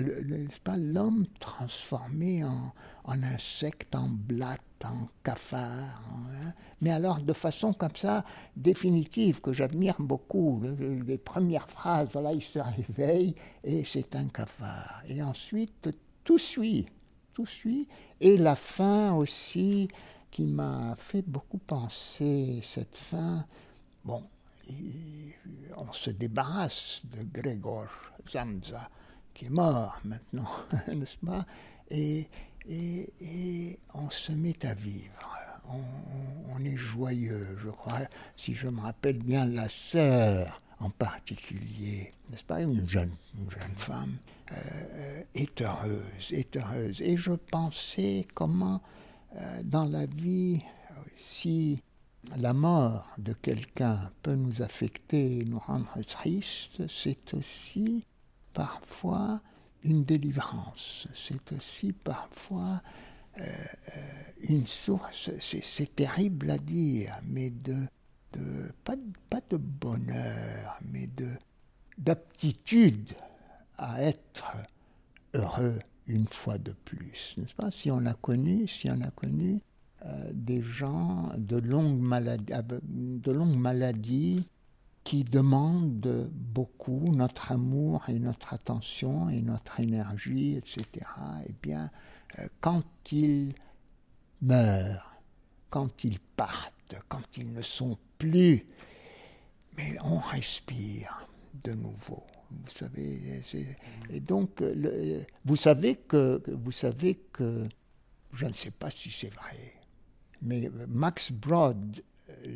l'homme 0.77 1.25
transformé 1.39 2.43
en, 2.43 2.73
insecte, 3.05 3.95
en 3.95 4.09
blatte, 4.09 4.61
en 4.83 5.07
cafard, 5.23 6.01
hein. 6.11 6.53
mais 6.81 6.91
alors 6.91 7.19
de 7.19 7.33
façon 7.33 7.73
comme 7.73 7.95
ça 7.95 8.23
définitive 8.55 9.41
que 9.41 9.51
j'admire 9.51 9.95
beaucoup. 9.99 10.61
Les 11.05 11.17
premières 11.17 11.69
phrases, 11.69 12.09
voilà, 12.13 12.31
il 12.33 12.41
se 12.41 12.59
réveille 12.59 13.35
et 13.63 13.83
c'est 13.83 14.15
un 14.15 14.27
cafard. 14.27 15.01
Et 15.07 15.23
ensuite 15.23 15.89
tout 16.23 16.37
suit, 16.37 16.85
tout 17.33 17.47
suit, 17.47 17.87
et 18.21 18.37
la 18.37 18.55
fin 18.55 19.13
aussi 19.13 19.87
qui 20.29 20.45
m'a 20.45 20.95
fait 20.97 21.23
beaucoup 21.23 21.57
penser 21.57 22.61
cette 22.63 22.95
fin. 22.95 23.45
Bon, 24.05 24.23
on 25.77 25.93
se 25.93 26.09
débarrasse 26.09 27.01
de 27.05 27.23
Grégor 27.23 27.87
Zamza 28.31 28.89
qui 29.33 29.45
est 29.45 29.49
mort 29.49 29.99
maintenant, 30.03 30.49
n'est-ce 30.87 31.17
pas? 31.25 31.45
Et, 31.89 32.27
et, 32.67 33.79
on 33.93 34.09
se 34.09 34.31
met 34.33 34.65
à 34.65 34.73
vivre. 34.73 35.37
On, 36.51 36.65
est 36.65 36.77
joyeux, 36.77 37.57
je 37.63 37.69
crois, 37.69 38.01
si 38.35 38.53
je 38.53 38.67
me 38.67 38.81
rappelle 38.81 39.19
bien, 39.19 39.45
la 39.45 39.69
sœur 39.69 40.61
en 40.79 40.89
particulier, 40.89 42.11
n'est-ce 42.29 42.43
pas, 42.43 42.61
une 42.61 42.87
jeune, 42.87 43.13
une 43.37 43.49
jeune 43.49 43.77
femme, 43.77 44.17
euh, 44.51 45.23
est 45.35 45.61
heureuse, 45.61 46.31
est 46.31 46.57
heureuse. 46.57 47.01
Et 47.01 47.15
je 47.15 47.31
pensais 47.31 48.27
comment, 48.33 48.81
euh, 49.37 49.61
dans 49.63 49.85
la 49.85 50.05
vie, 50.05 50.61
si 51.15 51.81
la 52.37 52.53
mort 52.53 53.07
de 53.17 53.33
quelqu'un 53.33 54.11
peut 54.21 54.35
nous 54.35 54.61
affecter 54.61 55.39
et 55.39 55.45
nous 55.45 55.59
rendre 55.59 56.01
tristes, 56.05 56.87
c'est 56.87 57.33
aussi 57.33 58.05
parfois 58.53 59.41
une 59.83 60.03
délivrance, 60.03 61.07
c'est 61.13 61.51
aussi 61.53 61.93
parfois 61.93 62.81
euh, 63.39 63.43
euh, 63.43 64.21
une 64.41 64.67
source, 64.67 65.29
c'est 65.39 65.95
terrible 65.95 66.51
à 66.51 66.57
dire, 66.57 67.17
mais 67.25 67.49
de, 67.49 67.75
pas, 68.83 68.95
de 69.49 69.57
bonheur, 69.57 70.77
mais 70.91 71.07
de 71.07 71.29
d'aptitude 71.97 73.11
à 73.77 74.01
être 74.01 74.55
heureux 75.33 75.79
une 76.07 76.27
fois 76.27 76.57
de 76.57 76.71
plus, 76.71 77.35
n'est-ce 77.37 77.53
pas? 77.53 77.71
Si 77.71 77.91
on 77.91 78.05
a 78.05 78.13
connu, 78.13 78.67
si 78.67 78.89
on 78.89 79.01
a 79.01 79.11
connu 79.11 79.59
des 80.33 80.61
gens 80.61 81.31
de 81.37 81.57
longues 81.57 81.99
maladies, 81.99 82.53
de 82.83 83.31
longues 83.31 83.57
maladies 83.57 84.47
qui 85.09 85.23
demande 85.23 86.29
beaucoup 86.31 87.03
notre 87.11 87.51
amour 87.51 88.07
et 88.09 88.19
notre 88.19 88.53
attention 88.53 89.27
et 89.29 89.41
notre 89.41 89.79
énergie, 89.79 90.55
etc., 90.55 90.85
eh 91.47 91.55
bien, 91.63 91.89
euh, 92.37 92.47
quand 92.61 92.83
ils 93.11 93.55
meurent, 94.41 95.19
quand 95.71 96.03
ils 96.03 96.19
partent, 96.19 96.95
quand 97.07 97.37
ils 97.37 97.51
ne 97.51 97.63
sont 97.63 97.97
plus, 98.19 98.67
mais 99.77 99.95
on 100.03 100.19
respire 100.19 101.27
de 101.63 101.73
nouveau. 101.73 102.23
Vous 102.51 102.71
savez, 102.71 103.41
et 104.11 104.19
donc, 104.19 104.61
vous 105.45 105.55
savez 105.55 105.95
que, 105.95 106.43
vous 106.47 106.71
savez 106.71 107.15
que, 107.31 107.67
je 108.33 108.45
ne 108.45 108.53
sais 108.53 108.71
pas 108.71 108.91
si 108.91 109.09
c'est 109.09 109.33
vrai, 109.33 109.73
mais 110.41 110.69
Max 110.87 111.31
Brod 111.31 112.01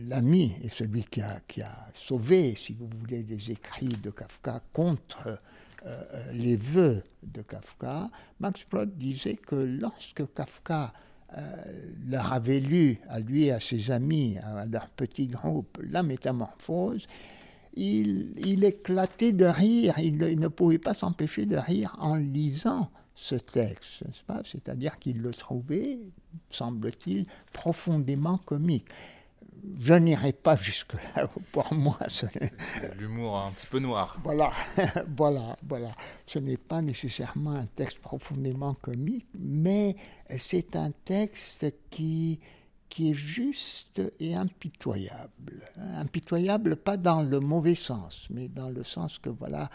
l'ami 0.08 0.54
et 0.64 0.70
celui 0.70 1.04
qui 1.04 1.22
a, 1.22 1.40
qui 1.48 1.62
a, 1.62 1.88
sauvé, 1.94 2.56
si 2.56 2.74
vous 2.74 2.90
voulez, 3.00 3.24
les 3.24 3.52
écrits 3.52 3.88
de 3.88 4.10
Kafka 4.10 4.62
contre 4.72 5.28
euh, 5.28 5.36
euh, 5.86 6.32
les 6.34 6.58
vœux 6.58 7.04
de 7.24 7.42
Kafka, 7.42 8.10
Max 8.40 8.66
Brod 8.70 8.96
disait 8.96 9.36
que 9.36 9.56
lorsque 9.56 10.24
Kafka 10.34 10.94
euh, 11.38 11.42
leur 12.08 12.32
avait 12.32 12.60
lu, 12.60 13.00
à 13.10 13.20
lui 13.20 13.46
et 13.46 13.52
à 13.52 13.60
ses 13.60 13.92
amis, 13.92 14.38
à 14.38 14.66
leur 14.66 14.88
petit 14.90 15.28
groupe, 15.28 15.80
La 15.84 16.04
Métamorphose, 16.04 17.08
il, 17.76 18.34
il 18.38 18.64
éclatait 18.64 19.34
de 19.34 19.46
rire, 19.46 19.96
il, 19.98 20.22
il 20.22 20.40
ne 20.40 20.48
pouvait 20.48 20.78
pas 20.78 20.94
s'empêcher 20.94 21.46
de 21.46 21.58
rire 21.58 21.96
en 22.00 22.16
lisant 22.16 22.90
ce 23.24 23.36
texte, 23.36 24.04
C'est-à-dire 24.44 25.00
qu'il 25.00 25.22
le 25.22 25.32
trouvait, 25.32 25.98
semble-t-il, 26.50 27.26
profondément 27.54 28.38
comique 28.38 28.88
je 29.80 29.94
n'irai 29.94 30.34
pas 30.34 30.58
jusque-là. 30.58 31.30
Pour 31.54 31.74
moi, 31.74 31.98
c'est 32.10 32.54
l'humour 32.98 33.38
un 33.38 33.52
petit 33.52 33.68
peu 33.68 33.80
noir. 33.80 34.20
Voilà, 34.22 34.52
voilà, 35.16 35.56
voilà. 35.66 35.96
Ce 36.26 36.38
n'est 36.38 36.58
pas 36.58 36.82
nécessairement 36.82 37.52
un 37.54 37.66
texte 37.66 38.00
profondément 38.00 38.74
comique, 38.74 39.28
mais 39.40 39.96
c'est 40.38 40.76
un 40.76 40.92
texte 41.06 41.66
qui 41.90 42.42
qui 42.90 43.12
est 43.12 43.16
juste 43.16 44.02
et 44.20 44.36
impitoyable. 44.36 45.72
Impitoyable 45.78 46.76
pas 46.76 46.98
dans 46.98 47.22
le 47.22 47.40
mauvais 47.40 47.76
sens, 47.76 48.28
mais 48.30 48.50
dans 48.50 48.70
le 48.70 48.84
sens 48.84 49.18
que 49.18 49.30
voilà, 49.30 49.70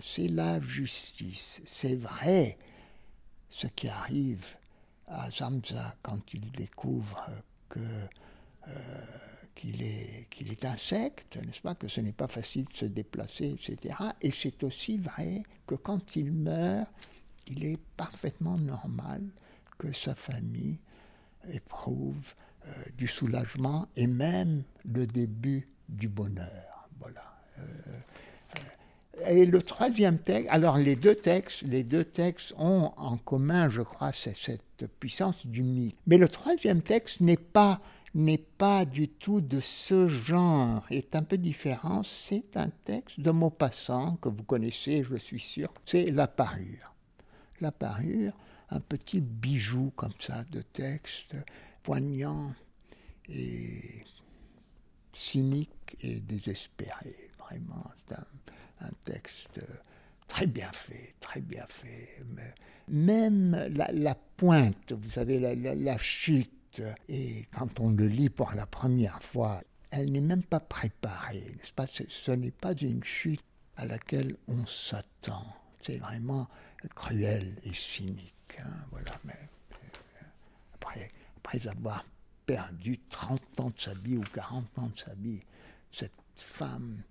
c'est 0.00 0.28
la 0.28 0.60
justice. 0.60 1.62
C'est 1.64 1.96
vrai 1.96 2.58
ce 3.50 3.66
qui 3.66 3.88
arrive 3.88 4.44
à 5.06 5.30
Zamza 5.30 5.96
quand 6.02 6.34
il 6.34 6.50
découvre 6.52 7.28
que 7.68 7.80
euh, 8.68 8.72
qu'il 9.54 9.82
est, 9.82 10.26
qu'il 10.30 10.50
est 10.50 10.64
insecte, 10.64 11.36
n'est-ce 11.36 11.60
pas, 11.60 11.74
que 11.74 11.88
ce 11.88 12.00
n'est 12.00 12.12
pas 12.12 12.28
facile 12.28 12.64
de 12.64 12.76
se 12.76 12.84
déplacer, 12.86 13.50
etc. 13.50 13.94
Et 14.22 14.30
c'est 14.30 14.62
aussi 14.62 14.96
vrai 14.96 15.42
que 15.66 15.74
quand 15.74 16.16
il 16.16 16.32
meurt, 16.32 16.88
il 17.46 17.64
est 17.64 17.80
parfaitement 17.96 18.56
normal 18.56 19.22
que 19.76 19.92
sa 19.92 20.14
famille 20.14 20.78
éprouve 21.52 22.34
euh, 22.66 22.70
du 22.96 23.06
soulagement 23.06 23.88
et 23.96 24.06
même 24.06 24.62
le 24.84 25.06
début 25.06 25.68
du 25.88 26.08
bonheur. 26.08 26.88
Voilà. 26.98 27.42
Euh, 27.58 27.62
et 29.26 29.46
le 29.46 29.62
troisième 29.62 30.18
texte, 30.18 30.48
alors 30.50 30.78
les 30.78 30.96
deux 30.96 31.14
textes, 31.14 31.62
les 31.62 31.82
deux 31.82 32.04
textes 32.04 32.54
ont 32.58 32.92
en 32.96 33.16
commun, 33.16 33.68
je 33.68 33.82
crois, 33.82 34.12
cette 34.12 34.86
puissance 34.98 35.46
du 35.46 35.62
mythe. 35.62 35.96
Mais 36.06 36.18
le 36.18 36.28
troisième 36.28 36.82
texte 36.82 37.20
n'est 37.20 37.36
pas 37.36 37.80
n'est 38.14 38.38
pas 38.38 38.84
du 38.84 39.08
tout 39.08 39.40
de 39.40 39.60
ce 39.60 40.08
genre, 40.08 40.84
est 40.90 41.14
un 41.14 41.22
peu 41.22 41.38
différent. 41.38 42.02
C'est 42.02 42.56
un 42.56 42.70
texte 42.84 43.20
de 43.20 43.30
Maupassant 43.30 44.16
que 44.16 44.28
vous 44.28 44.42
connaissez, 44.42 45.04
je 45.04 45.16
suis 45.16 45.40
sûr. 45.40 45.72
C'est 45.86 46.10
La 46.10 46.26
Parure. 46.26 46.94
La 47.60 47.70
Parure, 47.70 48.32
un 48.70 48.80
petit 48.80 49.20
bijou 49.20 49.92
comme 49.94 50.14
ça 50.18 50.44
de 50.50 50.62
texte, 50.62 51.36
poignant 51.82 52.52
et 53.28 54.04
cynique 55.12 55.96
et 56.00 56.20
désespéré. 56.20 57.30
Vraiment, 57.38 57.90
un, 58.80 58.90
texte 59.04 59.60
très 60.28 60.46
bien 60.46 60.70
fait, 60.72 61.14
très 61.20 61.40
bien 61.40 61.66
fait. 61.68 62.22
même 62.88 63.70
la, 63.74 64.14
pointe, 64.36 64.92
vous 64.92 65.10
savez, 65.10 65.38
la 65.56 65.98
chute 65.98 66.50
et 67.08 67.46
quand 67.52 67.80
on 67.80 67.90
le 67.90 68.06
lit 68.06 68.30
pour 68.30 68.52
la 68.52 68.66
première 68.66 69.22
fois, 69.22 69.62
elle 69.90 70.12
n'est 70.12 70.20
même 70.20 70.42
pas 70.42 70.60
préparée, 70.60 71.52
n'est-ce 71.56 71.72
pas? 71.72 71.86
Ce 71.86 72.30
n'est 72.30 72.52
pas 72.52 72.74
une 72.74 73.02
chute 73.02 73.44
à 73.76 73.86
laquelle 73.86 74.36
on 74.46 74.64
s'attend. 74.66 75.44
C'est 75.80 75.98
vraiment 75.98 76.48
cruel 76.94 77.56
et 77.64 77.74
cynique. 77.74 78.58
Hein, 78.60 78.86
voilà. 78.90 79.12
Mais 79.24 79.34
euh, 79.34 80.26
après 80.76 81.68
avoir 81.68 82.04
perdu 82.46 83.00
30 83.10 83.60
ans 83.60 83.70
de 83.70 83.80
sa 83.80 83.94
vie 83.94 84.16
ou 84.16 84.24
40 84.32 84.78
ans 84.78 84.90
de 84.94 84.98
sa 84.98 85.14
vie, 85.14 85.42
cette 85.90 86.12
femme 86.36 87.02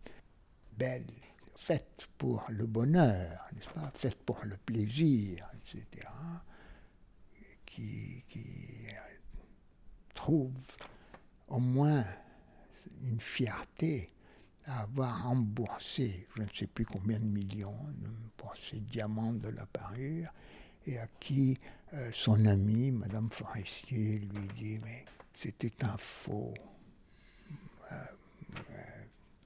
belle, 0.78 1.06
faite 1.60 2.08
pour 2.18 2.44
le 2.50 2.66
bonheur, 2.66 3.48
n'est-ce 3.54 3.70
pas 3.70 3.92
Faite 3.94 4.24
pour 4.24 4.44
le 4.44 4.58
plaisir, 4.58 5.48
etc. 5.54 6.08
Qui, 7.66 8.24
trouve 10.16 10.52
au 11.48 11.60
moins 11.60 12.04
une 13.04 13.22
fierté 13.22 14.12
à 14.66 14.82
avoir 14.82 15.24
remboursé 15.24 16.28
je 16.36 16.42
ne 16.42 16.50
sais 16.50 16.68
plus 16.68 16.86
combien 16.86 17.20
de 17.20 17.26
millions 17.26 17.78
pour 18.36 18.54
ces 18.58 18.80
diamants 18.80 19.34
de 19.34 19.48
la 19.48 19.66
parure, 19.66 20.30
et 20.86 20.98
à 20.98 21.08
qui 21.20 21.58
euh, 21.94 22.10
son 22.12 22.46
ami, 22.46 22.92
Madame 22.92 23.30
Forestier, 23.30 24.20
lui 24.20 24.48
dit 24.56 24.80
Mais 24.84 25.06
c'était 25.36 25.84
un 25.84 25.98
faux. 25.98 26.54
Euh, 27.92 27.96
euh, 28.56 28.99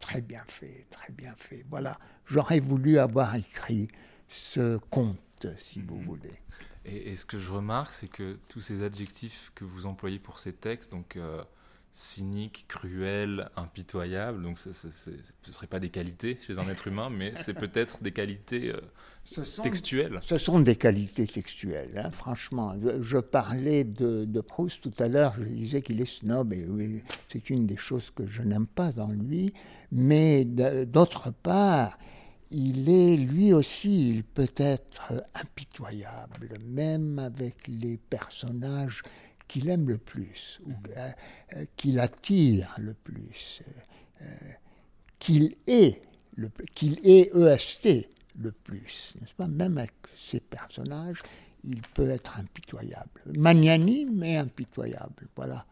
très 0.04 0.22
bien 0.22 0.43
fait, 0.49 0.86
très 0.89 1.14
bien 1.14 1.34
fait. 1.38 1.64
Voilà, 1.70 1.97
j'aurais 2.26 2.60
voulu 2.60 2.97
avoir 2.97 3.36
écrit 3.36 3.88
ce 4.28 4.78
conte, 4.89 5.47
si 5.58 5.82
vous 5.82 5.95
mhm. 5.95 6.06
voulez. 6.06 6.34
Et, 6.84 7.16
ce 7.16 7.26
que 7.26 7.39
je 7.39 7.49
remarque, 7.49 7.93
c'est 7.93 8.10
que 8.10 8.38
tous 8.49 8.60
ces 8.60 8.84
adjectifs 8.84 9.54
que 9.56 9.64
vous 9.64 9.86
employez 9.86 10.20
pour 10.20 10.39
ces 10.39 10.51
textes, 10.51 10.91
donc 10.91 11.16
euh, 11.16 11.41
cynique, 11.94 12.66
cruel, 12.68 13.50
impitoyable, 13.56 14.41
donc 14.41 14.58
ce 14.58 14.70
ne 14.70 15.52
seraient 15.52 15.68
pas 15.68 15.80
des 15.80 15.89
qualités 15.89 16.38
chez 16.46 16.58
un 16.58 16.68
être 16.68 16.88
humain, 16.88 17.10
mais 17.12 17.34
c'est 17.36 17.54
peut-être 17.54 18.02
des 18.02 18.12
qualités 18.12 18.74
euh, 18.74 19.44
textuelles. 19.62 20.20
Ce 20.22 20.39
sont 20.39 20.60
des 20.60 20.76
qualités 20.76 21.28
textuelles, 21.28 22.02
hein, 22.04 22.12
franchement. 22.12 22.76
Je, 23.02 23.18
parlais 23.20 23.84
de, 23.84 24.26
de, 24.26 24.41
Proust 24.41 24.82
tout 24.82 25.04
à 25.04 25.08
l'heure, 25.08 25.36
je 25.38 25.44
disais 25.44 25.82
qu'il 25.84 26.02
est 26.02 26.06
snob, 26.06 26.52
et 26.54 26.66
oui, 26.68 27.04
c'est 27.30 27.52
une 27.52 27.68
des 27.68 27.78
choses 27.78 28.10
que 28.10 28.26
je 28.26 28.41
n'aime 28.41 28.68
pas 28.68 28.91
dans 28.91 29.12
lui, 29.12 29.54
mais 29.91 30.46
d'autre 30.46 31.32
part, 31.44 32.00
il 32.50 32.89
est 32.89 33.18
lui 33.18 33.54
aussi, 33.54 34.10
il 34.12 34.24
peut 34.24 34.52
être 34.58 35.26
impitoyable, 35.34 36.58
même 36.66 37.20
avec 37.20 37.68
les 37.68 37.98
personnages 37.98 39.04
qu'il 39.48 39.70
aime 39.70 39.88
le 39.88 39.98
plus, 39.98 40.60
ou 40.66 40.70
mhm. 40.70 40.78
euh, 40.98 41.12
euh, 41.56 41.66
qu'il 41.76 42.00
attire 42.00 42.76
le 42.80 42.94
plus, 42.94 43.62
euh, 44.22 44.26
qu'il 45.20 45.56
est, 45.68 46.02
qu'il 46.74 47.00
est 47.04 47.36
EST 47.36 48.10
le 48.39 48.52
plus, 48.52 49.16
n'est-ce 49.20 49.34
pas? 49.34 49.48
Même 49.48 49.78
avec 49.78 49.94
ces 50.16 50.39
personnages, 50.39 51.20
il 51.64 51.82
peut 51.82 52.10
être 52.10 52.39
impitoyable. 52.39 53.22
Magnanime, 53.38 54.16
mais 54.16 54.38
impitoyable, 54.38 55.28
voilà. 55.36 55.66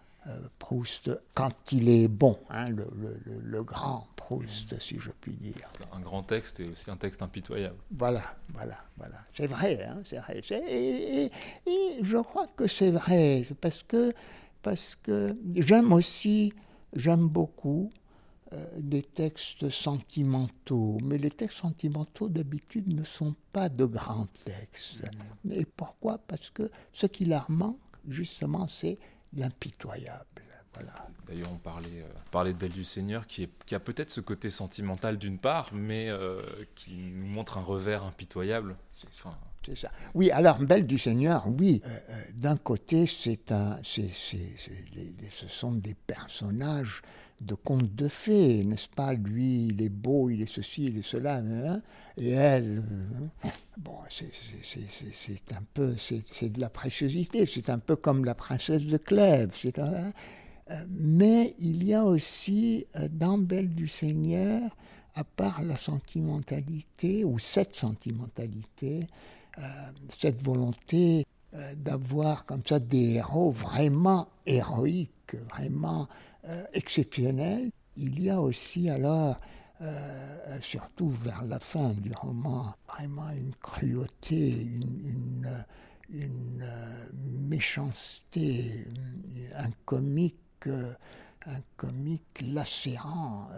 Proust, 0.59 1.09
quand 1.33 1.71
il 1.71 1.89
est 1.89 2.07
bon, 2.07 2.37
hein, 2.51 2.69
le, 2.69 3.63
grand 3.63 4.07
Proust, 4.15 4.79
si 4.79 4.99
je 4.99 5.09
puis 5.19 5.33
dire. 5.33 5.73
Un 5.91 5.99
grand 5.99 6.21
texte 6.21 6.59
et 6.59 6.67
aussi 6.67 6.91
un 6.91 6.95
texte 6.95 7.23
impitoyable. 7.23 7.77
Voilà, 7.89 8.23
voilà, 8.49 8.77
voilà. 8.97 9.17
C'est 9.33 9.47
vrai, 9.47 9.83
hein, 9.83 10.01
c'est 10.05 10.17
vrai. 10.17 10.41
Et, 10.69 11.31
je 12.03 12.17
crois 12.17 12.45
que 12.55 12.67
c'est 12.67 12.91
vrai, 12.91 13.47
parce 13.61 13.81
que, 13.81 14.13
parce 14.61 14.95
que 14.95 15.35
j'aime 15.55 15.91
aussi, 15.91 16.53
j'aime 16.93 17.27
beaucoup 17.27 17.89
euh, 18.53 18.63
des 18.77 19.01
textes 19.01 19.69
sentimentaux, 19.69 20.99
mais 21.03 21.17
les 21.17 21.31
textes 21.31 21.57
sentimentaux 21.57 22.29
d'habitude 22.29 22.93
ne 22.93 23.03
sont 23.03 23.35
pas 23.51 23.69
de 23.69 23.85
grands 23.85 24.27
textes. 24.45 25.01
Mmh. 25.45 25.51
Et 25.53 25.65
pourquoi? 25.65 26.19
Parce 26.19 26.51
que 26.51 26.69
ce 26.93 27.07
qui 27.07 27.25
leur 27.25 27.49
manque, 27.49 27.79
justement, 28.07 28.67
c'est 28.67 28.99
l'impitoyable. 29.33 30.41
Voilà. 30.73 30.93
D'ailleurs, 31.27 31.51
on 31.51 31.57
parlait, 31.57 31.89
euh, 32.43 32.53
de 32.53 32.57
Belle 32.57 32.71
du 32.71 32.83
Seigneur, 32.83 33.27
qui, 33.27 33.49
a 33.71 33.79
peut-être 33.79 34.09
ce 34.09 34.21
côté 34.21 34.49
sentimental 34.49 35.17
d'une 35.17 35.37
part, 35.37 35.69
mais 35.73 36.09
euh, 36.09 36.41
qui 36.75 36.95
nous 36.95 37.27
montre 37.27 37.57
un 37.57 37.61
revers 37.61 38.03
impitoyable. 38.05 38.75
C'est 38.95 39.77
ça. 39.77 39.91
Oui, 40.13 40.31
alors 40.31 40.59
Belle 40.59 40.87
du 40.87 40.97
Seigneur, 40.97 41.45
oui. 41.47 41.81
Euh, 41.85 42.21
d'un 42.33 42.57
côté, 42.57 43.05
c'est 43.05 43.51
un, 43.51 43.79
ce 43.83 45.47
sont 45.47 45.73
des 45.73 45.93
personnages 45.93 47.01
de 47.41 47.55
contes 47.55 47.95
de 47.95 48.07
fées, 48.07 48.63
n'est-ce 48.63 48.87
pas? 48.87 49.13
Lui, 49.13 49.67
il 49.67 49.81
est 49.81 49.89
beau, 49.89 50.29
il 50.29 50.41
est 50.41 50.51
ceci, 50.51 50.85
il 50.85 50.97
est 50.99 51.05
cela, 51.05 51.37
hein, 51.37 51.81
et 52.17 52.29
elle, 52.29 52.83
euh, 53.43 53.49
bon, 53.77 53.97
c'est 54.09 55.51
un 55.51 55.63
peu, 55.73 55.95
c'est 55.97 56.49
de 56.49 56.59
la 56.59 56.69
préciosité, 56.69 57.45
c'est 57.51 57.69
un 57.69 57.79
peu 57.79 57.95
comme 57.95 58.25
la 58.25 58.35
princesse 58.35 58.83
de 58.83 58.97
Clèves, 58.97 59.51
euh, 59.77 60.11
mais 60.89 61.55
il 61.59 61.83
y 61.83 61.93
a 61.93 62.05
aussi 62.05 62.85
euh, 62.95 63.07
dans 63.11 63.37
Belle 63.37 63.73
du 63.73 63.87
Seigneur, 63.87 64.61
à 65.15 65.23
part 65.23 65.61
la 65.63 65.77
sentimentalité, 65.77 67.25
ou 67.25 67.37
cette 67.39 67.75
sentimentalité, 67.75 69.07
cette 70.17 70.41
volonté 70.41 71.25
d'avoir 71.75 72.45
comme 72.45 72.63
ça 72.65 72.79
des 72.79 73.15
héros 73.15 73.51
vraiment 73.51 74.29
héroïques, 74.45 75.35
vraiment 75.49 76.07
euh, 76.47 76.63
exceptionnel. 76.73 77.71
Il 77.97 78.21
y 78.21 78.29
a 78.29 78.41
aussi 78.41 78.89
alors, 78.89 79.39
euh, 79.81 80.59
surtout 80.59 81.09
vers 81.09 81.43
la 81.43 81.59
fin 81.59 81.93
du 81.93 82.11
roman, 82.13 82.73
vraiment 82.87 83.29
une 83.29 83.53
cruauté, 83.61 84.63
une, 84.63 85.65
une, 86.09 86.63
euh, 86.63 87.05
méchanceté, 87.13 88.87
un 89.55 89.69
comique, 89.85 90.67
un 90.67 91.61
comique 91.77 92.41
lacérant 92.41 93.49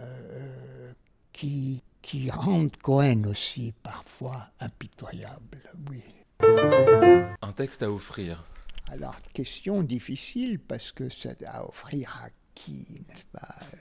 qui, 1.32 1.82
qui 2.02 2.30
rend 2.30 2.66
Cohen 2.82 3.24
aussi 3.26 3.72
parfois 3.82 4.48
impitoyable. 4.60 5.58
Oui. 5.90 6.02
Un 6.40 7.52
texte 7.52 7.82
à 7.82 7.90
offrir. 7.90 8.44
Alors, 8.88 9.16
question 9.32 9.82
difficile 9.82 10.58
parce 10.58 10.92
que 10.92 11.08
c'est 11.08 11.42
à 11.44 11.66
offrir 11.66 12.20
à 12.22 12.28
qui, 12.54 12.86
n'est-ce 13.08 13.24
pas 13.32 13.54
euh, 13.72 13.76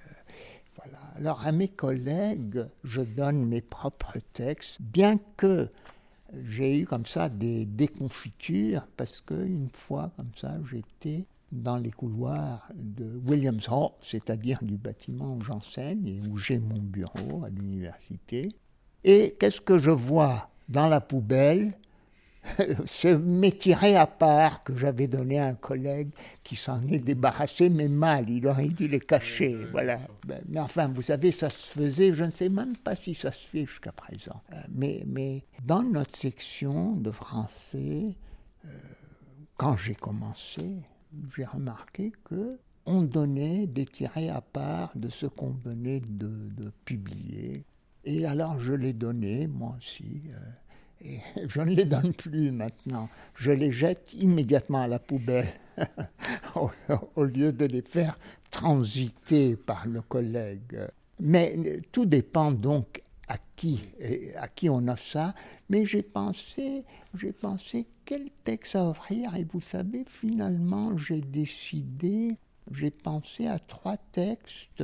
voilà. 0.78 1.00
Alors 1.18 1.46
à 1.46 1.52
mes 1.52 1.68
collègues, 1.68 2.66
je 2.84 3.02
donne 3.02 3.48
mes 3.48 3.62
propres 3.62 4.18
textes, 4.34 4.82
bien 4.82 5.20
que 5.38 5.70
j'ai 6.46 6.80
eu 6.80 6.86
comme 6.86 7.06
ça 7.06 7.30
des 7.30 7.66
déconfitures, 7.66 8.88
parce 8.98 9.22
qu'une 9.22 9.70
fois, 9.70 10.12
comme 10.18 10.32
ça, 10.36 10.58
j'étais 10.70 11.26
dans 11.52 11.78
les 11.78 11.92
couloirs 11.92 12.72
de 12.74 13.22
Williams 13.28 13.70
Hall, 13.70 13.92
c'est-à-dire 14.02 14.60
du 14.64 14.76
bâtiment 14.76 15.36
où 15.36 15.42
j'enseigne 15.44 16.08
et 16.08 16.20
où 16.28 16.38
j'ai 16.40 16.58
mon 16.58 16.80
bureau 16.80 17.44
à 17.46 17.50
l'université. 17.50 18.50
Et 19.04 19.36
qu'est-ce 19.40 19.62
que 19.62 19.78
je 19.78 19.92
vois 19.92 20.50
dans 20.70 20.88
la 20.88 21.00
poubelle? 21.00 21.74
ce 22.86 23.08
m'étirait 23.08 23.96
à 23.96 24.08
part 24.08 24.64
que 24.64 24.76
j'avais 24.76 25.08
donné 25.08 25.40
à 25.40 25.48
un 25.48 25.54
collègue 25.54 26.10
qui 26.44 26.56
s'en 26.56 26.86
est 26.88 27.00
débarrassé, 27.00 27.70
mais 27.70 27.88
mal, 27.88 28.30
il 28.30 28.46
aurait 28.48 28.68
dû 28.68 28.88
les 28.88 29.00
cacher. 29.00 29.58
voilà. 29.72 30.00
Ben, 30.26 30.42
mais 30.48 30.60
enfin, 30.60 30.88
vous 30.88 31.02
savez, 31.02 31.32
ça 31.32 31.50
se 31.50 31.68
faisait, 31.68 32.14
je 32.14 32.24
ne 32.24 32.32
sais 32.32 32.50
même 32.50 32.76
pas 32.76 32.96
si 32.96 33.16
ça 33.16 33.32
se 33.32 33.46
fait 33.46 33.66
jusqu'à 33.66 33.92
présent. 33.92 34.42
Euh, 34.52 34.58
mais, 34.70 35.04
mais 35.08 35.44
dans 35.64 35.84
notre 35.84 36.16
section 36.16 36.96
de 36.96 37.12
français, 37.12 38.16
euh, 38.66 38.70
quand 39.58 39.78
j'ai 39.78 39.96
commencé, 39.96 40.84
j'ai 41.36 41.46
remarqué 41.46 42.12
que 42.26 42.60
on 42.86 43.02
donnait 43.04 43.68
des 43.68 43.86
tirés 43.86 44.30
à 44.30 44.42
part 44.42 44.92
de 44.96 45.10
ce 45.10 45.26
qu'on 45.26 45.52
venait 45.52 46.02
de, 46.02 46.72
publier. 46.86 47.64
Et 48.04 48.26
alors 48.26 48.60
je 48.60 48.74
les 48.74 48.92
donnais, 48.92 49.48
moi 49.48 49.76
aussi. 49.78 50.24
Euh, 50.28 50.38
je 51.48 51.62
ne 51.62 51.72
les 51.72 51.86
donne 51.86 52.14
plus 52.14 52.52
maintenant. 52.52 53.10
Je 53.36 53.52
les 53.52 53.72
jette 53.72 54.14
immédiatement 54.14 54.82
à 54.82 54.88
la 54.88 55.00
poubelle 55.00 55.48
au 57.16 57.24
lieu 57.24 57.52
de 57.52 57.66
les 57.66 57.82
faire 57.82 58.18
transiter 58.52 59.56
par 59.56 59.88
le 59.88 60.02
collègue. 60.02 60.88
Mais 61.20 61.82
tout 61.92 62.06
dépend 62.06 62.52
donc 62.52 63.02
à 63.28 63.38
qui, 63.56 63.82
à 64.36 64.48
qui 64.48 64.70
on 64.70 64.88
a 64.88 64.98
ça. 64.98 65.34
Mais 65.70 65.86
j'ai 65.86 66.04
pensé, 66.04 66.84
j'ai 67.16 67.32
pensé 67.32 67.88
quel 68.06 68.30
texte 68.44 68.76
à 68.76 68.88
offrir? 68.88 69.36
Et 69.36 69.46
vous 69.46 69.62
savez, 69.62 70.04
finalement, 70.08 70.98
j'ai 70.98 71.22
décidé, 71.22 72.38
j'ai 72.72 72.92
pensé 72.92 73.48
à 73.48 73.60
trois 73.60 73.98
textes 73.98 74.84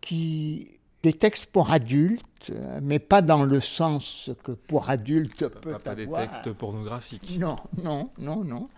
qui 0.00 0.78
des 1.02 1.12
textes 1.12 1.46
pour 1.46 1.70
adultes, 1.70 2.52
mais 2.82 2.98
pas 2.98 3.22
dans 3.22 3.44
le 3.44 3.60
sens 3.60 4.30
que 4.42 4.52
pour 4.52 4.90
adultes 4.90 5.48
peut 5.48 5.72
pas, 5.72 5.78
pas 5.78 5.94
des 5.94 6.08
textes 6.08 6.52
pornographiques. 6.52 7.38
Non, 7.38 7.58
non, 7.82 8.10
non, 8.18 8.44
non. 8.44 8.68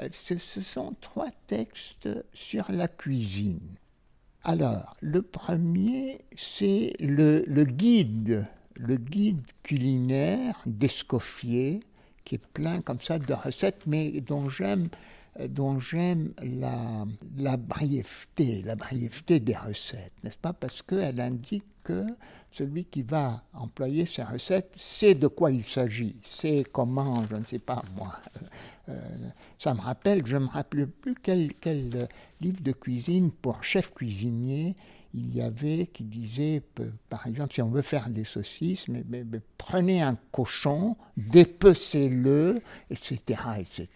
Euh, 0.00 0.08
ce, 0.10 0.38
ce, 0.38 0.60
sont 0.60 0.94
trois 1.00 1.30
textes 1.46 2.08
sur 2.32 2.70
la 2.70 2.88
cuisine. 2.88 3.76
Alors, 4.44 4.96
le 5.00 5.22
premier, 5.22 6.20
c'est 6.36 6.94
le, 7.00 7.44
le, 7.46 7.64
guide, 7.64 8.46
le 8.74 8.96
guide 8.96 9.42
culinaire 9.62 10.60
d'Escoffier, 10.66 11.80
qui 12.24 12.36
est 12.36 12.46
plein 12.52 12.80
comme 12.80 13.00
ça 13.00 13.18
de 13.18 13.32
recettes, 13.32 13.82
mais 13.86 14.20
dont 14.20 14.48
j'aime 14.48 14.88
dont 15.46 15.78
j'aime 15.78 16.32
la, 16.42 17.56
brièveté, 17.56 18.62
la 18.62 18.74
brièveté 18.74 19.40
des 19.40 19.56
recettes, 19.56 20.12
n'est-ce 20.24 20.38
pas? 20.38 20.52
Parce 20.52 20.82
qu'elle 20.82 21.20
indique 21.20 21.64
que 21.84 22.04
celui 22.50 22.84
qui 22.84 23.02
va 23.02 23.42
employer 23.52 24.06
ces 24.06 24.22
recettes 24.22 24.72
sait 24.76 25.14
de 25.14 25.26
quoi 25.28 25.50
il 25.50 25.62
s'agit, 25.62 26.16
sait 26.22 26.64
comment, 26.72 27.24
je 27.26 27.36
ne 27.36 27.44
sais 27.44 27.58
pas 27.58 27.82
moi. 27.96 28.16
Euh, 28.88 28.98
ça 29.58 29.74
me 29.74 29.80
rappelle, 29.80 30.26
je 30.26 30.36
ne 30.36 30.44
me 30.44 30.48
rappelle 30.48 30.88
plus 30.88 31.14
quel, 31.14 31.54
quel 31.54 32.08
livre 32.40 32.62
de 32.62 32.72
cuisine 32.72 33.30
pour 33.30 33.62
chef 33.62 33.92
cuisinier 33.92 34.76
il 35.14 35.34
y 35.34 35.40
avait 35.40 35.86
qui 35.86 36.04
disait, 36.04 36.62
par 37.08 37.26
exemple, 37.26 37.54
si 37.54 37.62
on 37.62 37.70
veut 37.70 37.82
faire 37.82 38.10
des 38.10 38.24
saucisses, 38.24 38.86
prenez 39.56 40.02
un 40.02 40.16
cochon, 40.32 40.96
dépecez-le, 41.16 42.60
etc., 42.90 43.40
etc. 43.58 43.88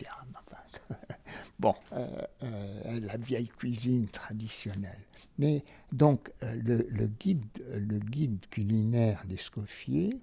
bon, 1.58 1.74
euh, 1.92 2.06
euh, 2.42 3.00
la 3.00 3.16
vieille 3.16 3.48
cuisine 3.48 4.08
traditionnelle. 4.08 5.00
Mais 5.38 5.64
donc, 5.92 6.32
euh, 6.42 6.54
le, 6.90 7.06
guide, 7.06 7.44
le 7.74 7.98
guide 7.98 8.46
culinaire 8.50 9.22
d'Escoffier, 9.26 10.18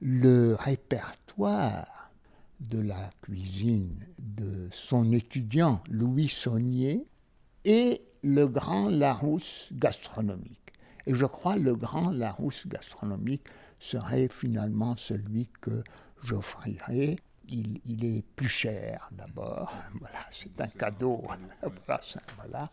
le 0.00 0.54
répertoire 0.54 2.10
de 2.60 2.80
la 2.80 3.10
cuisine 3.22 4.04
de 4.18 4.68
son 4.72 5.12
étudiant 5.12 5.80
Louis 5.88 6.28
Saunier 6.28 7.06
et 7.64 8.02
le 8.22 8.46
grand 8.46 8.88
Larousse 8.88 9.68
gastronomique. 9.72 10.72
Et 11.06 11.14
je 11.14 11.24
crois 11.24 11.56
le 11.56 11.74
grand 11.76 12.10
Larousse 12.10 12.66
gastronomique 12.66 13.44
serait 13.78 14.28
finalement 14.28 14.96
celui 14.96 15.48
que 15.60 15.82
j'offrirai 16.24 17.18
il, 17.48 18.04
est 18.04 18.24
plus 18.36 18.48
cher 18.48 19.08
d'abord. 19.12 19.72
Voilà, 20.00 20.18
c'est 20.30 20.60
un 20.60 20.66
cadeau. 20.66 21.22
Voilà, 22.36 22.70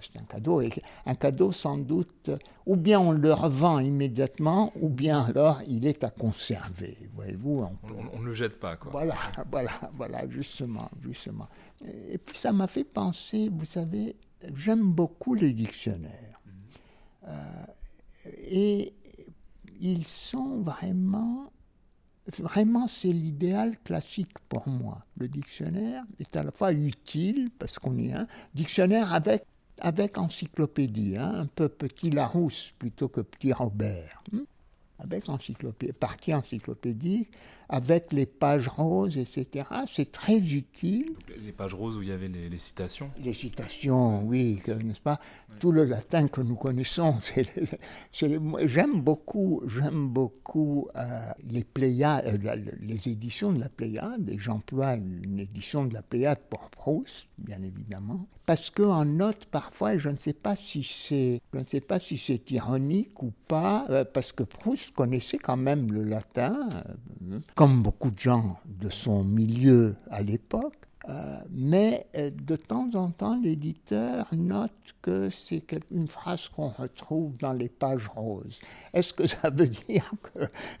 c'est 0.00 0.18
un 0.18 0.24
cadeau. 0.24 0.60
Et 0.60 0.70
un 1.06 1.14
cadeau 1.14 1.52
sans 1.52 1.78
doute, 1.78 2.30
ou 2.66 2.76
bien 2.76 3.00
on 3.00 3.12
le 3.12 3.32
revend 3.32 3.78
immédiatement, 3.78 4.72
ou 4.80 4.88
bien 4.88 5.24
alors 5.24 5.60
il 5.66 5.86
est 5.86 6.04
à 6.04 6.10
conserver. 6.10 6.96
Voyez-vous. 7.14 7.66
On 8.12 8.18
ne 8.18 8.26
le 8.26 8.34
jette 8.34 8.58
pas. 8.58 8.76
Quoi. 8.76 8.90
Voilà, 8.90 9.16
voilà, 9.50 9.90
voilà, 9.94 10.28
justement, 10.28 10.90
justement. 11.02 11.48
Et 12.10 12.18
puis 12.18 12.36
ça 12.36 12.52
m'a 12.52 12.66
fait 12.66 12.84
penser, 12.84 13.50
vous 13.52 13.64
savez, 13.64 14.16
j'aime 14.54 14.92
beaucoup 14.92 15.34
les 15.34 15.52
dictionnaires. 15.52 16.40
Mm-hmm. 16.46 17.28
Euh, 17.28 17.66
et 18.48 18.94
ils 19.80 20.06
sont 20.06 20.60
vraiment 20.62 21.50
Vraiment, 22.38 22.88
c'est 22.88 23.12
l'idéal 23.12 23.78
classique 23.84 24.38
pour 24.48 24.68
moi. 24.68 25.04
Le 25.16 25.28
dictionnaire 25.28 26.02
est 26.18 26.36
à 26.36 26.42
la 26.42 26.50
fois 26.50 26.72
utile, 26.72 27.50
parce 27.58 27.78
qu'on 27.78 27.96
est 27.98 28.12
un 28.12 28.26
dictionnaire 28.54 29.14
avec, 29.14 29.44
avec 29.80 30.18
encyclopédie, 30.18 31.16
hein, 31.16 31.32
un 31.36 31.46
peu 31.46 31.68
petit 31.68 32.10
Larousse 32.10 32.72
plutôt 32.78 33.08
que 33.08 33.20
petit 33.20 33.52
Robert. 33.52 34.22
Hmm 34.32 34.42
avec 34.98 35.28
encyclopédie, 35.28 35.92
partie 35.92 36.34
encyclopédique, 36.34 37.30
avec 37.68 38.12
les 38.12 38.26
pages 38.26 38.68
roses, 38.68 39.18
etc. 39.18 39.68
C'est 39.90 40.12
très 40.12 40.38
utile. 40.38 41.14
Les 41.44 41.52
pages 41.52 41.74
roses 41.74 41.96
où 41.96 42.02
il 42.02 42.08
y 42.08 42.12
avait 42.12 42.28
les, 42.28 42.58
citations 42.58 43.10
Les 43.22 43.34
citations, 43.34 44.22
oui, 44.24 44.62
n'est-ce 44.84 45.00
pas? 45.00 45.18
Tout 45.58 45.72
le 45.72 45.84
latin 45.84 46.28
que 46.28 46.40
nous 46.40 46.56
connaissons. 46.56 47.14
j'aime 48.12 49.00
beaucoup, 49.00 49.62
j'aime 49.66 50.08
beaucoup 50.08 50.88
euh, 50.96 51.30
les 51.48 51.64
Pléiades, 51.64 52.40
euh, 52.44 52.56
les 52.80 53.08
éditions 53.08 53.52
de 53.52 53.60
la 53.60 53.68
Pléiade, 53.68 54.28
et 54.28 54.38
j'emploie 54.38 54.94
une 54.94 55.40
édition 55.40 55.84
de 55.84 55.94
la 55.94 56.02
Pléiade 56.02 56.40
pour 56.50 56.70
Proust, 56.70 57.26
bien 57.38 57.62
évidemment, 57.62 58.26
parce 58.46 58.70
qu'en 58.70 59.04
note 59.04 59.46
parfois, 59.46 59.98
je 59.98 60.08
ne 60.08 60.16
sais 60.16 60.32
pas 60.32 60.54
si 60.54 60.84
c'est, 60.84 61.40
je 61.52 61.58
ne 61.58 61.64
sais 61.64 61.80
pas 61.80 61.98
si 61.98 62.16
c'est 62.16 62.50
ironique 62.52 63.22
ou 63.22 63.32
pas, 63.48 63.86
euh, 63.90 64.04
parce 64.04 64.32
que 64.32 64.44
Proust 64.44 64.92
connaissait 64.94 65.38
quand 65.38 65.56
même 65.56 65.92
le 65.92 66.04
latin, 66.04 66.68
euh, 67.32 67.40
comme 67.56 67.82
beaucoup 67.82 68.10
de 68.10 68.18
gens 68.18 68.58
de 68.66 68.90
son 68.90 69.24
milieu 69.24 69.96
à 70.10 70.22
l'époque. 70.22 70.76
Euh, 71.08 71.38
mais 71.50 72.06
de 72.14 72.56
temps 72.56 72.90
en 72.94 73.10
temps, 73.10 73.40
l'éditeur 73.40 74.26
note 74.32 74.72
que 75.02 75.30
c'est 75.30 75.62
une 75.92 76.08
phrase 76.08 76.48
qu'on 76.48 76.68
retrouve 76.68 77.38
dans 77.38 77.52
les 77.52 77.68
pages 77.68 78.08
roses. 78.08 78.58
Est-ce 78.92 79.14
que 79.14 79.26
ça 79.26 79.50
veut 79.50 79.68
dire 79.68 80.10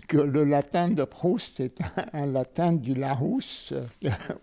que, 0.08 0.16
le 0.16 0.44
latin 0.44 0.88
de 0.88 1.04
Proust 1.04 1.60
est 1.60 1.78
un 2.12 2.26
latin 2.26 2.72
du 2.72 2.94
Larousse 2.94 3.72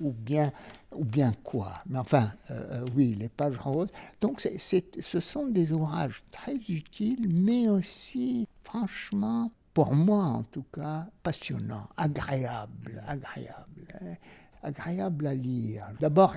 ou 0.02 0.12
bien 0.12 0.52
ou 0.96 1.04
bien 1.04 1.34
quoi? 1.44 1.82
Mais 1.88 2.00
enfin, 2.00 2.32
euh, 2.50 2.64
euh, 2.72 2.86
oui, 2.96 3.16
les 3.20 3.30
pages 3.30 3.58
roses. 3.58 3.90
Donc 4.22 4.42
ce 4.42 5.20
sont 5.20 5.48
des 5.48 5.72
ouvrages 5.72 6.24
très 6.32 6.56
utiles, 6.56 7.28
mais 7.34 7.68
aussi, 7.68 8.48
franchement, 8.64 9.52
pour 9.74 9.94
moi 9.94 10.24
en 10.24 10.44
tout 10.44 10.66
cas, 10.72 11.08
passionnants, 11.24 11.88
agréables, 11.98 13.04
agréables. 13.08 13.88
Hein, 14.02 14.16
agréables 14.64 15.28
à 15.28 15.34
lire. 15.34 15.88
D'abord, 16.00 16.36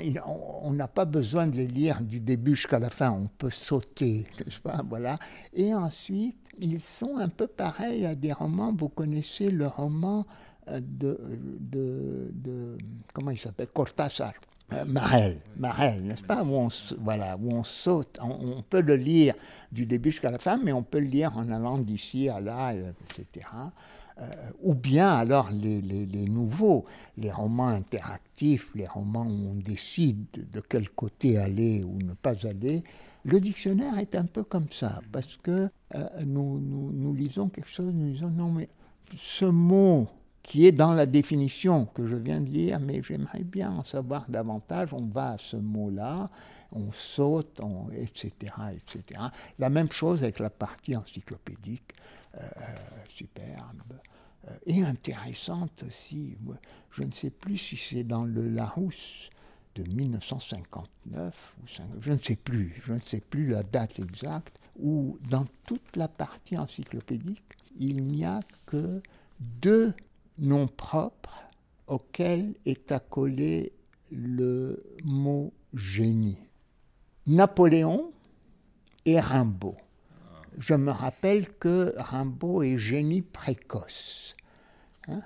on 0.62 0.72
n'a 0.72 0.88
pas 0.88 1.04
besoin 1.04 1.46
de 1.46 1.56
les 1.56 1.68
lire 1.68 2.02
du 2.02 2.20
début 2.20 2.56
jusqu'à 2.56 2.80
la 2.80 2.90
fin, 2.90 3.12
on 3.12 3.28
peut 3.28 3.50
sauter, 3.50 4.26
n'est-ce 4.38 4.58
pas 4.60 4.82
Voilà. 4.88 5.18
Et 5.54 5.72
ensuite, 5.72 6.36
ils 6.58 6.82
sont 6.82 7.16
un 7.18 7.28
peu 7.28 7.46
pareils 7.46 8.04
à 8.04 8.14
des 8.14 8.32
romans. 8.32 8.74
Vous 8.76 8.88
connaissez 8.88 9.50
le 9.50 9.68
roman 9.68 10.26
de, 10.68 11.20
de, 11.60 12.30
de 12.32 12.76
comment 13.12 13.30
il 13.30 13.38
s'appelle 13.38 13.68
Cortázar. 13.68 14.32
Euh, 14.72 14.84
Marel, 15.56 16.02
n'est-ce 16.02 16.24
pas 16.24 16.42
où 16.42 16.54
on, 16.54 16.68
voilà, 16.98 17.36
où 17.36 17.52
on 17.52 17.62
saute, 17.62 18.18
on, 18.20 18.62
peut 18.62 18.80
le 18.80 18.96
lire 18.96 19.34
du 19.70 19.86
début 19.86 20.10
jusqu'à 20.10 20.30
la 20.30 20.38
fin, 20.38 20.56
mais 20.56 20.72
on 20.72 20.82
peut 20.82 20.98
le 20.98 21.06
lire 21.06 21.36
en 21.36 21.52
allant 21.52 21.78
d'ici 21.78 22.28
à 22.28 22.40
là, 22.40 22.72
etc. 22.74 23.46
Euh, 24.18 24.24
ou 24.62 24.74
bien 24.74 25.10
alors 25.10 25.50
les, 25.50 25.82
nouveaux, 26.26 26.84
les 27.16 27.30
romans 27.30 27.68
interactifs, 27.68 28.70
les 28.74 28.86
romans 28.86 29.26
où 29.26 29.50
on 29.50 29.54
décide 29.54 30.24
de 30.52 30.60
quel 30.60 30.88
côté 30.88 31.38
aller 31.38 31.84
ou 31.84 31.98
ne 31.98 32.14
pas 32.14 32.46
aller. 32.46 32.82
Le 33.24 33.40
dictionnaire 33.40 33.98
est 33.98 34.16
un 34.16 34.24
peu 34.24 34.42
comme 34.42 34.68
ça, 34.72 35.00
parce 35.12 35.36
que 35.36 35.68
euh, 35.94 36.08
nous, 36.24 36.58
nous, 36.58 36.92
nous 36.92 37.14
lisons 37.14 37.50
quelque 37.50 37.68
chose, 37.68 37.92
nous 37.94 38.12
disons 38.12 38.30
non 38.30 38.50
mais 38.50 38.68
ce 39.16 39.44
mot 39.44 40.08
qui 40.46 40.64
est 40.64 40.72
dans 40.72 40.92
la 40.92 41.06
définition 41.06 41.86
que 41.86 42.06
je 42.06 42.14
viens 42.14 42.40
de 42.40 42.48
lire, 42.48 42.78
mais 42.78 43.02
j'aimerais 43.02 43.42
bien 43.42 43.68
en 43.72 43.82
savoir 43.82 44.26
davantage. 44.28 44.94
On 44.94 45.06
va 45.06 45.30
à 45.30 45.38
ce 45.38 45.56
mot-là, 45.56 46.30
on 46.70 46.92
saute, 46.92 47.60
etc., 47.92 48.30
etc. 48.72 49.22
La 49.58 49.70
même 49.70 49.90
chose 49.90 50.22
avec 50.22 50.38
la 50.38 50.48
partie 50.48 50.94
encyclopédique, 50.94 51.94
euh, 52.36 52.46
superbe 53.08 53.98
euh, 54.46 54.52
et 54.66 54.84
intéressante 54.84 55.82
aussi. 55.84 56.38
Je 56.92 57.02
ne 57.02 57.10
sais 57.10 57.30
plus 57.30 57.58
si 57.58 57.76
c'est 57.76 58.04
dans 58.04 58.24
le 58.24 58.48
Larousse 58.48 59.30
de 59.74 59.82
1959 59.82 61.56
ou 61.60 61.66
je 62.00 62.12
ne 62.12 62.18
sais 62.18 62.36
plus, 62.36 62.80
je 62.86 62.92
ne 62.92 63.00
sais 63.00 63.20
plus 63.20 63.48
la 63.48 63.64
date 63.64 63.98
exacte, 63.98 64.60
où 64.78 65.18
dans 65.28 65.46
toute 65.66 65.96
la 65.96 66.06
partie 66.06 66.56
encyclopédique, 66.56 67.42
il 67.76 68.04
n'y 68.04 68.24
a 68.24 68.38
que 68.64 69.02
deux 69.40 69.92
nom 70.38 70.66
propre 70.66 71.34
auquel 71.86 72.54
est 72.64 72.92
accolé 72.92 73.72
le 74.10 74.82
mot 75.04 75.52
génie. 75.74 76.38
Napoléon 77.26 78.12
et 79.04 79.18
Rimbaud. 79.18 79.76
Je 80.58 80.74
me 80.74 80.90
rappelle 80.90 81.48
que 81.58 81.94
Rimbaud 81.96 82.62
est 82.62 82.78
génie 82.78 83.22
précoce. 83.22 84.35
Hein? 85.08 85.20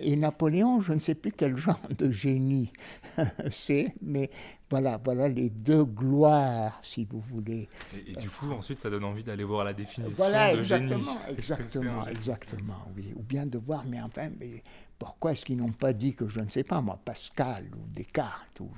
Et 0.00 0.16
Napoléon, 0.16 0.80
je 0.80 0.92
ne 0.92 0.98
sais 0.98 1.14
plus 1.14 1.32
quel 1.32 1.56
genre 1.56 1.80
de 1.96 2.10
génie 2.10 2.72
c'est, 3.50 3.94
mais 4.02 4.30
voilà, 4.70 5.00
voilà 5.02 5.28
les 5.28 5.50
deux 5.50 5.84
gloires, 5.84 6.78
si 6.82 7.04
vous 7.04 7.20
voulez. 7.20 7.68
Et, 8.06 8.12
du 8.16 8.28
coup, 8.28 8.50
ensuite, 8.50 8.78
ça 8.78 8.90
donne 8.90 9.04
envie 9.04 9.24
d'aller 9.24 9.44
voir 9.44 9.64
la 9.64 9.72
définition 9.72 10.16
voilà, 10.16 10.54
de 10.54 10.60
exactement, 10.60 10.98
génie. 10.98 11.18
Exactement, 11.30 12.06
exactement, 12.08 12.88
oui. 12.96 13.14
Ou 13.16 13.22
bien 13.22 13.46
de 13.46 13.58
voir, 13.58 13.84
mais 13.86 14.00
enfin, 14.00 14.30
mais 14.38 14.62
pourquoi 14.98 15.32
est-ce 15.32 15.44
qu'ils 15.44 15.58
n'ont 15.58 15.72
pas 15.72 15.92
dit 15.92 16.14
que 16.14 16.28
je 16.28 16.40
ne 16.40 16.48
sais 16.48 16.64
pas, 16.64 16.80
moi, 16.80 16.98
Pascal 17.04 17.66
ou 17.74 17.88
Descartes 17.94 18.60
ou 18.60 18.70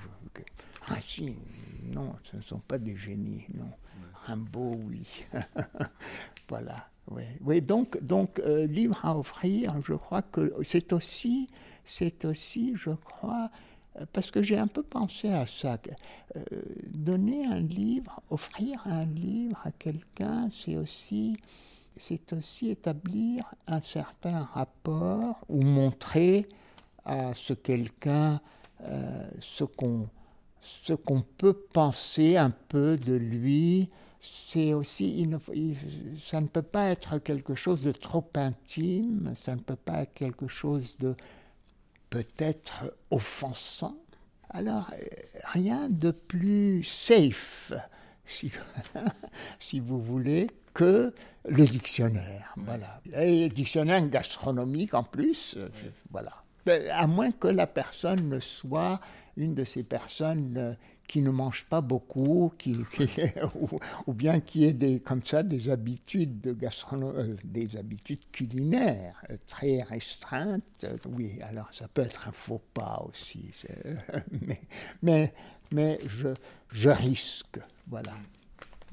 Racine? 0.82 1.36
Non, 1.84 2.14
ce 2.22 2.36
ne 2.36 2.42
sont 2.42 2.60
pas 2.60 2.78
des 2.78 2.96
génies, 2.96 3.46
non. 3.54 3.70
Rimbaud, 4.26 4.80
oui. 4.88 5.06
voilà. 6.48 6.88
Oui, 7.10 7.62
donc, 7.62 8.02
donc 8.02 8.40
euh, 8.40 8.66
livre 8.66 8.98
à 9.04 9.16
offrir, 9.16 9.74
je 9.84 9.94
crois 9.94 10.22
que 10.22 10.52
c'est 10.64 10.92
aussi, 10.92 11.46
c'est 11.84 12.24
aussi, 12.24 12.72
je 12.74 12.90
crois, 12.90 13.48
euh, 14.00 14.04
parce 14.12 14.32
que 14.32 14.42
j'ai 14.42 14.58
un 14.58 14.66
peu 14.66 14.82
pensé 14.82 15.28
à 15.28 15.46
ça. 15.46 15.78
Euh, 16.34 16.40
donner 16.88 17.46
un 17.46 17.60
livre, 17.60 18.20
offrir 18.30 18.82
un 18.86 19.04
livre 19.04 19.60
à 19.64 19.70
quelqu'un, 19.70 20.48
c'est 20.50 20.76
aussi, 20.76 21.38
c'est 21.96 22.32
aussi 22.32 22.70
établir 22.70 23.44
un 23.68 23.80
certain 23.82 24.42
rapport 24.42 25.38
ou 25.48 25.62
montrer 25.62 26.48
à 27.04 27.34
ce 27.34 27.52
quelqu'un 27.52 28.40
ce 29.40 29.64
qu'on 29.64 30.06
ce 30.60 30.92
qu'on 30.92 31.22
peut 31.22 31.54
penser 31.54 32.36
un 32.36 32.50
peu 32.50 32.96
de 32.96 33.14
lui 33.14 33.88
c'est 34.20 34.72
aussi, 34.72 35.28
ça 36.24 36.40
ne 36.40 36.46
peut 36.46 36.62
pas 36.62 36.90
être 36.90 37.18
quelque 37.18 37.54
chose 37.54 37.82
de 37.82 37.92
trop 37.92 38.28
intime, 38.34 39.34
ça 39.40 39.54
ne 39.54 39.60
peut 39.60 39.76
pas 39.76 40.02
être 40.02 40.14
quelque 40.14 40.48
chose 40.48 40.96
de 40.98 41.14
peut-être 42.10 42.94
offensant. 43.10 43.96
Alors, 44.50 44.90
rien 45.44 45.88
de 45.88 46.10
plus 46.10 46.82
safe, 46.82 47.72
si, 48.24 48.50
si 49.58 49.80
vous 49.80 50.00
voulez, 50.00 50.48
que 50.72 51.12
le 51.48 51.64
dictionnaire. 51.64 52.52
Voilà. 52.56 53.00
Et 53.14 53.48
dictionnaire 53.48 54.06
gastronomique 54.08 54.94
en 54.94 55.02
plus, 55.02 55.56
voilà. 56.10 56.42
À 56.92 57.06
moins 57.06 57.30
que 57.30 57.48
la 57.48 57.66
personne 57.66 58.28
ne 58.28 58.40
soit 58.40 59.00
une 59.36 59.54
de 59.54 59.64
ces 59.64 59.82
personnes 59.82 60.54
euh, 60.56 60.74
qui 61.06 61.20
ne 61.22 61.30
mange 61.30 61.64
pas 61.66 61.80
beaucoup, 61.80 62.52
qui, 62.58 62.76
ou, 64.06 64.12
bien 64.12 64.40
qui 64.40 64.64
ait 64.64 64.72
des, 64.72 65.00
comme 65.00 65.22
ça 65.22 65.42
des 65.42 65.70
habitudes 65.70 66.40
de 66.40 66.56
euh, 66.92 67.36
des 67.44 67.76
habitudes 67.76 68.30
culinaires 68.32 69.22
euh, 69.30 69.36
très 69.46 69.82
restreintes. 69.82 70.86
Oui, 71.08 71.38
alors 71.42 71.68
ça 71.72 71.88
peut 71.88 72.02
être 72.02 72.28
un 72.28 72.32
faux 72.32 72.62
pas 72.74 73.04
aussi, 73.08 73.50
mais, 74.42 74.60
mais, 75.02 75.34
mais 75.70 75.98
je, 76.06 76.28
je 76.70 76.90
risque, 76.90 77.58
voilà. 77.86 78.12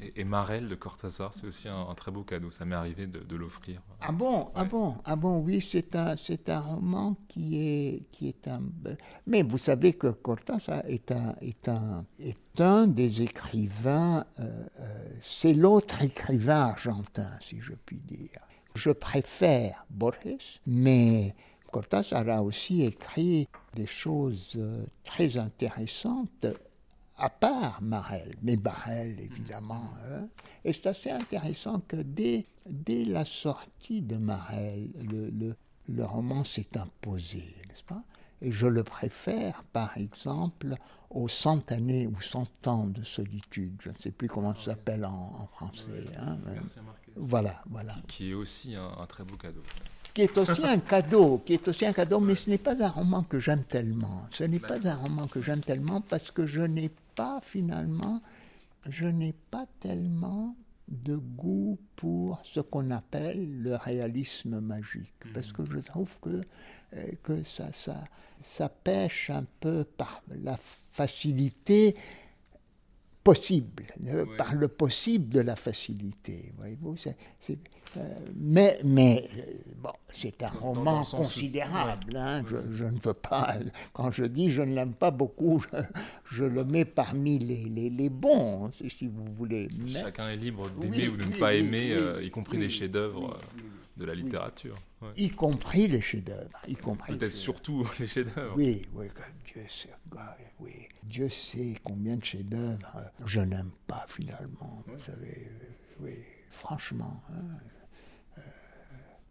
Et, 0.01 0.23
Marel 0.23 0.67
de 0.69 0.75
Cortázar, 0.75 1.33
c'est 1.33 1.45
aussi 1.45 1.69
un, 1.69 1.93
très 1.95 2.11
beau 2.11 2.23
cadeau. 2.23 2.51
Ça 2.51 2.65
m'est 2.65 2.75
arrivé 2.75 3.05
de, 3.07 3.35
l'offrir. 3.35 3.81
Ah 4.01 4.11
bon, 4.11 4.49
ah 4.55 4.65
bon, 4.65 4.95
ah 5.05 5.15
bon, 5.15 5.39
oui, 5.39 5.61
c'est 5.61 5.95
un, 5.95 6.17
c'est 6.17 6.49
un 6.49 6.59
roman 6.59 7.15
qui 7.27 7.59
est, 7.59 8.03
qui 8.11 8.29
est 8.29 8.47
un. 8.47 8.61
Mais 9.27 9.43
vous 9.43 9.57
savez 9.57 9.93
que 9.93 10.07
Cortázar 10.07 10.83
est 10.87 11.11
un, 11.11 11.35
est 11.41 11.67
un, 11.67 12.05
est 12.19 12.59
un 12.59 12.87
des 12.87 13.21
écrivains. 13.21 14.25
Euh, 14.39 14.65
euh, 14.79 15.07
c'est 15.21 15.53
l'autre 15.53 16.01
écrivain 16.01 16.69
argentin, 16.69 17.31
si 17.41 17.61
je 17.61 17.73
puis 17.73 18.01
dire. 18.01 18.39
Je 18.75 18.89
préfère 18.89 19.85
Borges, 19.91 20.59
mais 20.65 21.35
Cortázar 21.71 22.27
a 22.29 22.41
aussi 22.41 22.83
écrit 22.83 23.47
des 23.75 23.85
choses 23.85 24.53
euh, 24.55 24.83
très 25.03 25.37
intéressantes 25.37 26.47
à 27.18 27.30
part 27.30 27.82
Marel, 27.82 28.36
mais 28.41 28.55
Marel 28.57 29.20
évidemment. 29.20 29.89
Hein. 30.07 30.28
Et 30.66 30.74
c'est 30.74 30.88
assez 30.88 31.11
intéressant 31.11 31.82
que 31.88 31.97
dès, 31.97 32.45
dès 32.66 33.05
la 33.05 33.26
sortie 33.26 34.01
de 34.01 34.18
Marel, 34.18 34.89
le, 35.01 35.55
le, 35.89 36.05
roman 36.05 36.43
s'est 36.43 36.78
imposé, 36.78 37.43
n'est-ce 37.68 37.84
pas? 37.84 38.03
Et 38.41 38.51
je 38.51 38.68
le 38.68 38.84
préfère, 38.84 39.64
par 39.72 39.97
exemple, 39.97 40.76
aux 41.09 41.30
cent 41.30 41.72
années 41.72 42.07
ou 42.07 42.20
cent 42.20 42.47
ans 42.66 42.88
de 42.88 43.03
solitude. 43.03 43.76
Je 43.80 43.89
ne 43.89 43.95
sais 43.95 44.11
plus 44.11 44.28
comment 44.28 44.53
ça 44.55 44.72
s'appelle 44.72 45.05
en, 45.05 45.47
français. 45.53 46.05
Hein, 46.20 46.38
voilà, 47.16 47.61
voilà. 47.70 47.95
Qui 48.07 48.32
est 48.32 48.34
aussi 48.34 48.76
un 48.76 49.05
très 49.05 49.24
beau 49.24 49.38
cadeau 49.38 49.64
qui 50.14 50.22
est 50.22 50.38
aussi 50.38 50.64
un 50.64 50.78
cadeau, 50.80 51.41
qui 51.45 51.53
est 51.53 51.68
aussi 51.68 51.86
un 51.86 51.93
cadeau, 51.93 52.20
mais 52.20 52.36
ce 52.36 52.49
n'est 52.49 52.57
pas 52.57 52.82
un 52.84 52.89
roman 52.89 53.24
que 53.24 53.39
j'aime 53.39 53.64
tellement. 53.64 54.28
Ce 54.32 54.43
n'est 54.43 54.59
pas 54.59 54.78
un 54.84 54.95
roman 54.95 55.28
que 55.28 55.41
j'aime 55.41 55.61
tellement 55.61 56.01
parce 56.01 56.32
que 56.32 56.45
je 56.45 56.61
n'ai 56.61 56.91
pas 57.16 57.39
finalement, 57.41 58.22
je 58.88 59.05
n'ai 59.07 59.34
pas 59.51 59.66
tellement 59.80 60.55
de 60.88 61.16
goût 61.16 61.80
pour 61.95 62.41
ce 62.43 62.59
qu'on 62.59 62.91
appelle 62.91 63.61
le 63.61 63.76
réalisme 63.76 64.59
magique, 64.59 65.14
parce 65.34 65.51
que 65.51 65.66
je 65.66 65.80
trouve 65.80 66.11
que, 66.22 66.41
euh, 66.93 67.11
que 67.24 67.43
ça, 67.43 67.72
ça, 67.72 68.03
ça 68.41 68.70
pêche 68.70 69.30
un 69.30 69.45
peu 69.59 69.86
par 69.86 70.22
la 70.30 70.57
facilité 70.91 71.95
possible, 73.24 73.84
euh, 74.07 74.26
par 74.38 74.53
le 74.53 74.67
possible 74.67 75.30
de 75.30 75.39
la 75.39 75.55
facilité. 75.55 76.51
Voyez-vous, 76.57 76.95
euh, 77.95 78.01
mais 78.36 78.80
mais 78.84 79.30
euh, 79.38 79.41
bon, 79.82 79.93
c'est 80.09 80.41
un 80.43 80.49
roman 80.49 81.03
considérable. 81.05 82.15
Hein, 82.17 82.43
je, 82.49 82.84
ne 82.86 82.99
veux 82.99 83.13
pas, 83.13 83.55
quand 83.93 84.11
je 84.11 84.26
dis 84.26 84.51
je 84.51 84.61
ne 84.61 84.74
l'aime 84.76 84.93
pas 84.93 85.11
beaucoup, 85.11 85.63
je, 86.32 86.43
le 86.43 86.65
mets 86.65 86.86
parmi 86.86 87.39
les, 87.39 87.63
les, 87.65 87.89
les 87.89 88.09
bons, 88.09 88.71
si 88.71 89.07
vous 89.07 89.26
voulez. 89.34 89.69
Chacun 89.88 90.30
est 90.30 90.36
libre 90.36 90.69
d'aimer 90.71 91.07
ou 91.07 91.15
de 91.15 91.26
ne 91.26 91.38
pas 91.38 91.53
aimer, 91.53 91.95
y 92.21 92.30
compris 92.30 92.57
les 92.57 92.69
chefs-d'œuvre 92.69 93.38
de 93.95 94.05
la 94.05 94.15
littérature. 94.15 94.76
Y 95.17 95.29
compris 95.31 95.87
les 95.87 96.01
chefs-d'œuvre. 96.01 96.59
Y 96.67 96.75
compris. 96.75 97.13
Peut-être 97.13 97.31
surtout 97.31 97.89
les 97.99 98.07
chefs-d'œuvre. 98.07 98.55
Oui, 98.55 98.87
oui, 98.93 99.07
Dieu 99.45 99.63
sait, 99.67 99.89
oui. 100.59 100.87
Dieu 101.03 101.29
sait 101.29 101.75
combien 101.83 102.15
de 102.15 102.23
chefs-d'œuvre 102.23 102.91
euh, 102.95 103.25
je 103.25 103.39
n'aime 103.39 103.71
pas 103.87 104.05
finalement. 104.07 104.83
Vous 104.87 105.03
savez, 105.03 105.49
euh, 105.49 105.65
oui, 106.01 106.15
franchement. 106.49 107.23
Hein, 107.29 107.57
euh, 108.37 108.41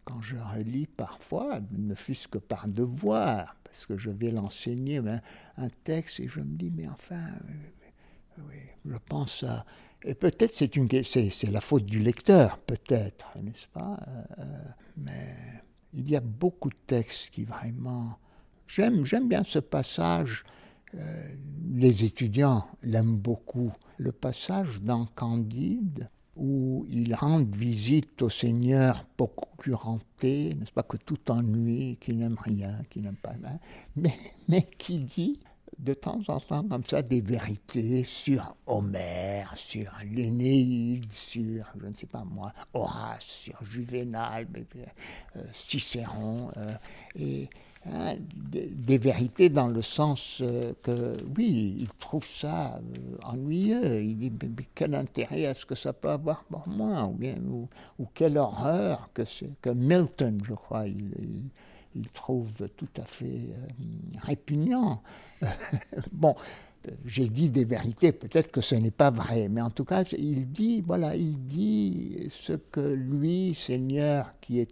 quand 0.05 0.21
je 0.23 0.37
relis 0.37 0.87
parfois, 0.87 1.61
ne 1.71 1.95
fût-ce 1.95 2.29
que 2.29 2.39
par 2.39 2.69
devoir, 2.69 3.57
parce 3.65 3.87
que 3.87 3.97
je 3.97 4.11
vais 4.11 4.31
l'enseigner, 4.31 5.01
ben, 5.01 5.21
un 5.57 5.69
texte 5.85 6.21
et 6.21 6.29
je 6.29 6.41
me 6.41 6.57
dis, 6.57 6.71
mais 6.71 6.89
enfin, 6.89 7.25
oui, 8.39 8.57
je 8.85 8.97
pense 9.09 9.43
à 9.45 9.65
et 10.05 10.15
peut-être 10.15 10.55
c'est 10.55 10.77
une 10.77 10.89
c'est 11.05 11.51
la 11.51 11.61
faute 11.61 11.87
du 11.87 12.01
lecteur, 12.01 12.59
peut-être, 12.59 13.39
n'est-ce 13.39 13.69
pas 13.69 14.01
euh, 14.39 14.45
Mais 14.97 15.62
il 15.93 16.11
y 16.11 16.17
a 16.17 16.21
beaucoup 16.21 16.71
de 16.71 16.77
textes 16.87 17.31
qui 17.31 17.45
vraiment 17.45 18.19
j'aime 18.67 19.05
j'aime 19.05 19.29
bien 19.29 19.45
ce 19.45 19.59
passage. 19.59 20.45
Euh, 20.95 21.35
les 21.73 22.05
étudiants 22.05 22.67
l'aiment 22.83 23.17
beaucoup. 23.17 23.73
Le 23.97 24.13
passage 24.13 24.83
dans 24.83 25.07
Candide 25.07 26.11
où 26.37 26.87
il 26.89 27.15
rend 27.15 27.45
visite 27.45 28.23
au 28.23 28.29
Seigneur 28.29 29.05
procuranté, 29.17 30.55
n'est-ce 30.55 30.73
pas, 30.73 30.83
que 30.83 30.97
tout 30.97 31.31
ennui, 31.31 31.99
qui 32.01 32.15
n'aime 32.15 32.39
rien, 32.41 32.79
qui 32.89 33.01
n'aime 33.01 33.17
pas, 33.17 33.35
mais, 33.97 34.17
mais 34.49 34.67
qui 34.79 34.99
dit 34.99 35.39
de 35.83 35.95
temps 35.95 36.21
en 36.29 36.39
temps 36.39 36.63
comme 36.63 36.85
ça 36.85 37.03
des 37.03 37.21
vérités 37.21 38.05
sur 38.05 38.55
Homère, 38.67 39.53
sur 39.57 39.91
l'Énéide, 40.11 41.11
sur, 41.13 41.67
je 41.81 41.87
ne 41.87 41.95
sais 41.95 42.07
pas 42.07 42.25
moi, 42.25 42.53
Horace, 42.73 43.25
sur 43.25 43.65
Juvénal, 43.65 44.47
euh, 45.37 45.41
Cicéron, 45.53 46.51
euh, 46.57 46.71
et 47.17 47.49
hein, 47.91 48.15
des, 48.21 48.99
vérités 48.99 49.49
dans 49.49 49.67
le 49.67 49.83
sens 49.83 50.39
euh, 50.41 50.73
que, 50.83 51.17
oui, 51.37 51.77
il 51.81 51.89
trouve 51.99 52.27
ça 52.27 52.81
ennuyeux, 53.25 54.03
il 54.03 54.19
dit, 54.19 54.33
mais, 54.41 54.65
quel 54.77 54.95
intérêt 54.95 55.43
est-ce 55.43 55.67
que 55.67 55.75
ça 55.75 55.93
peut 55.93 56.11
avoir 56.11 56.45
pour 56.45 56.69
moi, 56.69 57.05
ou 57.07 57.13
bien, 57.13 57.35
ou, 57.39 57.69
quelle 58.15 58.39
horreur 58.39 59.11
que, 59.13 59.23
que 59.61 59.71
Milton, 59.71 60.41
je 60.47 60.55
crois, 60.55 60.87
il 60.87 61.11
trouve 62.13 62.69
tout 62.77 62.89
à 62.97 63.05
fait 63.05 63.25
euh, 63.27 64.19
répugnant. 64.23 65.03
bon, 66.13 66.35
j'ai 67.05 67.29
dit 67.29 67.49
des 67.49 67.65
vérités, 67.65 68.13
peut-être 68.13 68.51
que 68.51 68.61
ce 68.61 68.75
n'est 68.75 68.91
pas 68.91 69.11
vrai, 69.11 69.49
mais 69.49 69.61
en 69.61 69.71
tout 69.71 69.85
cas, 69.85 70.03
il 70.19 70.51
dit, 70.51 70.83
voilà, 70.83 71.15
il 71.17 71.45
dit 71.45 72.29
ce 72.31 72.55
que 72.55 72.81
lui, 72.81 73.55
Seigneur, 73.55 74.35
qui 74.41 74.61
est 74.61 74.71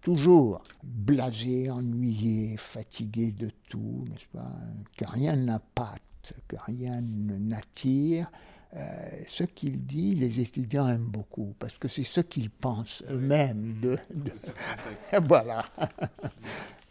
toujours 0.00 0.62
blasé, 0.82 1.70
ennuyé, 1.70 2.56
fatigué 2.56 3.32
de 3.32 3.50
tout, 3.68 4.04
n'est-ce 4.08 4.38
pas, 4.38 4.52
que 4.96 5.04
rien 5.06 5.36
n'appâte, 5.36 6.34
que 6.48 6.56
rien 6.66 7.00
n'attire, 7.02 8.30
euh, 8.76 9.10
ce 9.26 9.42
qu'il 9.44 9.84
dit, 9.84 10.14
les 10.14 10.40
étudiants 10.40 10.88
aiment 10.88 11.10
beaucoup, 11.10 11.54
parce 11.58 11.76
que 11.76 11.88
c'est 11.88 12.04
ce 12.04 12.20
qu'ils 12.20 12.50
pensent 12.50 13.02
eux-mêmes 13.10 13.80
de, 13.80 13.98
voilà. 15.26 15.64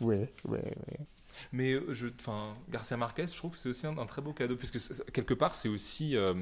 oui, 0.01 0.25
oui, 0.45 0.59
oui. 0.59 1.05
Mais 1.53 1.71
euh, 1.73 1.93
je, 1.93 2.07
enfin, 2.19 2.53
Garcia 2.69 2.97
Marquez, 2.97 3.27
je 3.27 3.36
trouve 3.36 3.51
que 3.51 3.57
c'est 3.57 3.69
aussi 3.69 3.88
un, 3.88 3.93
très 4.05 4.21
beau 4.21 4.34
cadeau, 4.34 4.55
puisque 4.55 4.77
quelque 5.11 5.34
part, 5.34 5.53
c'est 5.53 5.69
aussi 5.69 6.15
euh, 6.15 6.34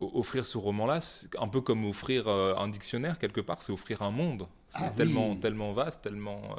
offrir 0.00 0.44
ce 0.44 0.58
roman-là, 0.58 1.00
un 1.38 1.48
peu 1.48 1.60
comme 1.60 1.84
offrir 1.84 2.28
euh, 2.28 2.54
un 2.56 2.68
dictionnaire, 2.68 3.18
quelque 3.18 3.40
part, 3.40 3.62
c'est 3.62 3.72
offrir 3.72 4.02
un 4.02 4.10
monde. 4.10 4.46
C'est 4.68 4.84
ah 4.84 4.92
tellement, 4.96 5.36
tellement 5.36 5.72
vaste, 5.72 6.02
tellement 6.02 6.56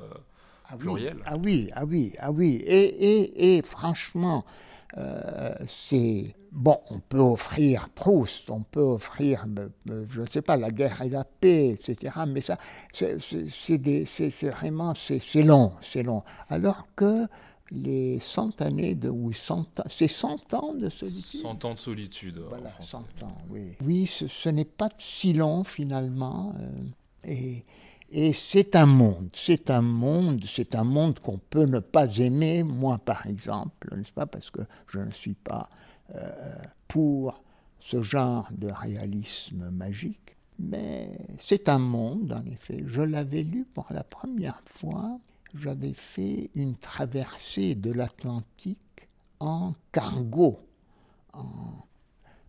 ah 0.70 0.78
pluriel. 0.78 1.18
Ah 1.26 1.38
oui, 1.38 1.70
ah 1.74 1.86
oui, 1.86 2.14
ah 2.20 2.32
oui. 2.32 2.62
Et, 2.66 3.22
et, 3.22 3.58
et 3.58 3.62
franchement, 3.62 4.46
c'est 5.66 6.36
bon, 6.52 6.80
on 6.90 7.00
peut 7.00 7.20
offrir 7.20 7.90
Proust, 7.90 8.50
on 8.50 8.62
peut 8.62 8.82
offrir, 8.82 9.46
je 9.88 10.22
ne 10.22 10.26
sais 10.26 10.42
pas, 10.42 10.58
la 10.58 10.72
guerre 10.72 11.02
et 11.02 11.10
la 11.10 11.24
paix, 11.24 11.70
etc. 11.70 12.14
Mais 12.28 12.42
ça, 12.42 12.58
c'est 12.92 14.50
vraiment, 14.50 14.94
c'est 14.94 15.44
long, 15.44 15.74
c'est 15.82 16.04
long. 16.04 16.24
Alors 16.50 16.88
que 16.96 17.28
les 17.74 18.20
cent 18.20 18.62
années 18.62 18.96
de, 18.96 19.10
oui, 19.10 19.36
c'est 19.90 20.08
100 20.08 20.54
ans 20.54 20.74
de 20.74 20.90
solitude. 20.90 21.42
100 21.42 21.66
ans 21.66 21.74
de 21.74 21.80
solitude 21.80 22.38
voilà, 22.48 22.66
en 22.66 22.70
français. 22.70 22.98
100 23.20 23.26
ans, 23.26 23.38
oui. 23.50 23.76
Oui, 23.84 24.06
ce, 24.06 24.50
n'est 24.50 24.66
pas 24.66 24.90
si 24.98 25.34
long 25.34 25.64
finalement. 25.64 26.54
Euh, 26.60 27.30
et, 27.30 27.66
et 28.14 28.34
c'est 28.34 28.76
un 28.76 28.86
monde, 28.86 29.30
c'est 29.34 29.70
un 29.70 29.82
monde, 29.82 30.44
c'est 30.48 30.76
un 30.76 30.84
monde 30.84 31.20
qu'on 31.20 31.38
peut 31.38 31.66
ne 31.66 31.80
pas 31.80 32.18
aimer, 32.20 32.64
moi 32.64 33.00
par 33.00 33.28
exemple, 33.28 33.96
n'est-ce 33.96 34.12
pas, 34.12 34.26
parce 34.26 34.52
que 34.52 34.62
je 34.88 35.00
ne 35.00 35.12
suis 35.12 35.34
pas 35.34 35.70
euh, 36.16 36.30
pour 36.88 37.44
ce 37.80 38.02
genre 38.02 38.48
de 38.52 38.70
réalisme 38.70 39.70
magique. 39.72 40.38
Mais 40.60 41.10
c'est 41.40 41.68
un 41.68 41.80
monde, 41.80 42.32
en 42.32 42.46
effet. 42.46 42.84
Je 42.86 43.02
l'avais 43.02 43.42
lu 43.42 43.66
pour 43.74 43.88
la 43.90 44.04
première 44.04 44.62
fois 44.66 45.20
j'avais 45.54 45.94
fait 45.94 46.50
une 46.56 46.76
traversée 46.76 47.76
de 47.76 47.92
l'Atlantique 47.92 49.08
en 49.40 49.74
cargo, 49.92 50.60
en 51.34 51.44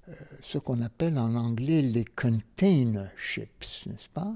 euh, 0.08 0.14
ce 0.40 0.58
qu'on 0.58 0.80
appelle 0.82 1.18
en 1.18 1.34
anglais 1.34 1.82
les 1.82 2.04
container 2.04 3.10
ships, 3.16 3.86
n'est-ce 3.86 4.08
pas? 4.08 4.34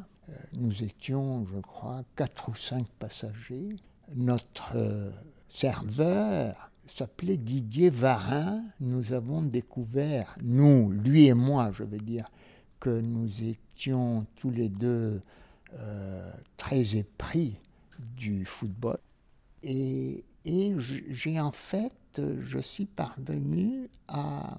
Nous 0.55 0.83
étions, 0.83 1.47
je 1.47 1.61
crois, 1.61 2.03
quatre 2.17 2.49
ou 2.49 2.55
cinq 2.55 2.87
passagers. 2.99 3.77
Notre 4.15 4.77
euh, 4.77 5.11
serveur 5.49 6.71
s'appelait 6.87 7.37
Didier 7.37 7.91
Varin. 7.91 8.63
Nous 8.81 9.13
avons 9.13 9.43
découvert, 9.43 10.37
nous, 10.43 10.91
lui 10.91 11.27
et 11.27 11.35
moi, 11.35 11.71
je 11.73 11.85
veux 11.85 11.99
dire, 11.99 12.27
que 12.81 13.01
nous 13.01 13.43
étions 13.43 14.27
tous 14.37 14.51
les 14.51 14.69
deux 14.69 15.21
très 16.57 16.97
épris 16.97 17.59
du 18.17 18.47
football. 18.47 18.99
Et, 19.63 20.25
et 20.45 20.75
j'ai 20.79 21.39
en 21.39 21.53
fait, 21.53 21.93
je 22.17 22.59
suis 22.59 22.87
parvenu 22.87 23.91
à 24.07 24.57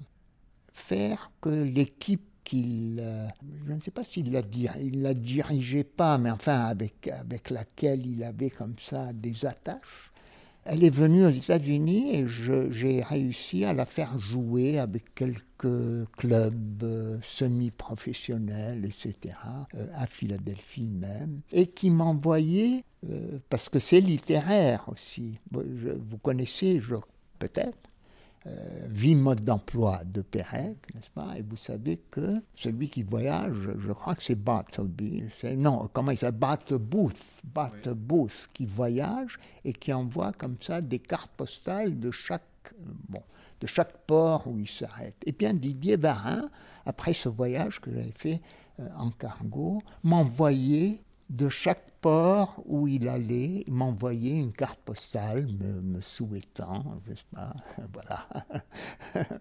faire 0.72 1.30
que 1.40 1.48
l'équipe 1.48 2.29
qu'il, 2.44 2.98
euh, 3.00 3.26
je 3.66 3.72
ne 3.72 3.80
sais 3.80 3.90
pas 3.90 4.04
s'il 4.04 4.32
la, 4.32 4.42
il 4.80 5.02
la 5.02 5.14
dirigeait 5.14 5.84
pas, 5.84 6.18
mais 6.18 6.30
enfin 6.30 6.64
avec, 6.64 7.08
avec 7.08 7.50
laquelle 7.50 8.06
il 8.06 8.24
avait 8.24 8.50
comme 8.50 8.76
ça 8.78 9.12
des 9.12 9.46
attaches, 9.46 10.12
elle 10.64 10.84
est 10.84 10.94
venue 10.94 11.24
aux 11.24 11.30
États-Unis 11.30 12.14
et 12.14 12.26
j'ai 12.28 13.02
réussi 13.02 13.64
à 13.64 13.72
la 13.72 13.86
faire 13.86 14.18
jouer 14.18 14.78
avec 14.78 15.14
quelques 15.14 16.06
clubs 16.16 16.82
euh, 16.82 17.18
semi-professionnels, 17.22 18.84
etc., 18.84 19.34
euh, 19.74 19.86
à 19.94 20.06
Philadelphie 20.06 20.90
même, 20.90 21.40
et 21.52 21.66
qui 21.66 21.90
m'envoyait, 21.90 22.84
parce 23.48 23.70
que 23.70 23.78
c'est 23.78 24.00
littéraire 24.00 24.84
aussi, 24.88 25.38
vous 25.50 26.18
connaissez 26.18 26.82
peut-être, 27.38 27.89
euh, 28.46 28.86
vie 28.88 29.14
mode 29.14 29.44
d'emploi 29.44 30.02
de 30.04 30.22
Pérec, 30.22 30.76
n'est-ce 30.94 31.10
pas? 31.10 31.36
Et 31.36 31.42
vous 31.42 31.58
savez 31.58 31.98
que 32.10 32.40
celui 32.54 32.88
qui 32.88 33.02
voyage, 33.02 33.68
je 33.78 33.92
crois 33.92 34.14
que 34.14 34.22
c'est 34.22 34.34
Bartleby, 34.34 35.24
non, 35.56 35.90
comment 35.92 36.10
il 36.10 36.16
s'appelle? 36.16 36.40
Bartlebooth, 36.40 37.42
Bartlebooth, 37.44 38.48
qui 38.54 38.64
voyage 38.64 39.38
et 39.64 39.74
qui 39.74 39.92
envoie 39.92 40.32
comme 40.32 40.56
ça 40.60 40.80
des 40.80 41.00
cartes 41.00 41.30
postales 41.36 42.00
de 42.00 42.10
chaque, 42.10 42.72
bon, 43.08 43.22
de 43.60 43.66
chaque 43.66 43.98
port 44.06 44.46
où 44.46 44.58
il 44.58 44.68
s'arrête. 44.68 45.16
Et 45.26 45.32
bien 45.32 45.52
Didier 45.52 45.96
Varin, 45.96 46.48
après 46.86 47.12
ce 47.12 47.28
voyage 47.28 47.78
que 47.78 47.92
j'avais 47.92 48.14
fait 48.16 48.40
euh, 48.80 48.88
en 48.96 49.10
cargo, 49.10 49.82
m'envoyait 50.02 51.02
de 51.30 51.48
chaque 51.48 51.90
port 52.00 52.60
où 52.66 52.88
il 52.88 53.08
allait, 53.08 53.62
il 53.66 53.72
m'envoyait 53.72 54.36
une 54.36 54.52
carte 54.52 54.80
postale 54.80 55.46
me, 55.82 56.00
souhaitant, 56.00 57.00
je 57.08 57.14
sais 57.14 57.24
pas, 57.32 57.54
voilà. 57.92 58.28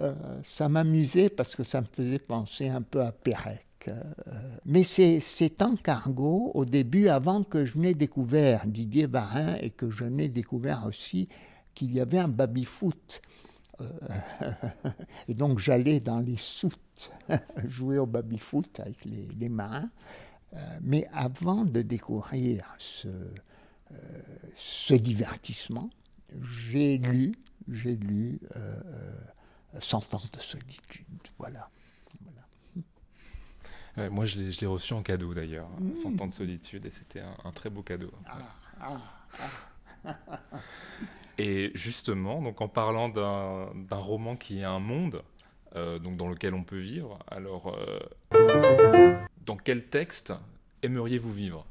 Euh, 0.00 0.40
ça 0.42 0.70
m'amusait 0.70 1.28
parce 1.28 1.54
que 1.54 1.62
ça 1.62 1.80
me 1.80 1.86
faisait 1.86 2.18
penser 2.18 2.66
un 2.66 2.80
peu 2.80 3.02
à 3.02 3.12
Pérec. 3.12 3.66
Euh, 3.86 4.02
mais 4.64 4.82
c'est 4.82 5.62
en 5.62 5.76
cargo, 5.76 6.50
au 6.54 6.64
début, 6.64 7.08
avant 7.08 7.44
que 7.44 7.66
je 7.66 7.78
n'ai 7.78 7.94
découvert 7.94 8.66
Didier 8.66 9.06
Varin 9.06 9.54
et 9.60 9.70
que 9.70 9.90
je 9.90 10.04
n'ai 10.04 10.28
découvert 10.28 10.86
aussi 10.86 11.28
qu'il 11.74 11.92
y 11.92 12.00
avait 12.00 12.18
un 12.18 12.26
baby-foot. 12.26 13.20
Euh, 13.80 13.86
et 15.28 15.34
donc 15.34 15.58
j'allais 15.60 16.00
dans 16.00 16.18
les 16.18 16.38
soutes 16.38 17.12
jouer 17.68 17.98
au 17.98 18.06
baby-foot 18.06 18.80
avec 18.80 19.04
les, 19.04 19.28
les 19.38 19.48
marins. 19.50 19.90
Euh, 20.54 20.78
mais 20.82 21.08
avant 21.12 21.64
de 21.64 21.82
découvrir 21.82 22.74
ce, 22.78 23.08
euh, 23.08 23.94
ce 24.54 24.94
divertissement, 24.94 25.88
j'ai 26.42 26.98
lu, 26.98 27.32
j'ai 27.68 27.96
lu 27.96 28.40
euh, 28.56 28.80
Cent 29.80 30.12
ans 30.12 30.20
de 30.30 30.38
solitude. 30.38 31.06
Voilà. 31.38 31.70
moi, 34.10 34.26
je 34.26 34.38
l'ai 34.38 34.66
reçu 34.66 34.92
en 34.92 35.02
cadeau 35.02 35.32
d'ailleurs, 35.32 35.70
mmh. 35.80 35.94
Cent 35.94 36.20
ans 36.20 36.26
de 36.26 36.32
solitude, 36.32 36.84
et 36.84 36.90
c'était 36.90 37.20
un, 37.20 37.52
très 37.52 37.70
beau 37.70 37.82
cadeau. 37.82 38.10
Ah, 38.26 38.38
ah, 38.82 39.00
ah. 40.04 40.18
et 41.38 41.70
justement, 41.74 42.42
donc 42.42 42.60
en 42.60 42.68
parlant 42.68 43.08
d'un 43.08 43.96
roman 43.96 44.36
qui 44.36 44.58
est 44.58 44.64
un 44.64 44.78
monde, 44.78 45.22
donc 45.74 46.18
dans 46.18 46.28
lequel 46.28 46.52
on 46.52 46.64
peut 46.64 46.78
vivre, 46.78 47.18
alors 47.28 47.74
dans 49.46 49.56
quel 49.56 49.86
texte 49.86 50.32
aimeriez-vous 50.82 51.32
vivre? 51.32 51.66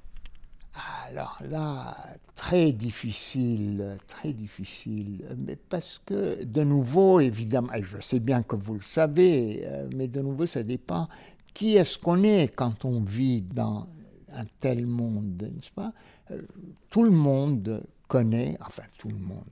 Alors 1.08 1.38
là, 1.50 1.98
très 2.36 2.72
difficile, 2.72 3.98
très 4.08 4.32
difficile, 4.32 5.26
mais 5.38 5.58
parce 5.58 6.02
que 6.06 6.44
de 6.46 6.64
nouveau, 6.64 7.20
évidemment, 7.20 7.74
et 7.74 7.84
je 7.84 8.00
sais 8.00 8.22
bien 8.22 8.42
que 8.42 8.56
vous 8.56 8.76
le 8.76 8.82
savez, 8.82 9.64
euh, 9.66 9.90
mais 9.94 10.08
de 10.08 10.22
nouveau, 10.22 10.46
ça 10.46 10.64
dépend 10.64 11.10
qui 11.54 11.76
est-ce 11.76 12.00
qu'on 12.00 12.24
est 12.24 12.56
quand 12.56 12.86
on 12.86 13.02
vit 13.04 13.42
dans 13.42 13.88
un 14.30 14.46
tel 14.62 14.86
monde, 14.86 15.42
n'est-ce 15.42 15.72
pas? 15.72 15.92
Euh, 16.32 16.42
Tout 16.90 17.04
le 17.04 17.12
monde 17.12 17.84
connaît, 18.08 18.58
enfin 18.62 18.84
tout 18.98 19.10
le 19.10 19.18
monde, 19.20 19.44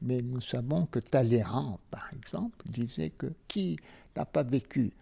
mais 0.00 0.22
nous 0.22 0.40
savons 0.40 0.86
que 0.86 1.00
Talleyrand, 1.00 1.80
par 1.90 2.08
exemple, 2.14 2.64
disait 2.68 3.10
que 3.10 3.26
qui 3.48 3.76
n'a 4.16 4.24
pas 4.24 4.44
vécu 4.44 4.92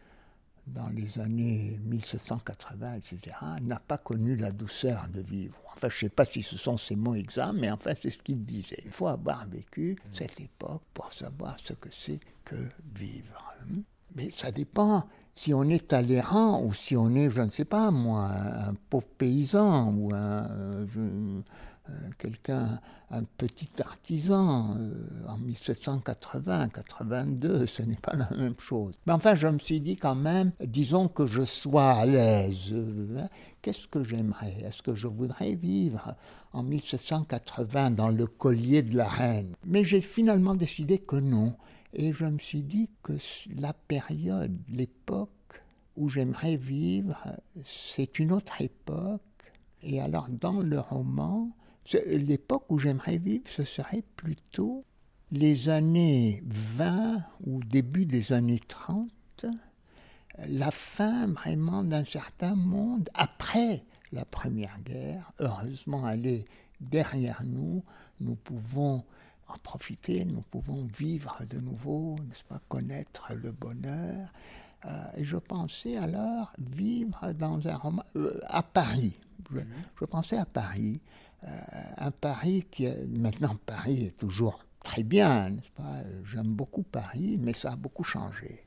dans 0.75 0.89
les 0.89 1.19
années 1.19 1.79
1780, 1.85 2.95
etc., 2.95 3.37
n'a 3.63 3.79
pas 3.81 3.99
connu 3.99 4.37
la 4.37 4.53
douceur 4.53 5.07
de 5.13 5.21
vivre. 5.21 5.57
Enfin, 5.75 5.89
je 5.89 5.97
ne 5.97 6.01
sais 6.01 6.15
pas 6.15 6.25
si 6.25 6.43
ce 6.43 6.57
sont 6.57 6.77
ces 6.77 6.97
mots 6.97 7.15
exacts, 7.15 7.55
mais 7.55 7.71
enfin, 7.71 7.93
c'est 8.01 8.11
ce 8.11 8.19
qu'il 8.19 8.45
disait. 8.45 8.83
Il 8.85 8.91
faut 8.91 9.09
avoir 9.09 9.47
vécu 9.47 9.97
cette 10.13 10.41
époque 10.41 10.83
pour 10.93 11.13
savoir 11.13 11.57
ce 11.63 11.73
que 11.73 11.89
c'est 11.91 12.21
que 12.45 12.57
vivre. 12.95 13.55
Mais 14.15 14.31
ça 14.31 14.51
dépend 14.51 15.07
si 15.35 15.55
on 15.55 15.65
est 15.65 15.89
Talleyrand 15.89 16.63
ou 16.63 16.75
si 16.75 16.97
on 16.97 17.15
est, 17.15 17.31
je 17.31 17.41
ne 17.41 17.51
sais 17.51 17.65
pas 17.65 17.91
moi, 17.91 18.29
un 18.31 18.75
pauvre 18.91 19.07
paysan 19.17 19.95
ou 19.95 20.13
un, 20.13 20.47
euh, 20.51 20.87
quelqu'un, 22.19 22.81
un 23.11 23.25
petit 23.25 23.71
artisan 23.81 24.77
euh, 24.79 24.93
en 25.27 25.39
1780-82, 25.39 27.67
ce 27.67 27.83
n'est 27.83 27.97
pas 27.97 28.15
la 28.15 28.31
même 28.37 28.55
chose. 28.59 28.95
Mais 29.07 29.13
enfin, 29.13 29.35
je 29.35 29.49
me 29.49 29.59
suis 29.59 29.81
dit 29.81 29.97
quand 29.97 30.15
même, 30.15 30.53
disons 30.65 31.09
que 31.09 31.27
je 31.27 31.45
sois 31.45 31.93
à 31.93 32.07
l'aise. 32.07 32.75
Hein, 33.17 33.29
qu'est-ce 33.63 33.89
que 33.89 34.05
j'aimerais? 34.05 34.57
Est-ce 34.65 34.83
que 34.83 34.95
je 34.95 35.09
voudrais 35.09 35.55
vivre 35.55 36.15
en 36.53 36.63
1780 36.63 37.93
dans 37.93 38.09
le 38.09 38.27
collier 38.27 38.83
de 38.83 38.97
la 38.97 39.09
reine? 39.09 39.55
Mais 39.65 39.85
j'ai 39.85 40.01
finalement 40.01 40.55
décidé 40.55 40.99
que 40.99 41.17
non. 41.17 41.55
Et 41.93 42.13
je 42.13 42.25
me 42.25 42.39
suis 42.39 42.63
dit 42.63 42.89
que 43.03 43.15
la 43.59 43.73
période, 43.73 44.57
l'époque 44.69 45.31
où 45.97 46.09
j'aimerais 46.09 46.57
vivre, 46.57 47.19
c'est 47.65 48.19
une 48.19 48.33
autre 48.33 48.61
époque. 48.61 49.21
Et 49.83 50.01
alors, 50.01 50.29
dans 50.29 50.61
le 50.61 50.79
roman, 50.79 51.51
L'époque 52.07 52.65
où 52.69 52.79
j'aimerais 52.79 53.19
vivre, 53.19 53.45
ce 53.47 53.65
serait 53.65 54.05
plutôt 54.17 54.85
les 55.31 55.69
années 55.69 56.43
20 56.47 57.23
ou 57.47 57.63
début 57.65 58.07
des 58.07 58.33
années 58.33 58.61
30, 58.67 59.47
la 60.49 60.71
fin 60.71 61.29
vraiment 61.29 61.85
d'un 61.85 62.05
certain 62.05 62.55
monde 62.55 63.09
après 63.15 63.85
la 64.13 64.25
Première 64.25 64.79
Guerre. 64.83 65.33
Heureusement, 65.39 66.09
elle 66.09 66.27
est 66.27 66.45
derrière 66.81 67.43
nous, 67.45 67.85
nous 68.21 68.35
pouvons 68.37 69.05
en 69.49 69.59
profiter, 69.59 70.25
nous 70.25 70.43
pouvons 70.43 70.89
vivre 70.97 71.39
de 71.49 71.59
nouveau, 71.59 72.17
n'est-ce 72.29 72.45
pas, 72.45 72.61
connaître 72.69 73.33
le 73.35 73.53
bonheur. 73.53 74.29
Euh, 74.87 75.05
et 75.17 75.25
je 75.25 75.37
pensais 75.37 75.97
alors 75.97 76.53
vivre 76.59 77.33
dans 77.35 77.67
un 77.67 77.77
roman 77.77 78.05
euh, 78.17 78.41
à 78.47 78.63
Paris. 78.63 79.13
Je, 79.53 79.61
je, 79.99 80.05
pensais 80.05 80.39
à 80.39 80.47
Paris, 80.47 81.01
un 81.43 82.11
Paris 82.11 82.67
qui, 82.71 82.89
maintenant 83.09 83.57
Paris 83.67 84.05
est 84.07 84.17
toujours 84.19 84.65
très 84.85 85.03
bien, 85.03 85.51
n'est-ce 85.51 85.71
pas? 85.71 86.03
J'aime 86.25 86.49
beaucoup 86.49 86.83
Paris, 86.83 87.39
mais 87.41 87.53
ça 87.53 87.73
a 87.73 87.77
beaucoup 87.77 88.05
changé. 88.05 88.65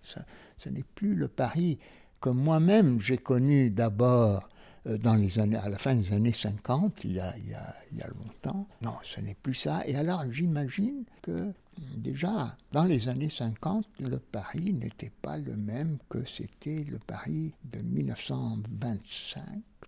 ce 0.58 0.70
n'est 0.70 0.86
plus 0.96 1.16
le 1.16 1.28
Paris 1.28 1.80
que 2.22 2.30
moi-même 2.30 3.00
j'ai 3.00 3.18
connu 3.18 3.70
d'abord 3.70 4.50
euh, 4.88 4.98
dans 4.98 5.16
les 5.16 5.40
années, 5.40 5.58
à 5.58 5.70
la 5.70 5.78
fin 5.78 5.96
des 5.96 6.14
années 6.14 6.34
50, 6.34 7.04
il 7.04 7.14
y 7.14 7.20
a, 7.20 7.38
il 7.38 7.50
y 7.50 7.54
a, 7.54 7.74
il 7.92 7.98
y 7.98 8.02
a 8.02 8.08
longtemps. 8.08 8.68
Non, 8.82 8.96
ce 9.04 9.20
n'est 9.22 9.36
plus 9.36 9.54
ça. 9.54 9.82
Et 9.86 9.96
alors 9.96 10.24
j'imagine 10.32 11.04
que 11.22 11.54
déjà 11.98 12.56
dans 12.72 12.84
les 12.84 13.08
années 13.08 13.30
50, 13.30 13.86
le 14.00 14.20
Paris 14.20 14.74
n'était 14.74 15.12
pas 15.22 15.38
le 15.38 15.56
même 15.56 15.98
que 16.10 16.26
c'était 16.26 16.84
le 16.84 17.00
Paris 17.00 17.54
de 17.66 17.80
1925 17.80 19.44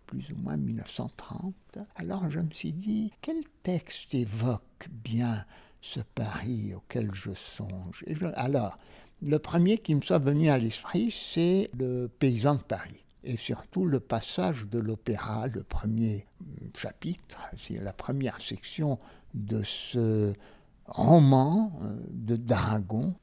plus 0.06 0.32
ou 0.32 0.36
moins 0.38 0.58
1930. 0.58 1.54
Alors 1.96 2.30
je 2.30 2.40
me 2.40 2.52
suis 2.52 2.74
dit, 2.74 3.12
quel 3.22 3.44
texte 3.64 4.14
évoque 4.14 4.88
bien 4.90 5.46
ce 5.82 6.00
Paris 6.00 6.74
auquel 6.76 7.14
je 7.14 7.34
songe? 7.34 8.04
Alors, 8.36 8.78
le 9.22 9.40
premier 9.40 9.78
qui 9.78 9.96
me 9.96 10.02
soit 10.02 10.20
venu 10.20 10.50
à 10.50 10.58
l'esprit, 10.58 11.12
c'est 11.12 11.70
le 11.78 12.08
paysan 12.20 12.56
de 12.56 12.62
Paris. 12.62 13.04
Et 13.24 13.38
surtout 13.38 13.86
le 13.86 14.00
passage 14.00 14.68
de 14.68 14.78
l'opéra, 14.78 15.48
le 15.48 15.64
premier 15.64 16.28
chapitre, 16.76 17.40
c'est 17.58 17.80
la 17.80 17.94
première 17.94 18.40
section 18.40 19.00
de 19.34 19.64
ce 19.64 20.34
roman 20.88 21.72
euh, 21.82 21.96
de 22.12 22.36
d'Aragon 22.36 23.14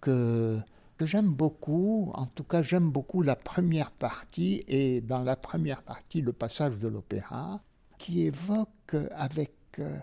que, 0.00 0.58
que 0.96 1.06
j'aime 1.06 1.32
beaucoup. 1.32 2.10
En 2.14 2.26
tout 2.26 2.44
cas, 2.44 2.62
j'aime 2.62 2.90
beaucoup 2.90 3.22
la 3.22 3.36
première 3.36 3.90
partie 3.90 4.64
et 4.68 5.00
dans 5.00 5.22
la 5.22 5.36
première 5.36 5.82
partie, 5.82 6.20
le 6.20 6.32
passage 6.32 6.78
de 6.78 6.88
l'opéra 6.88 7.60
qui 7.98 8.22
évoque 8.22 8.96
avec 9.14 9.54
euh, 9.78 9.98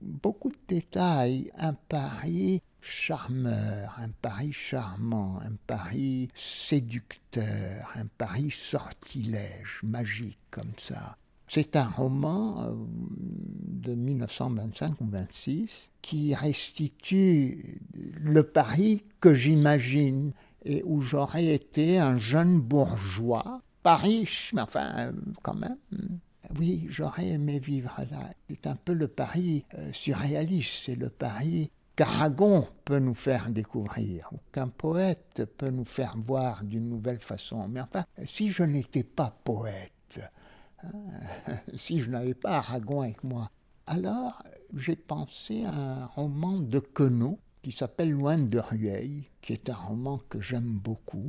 beaucoup 0.00 0.50
de 0.50 0.58
détails 0.68 1.50
un 1.58 1.74
Paris 1.74 2.62
charmeur, 2.80 3.94
un 3.98 4.08
Paris 4.08 4.52
charmant, 4.52 5.38
un 5.40 5.54
Paris 5.66 6.28
séducteur, 6.34 7.90
un 7.94 8.06
Paris 8.06 8.50
sortilège, 8.50 9.80
magique 9.82 10.38
comme 10.50 10.72
ça. 10.78 11.16
C'est 11.54 11.76
un 11.76 11.84
roman 11.86 12.62
euh, 12.62 12.72
de 12.88 13.92
1925 13.92 15.02
ou 15.02 15.06
26 15.06 15.90
qui 16.00 16.34
restitue 16.34 17.78
le 17.92 18.42
Paris 18.42 19.04
que 19.20 19.34
j'imagine 19.34 20.32
et 20.64 20.82
où 20.86 21.02
j'aurais 21.02 21.48
été 21.48 21.98
un 21.98 22.16
jeune 22.16 22.58
bourgeois, 22.58 23.60
pas 23.82 23.96
riche, 23.96 24.52
mais 24.54 24.62
enfin 24.62 25.12
quand 25.42 25.52
même, 25.52 25.76
oui, 26.58 26.86
j'aurais 26.88 27.28
aimé 27.28 27.58
vivre 27.58 28.00
là. 28.10 28.30
C'est 28.48 28.66
un 28.66 28.76
peu 28.76 28.94
le 28.94 29.08
Paris 29.08 29.66
euh, 29.76 29.92
surréaliste, 29.92 30.84
c'est 30.86 30.96
le 30.96 31.10
Paris 31.10 31.70
qu'Aragon 31.96 32.66
peut 32.86 32.98
nous 32.98 33.14
faire 33.14 33.50
découvrir, 33.50 34.30
ou 34.32 34.38
qu'un 34.52 34.68
poète 34.68 35.42
peut 35.58 35.68
nous 35.68 35.84
faire 35.84 36.14
voir 36.16 36.64
d'une 36.64 36.88
nouvelle 36.88 37.20
façon. 37.20 37.68
Mais 37.68 37.82
enfin, 37.82 38.06
si 38.24 38.50
je 38.50 38.62
n'étais 38.62 39.04
pas 39.04 39.36
poète, 39.44 39.92
si 41.74 42.00
je 42.00 42.10
n'avais 42.10 42.34
pas 42.34 42.58
Aragon 42.58 43.02
avec 43.02 43.22
moi, 43.24 43.50
alors 43.86 44.42
j'ai 44.74 44.96
pensé 44.96 45.64
à 45.64 45.74
un 45.74 46.06
roman 46.06 46.58
de 46.58 46.78
Queneau 46.78 47.38
qui 47.62 47.72
s'appelle 47.72 48.10
Loin 48.10 48.38
de 48.38 48.58
Rueil, 48.58 49.24
qui 49.40 49.52
est 49.52 49.70
un 49.70 49.74
roman 49.74 50.18
que 50.28 50.40
j'aime 50.40 50.78
beaucoup, 50.78 51.28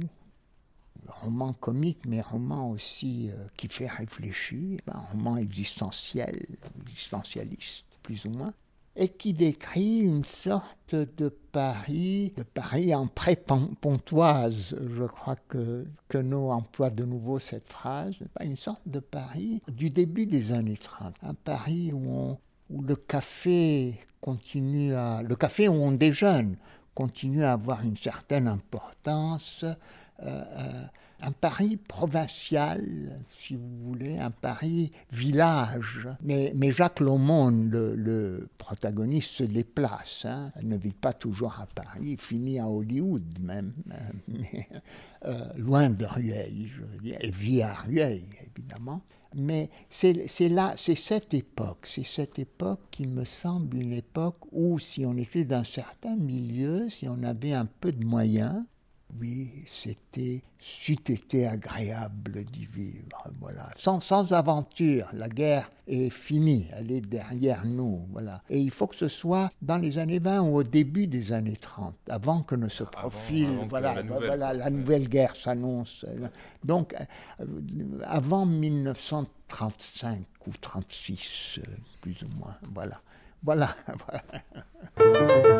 roman 1.07 1.53
comique, 1.53 2.05
mais 2.07 2.21
roman 2.21 2.71
aussi 2.71 3.29
euh, 3.29 3.47
qui 3.57 3.67
fait 3.67 3.87
réfléchir, 3.87 4.79
un 4.87 4.99
roman 4.99 5.37
existentiel, 5.37 6.45
existentialiste, 6.81 7.85
plus 8.01 8.25
ou 8.25 8.29
moins, 8.29 8.53
et 8.95 9.09
qui 9.09 9.33
décrit 9.33 9.99
une 9.99 10.23
sorte 10.23 10.95
de 10.95 11.29
Paris, 11.51 12.33
de 12.37 12.43
Paris 12.43 12.93
en 12.93 13.07
pré-pontoise. 13.07 14.75
Je 14.95 15.03
crois 15.03 15.35
que, 15.47 15.85
que 16.07 16.17
nous 16.17 16.49
emploie 16.49 16.89
de 16.89 17.03
nouveau 17.03 17.39
cette 17.39 17.67
phrase, 17.67 18.13
une 18.41 18.57
sorte 18.57 18.83
de 18.85 18.99
Paris 18.99 19.61
du 19.67 19.89
début 19.89 20.25
des 20.25 20.51
années 20.51 20.77
30, 20.77 21.15
un 21.23 21.33
Paris 21.33 21.91
où, 21.93 22.37
où 22.69 22.81
le 22.81 22.95
café 22.95 23.99
continue 24.21 24.93
à, 24.93 25.21
le 25.23 25.35
café 25.35 25.67
où 25.67 25.73
on 25.73 25.91
déjeune 25.91 26.57
continue 26.93 27.43
à 27.43 27.53
avoir 27.53 27.83
une 27.83 27.97
certaine 27.97 28.47
importance. 28.47 29.63
Euh, 29.63 29.75
euh, 30.21 30.85
un 31.23 31.31
Paris 31.31 31.77
provincial, 31.77 32.83
si 33.39 33.55
vous 33.55 33.77
voulez, 33.85 34.17
un 34.17 34.31
Paris 34.31 34.91
village. 35.11 36.07
Mais, 36.21 36.53
Jacques 36.71 36.99
Lomond, 36.99 37.69
le, 37.71 38.49
protagoniste, 38.57 39.29
se 39.29 39.43
déplace. 39.43 40.25
Hein. 40.25 40.51
Ne 40.61 40.75
vit 40.75 40.91
pas 40.91 41.13
toujours 41.13 41.59
à 41.59 41.67
Paris, 41.67 42.17
finit 42.19 42.59
à 42.59 42.67
Hollywood 42.67 43.23
même, 43.39 43.73
euh, 45.25 45.45
loin 45.57 45.89
de 45.89 46.05
Rueil, 46.05 46.71
je 46.75 46.99
dire, 47.01 47.17
et 47.21 47.31
vit 47.31 47.61
à 47.61 47.73
Rueil, 47.73 48.25
évidemment. 48.55 49.01
Mais 49.35 49.69
c'est 49.89 50.49
là, 50.49 50.75
c'est 50.77 50.95
cette 50.95 51.33
époque, 51.33 51.87
c'est 51.87 52.05
cette 52.05 52.37
époque 52.37 52.81
qui 52.91 53.07
me 53.07 53.25
semble 53.25 53.77
une 53.77 53.93
époque 53.93 54.37
où 54.51 54.77
si 54.77 55.05
on 55.07 55.17
était 55.17 55.45
d'un 55.45 55.63
certain 55.63 56.15
milieu, 56.15 56.87
si 56.89 57.07
on 57.07 57.23
avait 57.23 57.53
un 57.53 57.65
peu 57.65 57.91
de 57.91 58.05
moyens, 58.05 58.63
oui, 59.19 59.63
c'était, 59.65 60.41
c'eût 60.59 60.93
été 61.07 61.47
agréable 61.47 62.43
d'y 62.45 62.65
vivre, 62.65 63.27
voilà. 63.39 63.69
Sans, 63.75 63.99
sans 63.99 64.31
aventure, 64.33 65.07
la 65.13 65.29
guerre 65.29 65.69
est 65.87 66.09
finie, 66.09 66.69
elle 66.75 66.91
est 66.91 67.01
derrière 67.01 67.65
nous, 67.65 68.07
voilà. 68.11 68.41
Et 68.49 68.59
il 68.59 68.71
faut 68.71 68.87
que 68.87 68.95
ce 68.95 69.07
soit 69.07 69.51
dans 69.61 69.77
les 69.77 69.97
années 69.97 70.19
20 70.19 70.41
ou 70.41 70.55
au 70.57 70.63
début 70.63 71.07
des 71.07 71.31
années 71.31 71.57
30, 71.57 71.95
avant 72.09 72.41
que 72.41 72.55
ne 72.55 72.69
se 72.69 72.83
profile, 72.83 73.59
voilà, 73.69 73.95
la 73.95 74.03
nouvelle, 74.03 74.25
voilà, 74.27 74.53
la 74.53 74.69
nouvelle 74.69 75.07
guerre 75.07 75.35
s'annonce. 75.35 76.05
Donc, 76.63 76.95
euh, 77.39 77.45
avant 78.05 78.45
1935 78.45 80.25
ou 80.47 80.51
36, 80.59 81.59
euh, 81.59 81.61
plus 82.01 82.23
ou 82.23 82.27
moins, 82.37 82.55
voilà. 82.73 83.01
Voilà. 83.45 83.75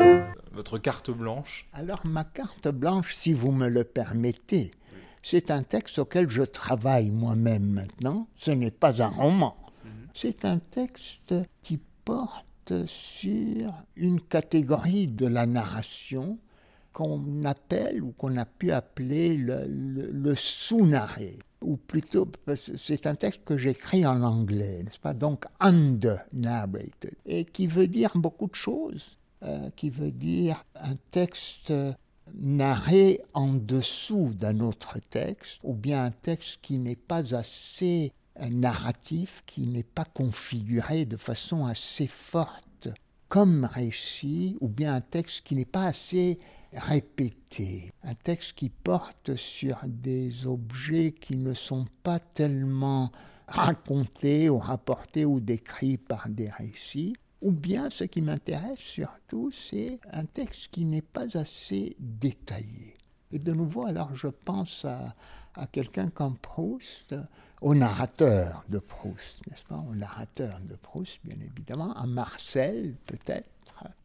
Votre 0.54 0.78
carte 0.78 1.10
blanche 1.10 1.66
Alors 1.72 2.00
ma 2.04 2.22
carte 2.22 2.68
blanche, 2.68 3.14
si 3.14 3.32
vous 3.32 3.50
me 3.50 3.68
le 3.68 3.82
permettez, 3.82 4.70
c'est 5.22 5.50
un 5.50 5.62
texte 5.62 5.98
auquel 5.98 6.30
je 6.30 6.42
travaille 6.42 7.10
moi-même 7.10 7.64
maintenant. 7.64 8.28
Ce 8.36 8.50
n'est 8.52 8.70
pas 8.70 9.02
un 9.02 9.08
roman. 9.08 9.56
Mhm. 9.84 9.90
C'est 10.14 10.44
un 10.44 10.58
texte 10.58 11.34
qui 11.62 11.80
porte 12.04 12.86
sur 12.86 13.74
une 13.96 14.20
catégorie 14.20 15.08
de 15.08 15.26
la 15.26 15.46
narration 15.46 16.38
qu'on 16.92 17.44
appelle 17.44 18.02
ou 18.02 18.12
qu'on 18.12 18.36
a 18.36 18.44
pu 18.44 18.70
appeler 18.70 19.36
le, 19.36 19.66
le 19.66 20.34
sous-narré 20.36 21.38
ou 21.64 21.76
plutôt, 21.76 22.28
c'est 22.76 23.06
un 23.06 23.14
texte 23.14 23.40
que 23.44 23.56
j'écris 23.56 24.06
en 24.06 24.22
anglais, 24.22 24.82
n'est-ce 24.84 24.98
pas? 24.98 25.14
Donc, 25.14 25.46
under-narrated, 25.60 27.14
et 27.26 27.44
qui 27.44 27.66
veut 27.66 27.88
dire 27.88 28.12
beaucoup 28.14 28.46
de 28.46 28.54
choses, 28.54 29.16
euh, 29.44 29.70
qui 29.76 29.90
veut 29.90 30.10
dire 30.10 30.64
un 30.74 30.96
texte 31.10 31.72
narré 32.34 33.20
en 33.34 33.52
dessous 33.52 34.32
d'un 34.34 34.60
autre 34.60 34.98
texte, 35.10 35.58
ou 35.62 35.74
bien 35.74 36.04
un 36.04 36.10
texte 36.10 36.58
qui 36.62 36.78
n'est 36.78 36.96
pas 36.96 37.34
assez 37.34 38.12
narratif, 38.50 39.42
qui 39.46 39.66
n'est 39.66 39.82
pas 39.82 40.04
configuré 40.04 41.04
de 41.04 41.16
façon 41.16 41.66
assez 41.66 42.06
forte 42.06 42.88
comme 43.28 43.64
récit, 43.64 44.56
ou 44.60 44.68
bien 44.68 44.94
un 44.94 45.00
texte 45.00 45.42
qui 45.44 45.54
n'est 45.54 45.64
pas 45.64 45.86
assez 45.86 46.38
répété, 46.72 47.90
un 48.02 48.14
texte 48.14 48.52
qui 48.54 48.68
porte 48.68 49.36
sur 49.36 49.78
des 49.84 50.46
objets 50.46 51.12
qui 51.12 51.36
ne 51.36 51.54
sont 51.54 51.86
pas 52.02 52.18
tellement 52.18 53.12
racontés 53.46 54.48
ou 54.48 54.58
rapportés 54.58 55.24
ou 55.24 55.40
décrits 55.40 55.98
par 55.98 56.28
des 56.28 56.48
récits, 56.48 57.14
ou 57.44 57.52
bien 57.52 57.90
ce 57.90 58.04
qui 58.04 58.22
m'intéresse 58.22 58.78
surtout, 58.78 59.52
c'est 59.52 60.00
un 60.10 60.24
texte 60.24 60.68
qui 60.70 60.86
n'est 60.86 61.02
pas 61.02 61.36
assez 61.36 61.94
détaillé. 61.98 62.96
Et 63.32 63.38
de 63.38 63.52
nouveau, 63.52 63.86
alors 63.86 64.16
je 64.16 64.28
pense 64.28 64.86
à, 64.86 65.14
quelqu'un 65.70 66.08
comme 66.08 66.38
Proust, 66.38 67.14
au 67.60 67.74
narrateur 67.74 68.64
de 68.70 68.78
Proust, 68.78 69.46
n'est-ce 69.46 69.64
pas 69.64 69.76
Au 69.76 69.94
narrateur 69.94 70.58
de 70.60 70.74
Proust, 70.74 71.20
bien 71.22 71.36
évidemment, 71.40 71.92
à 71.92 72.06
Marcel 72.06 72.94
peut-être, 73.04 73.50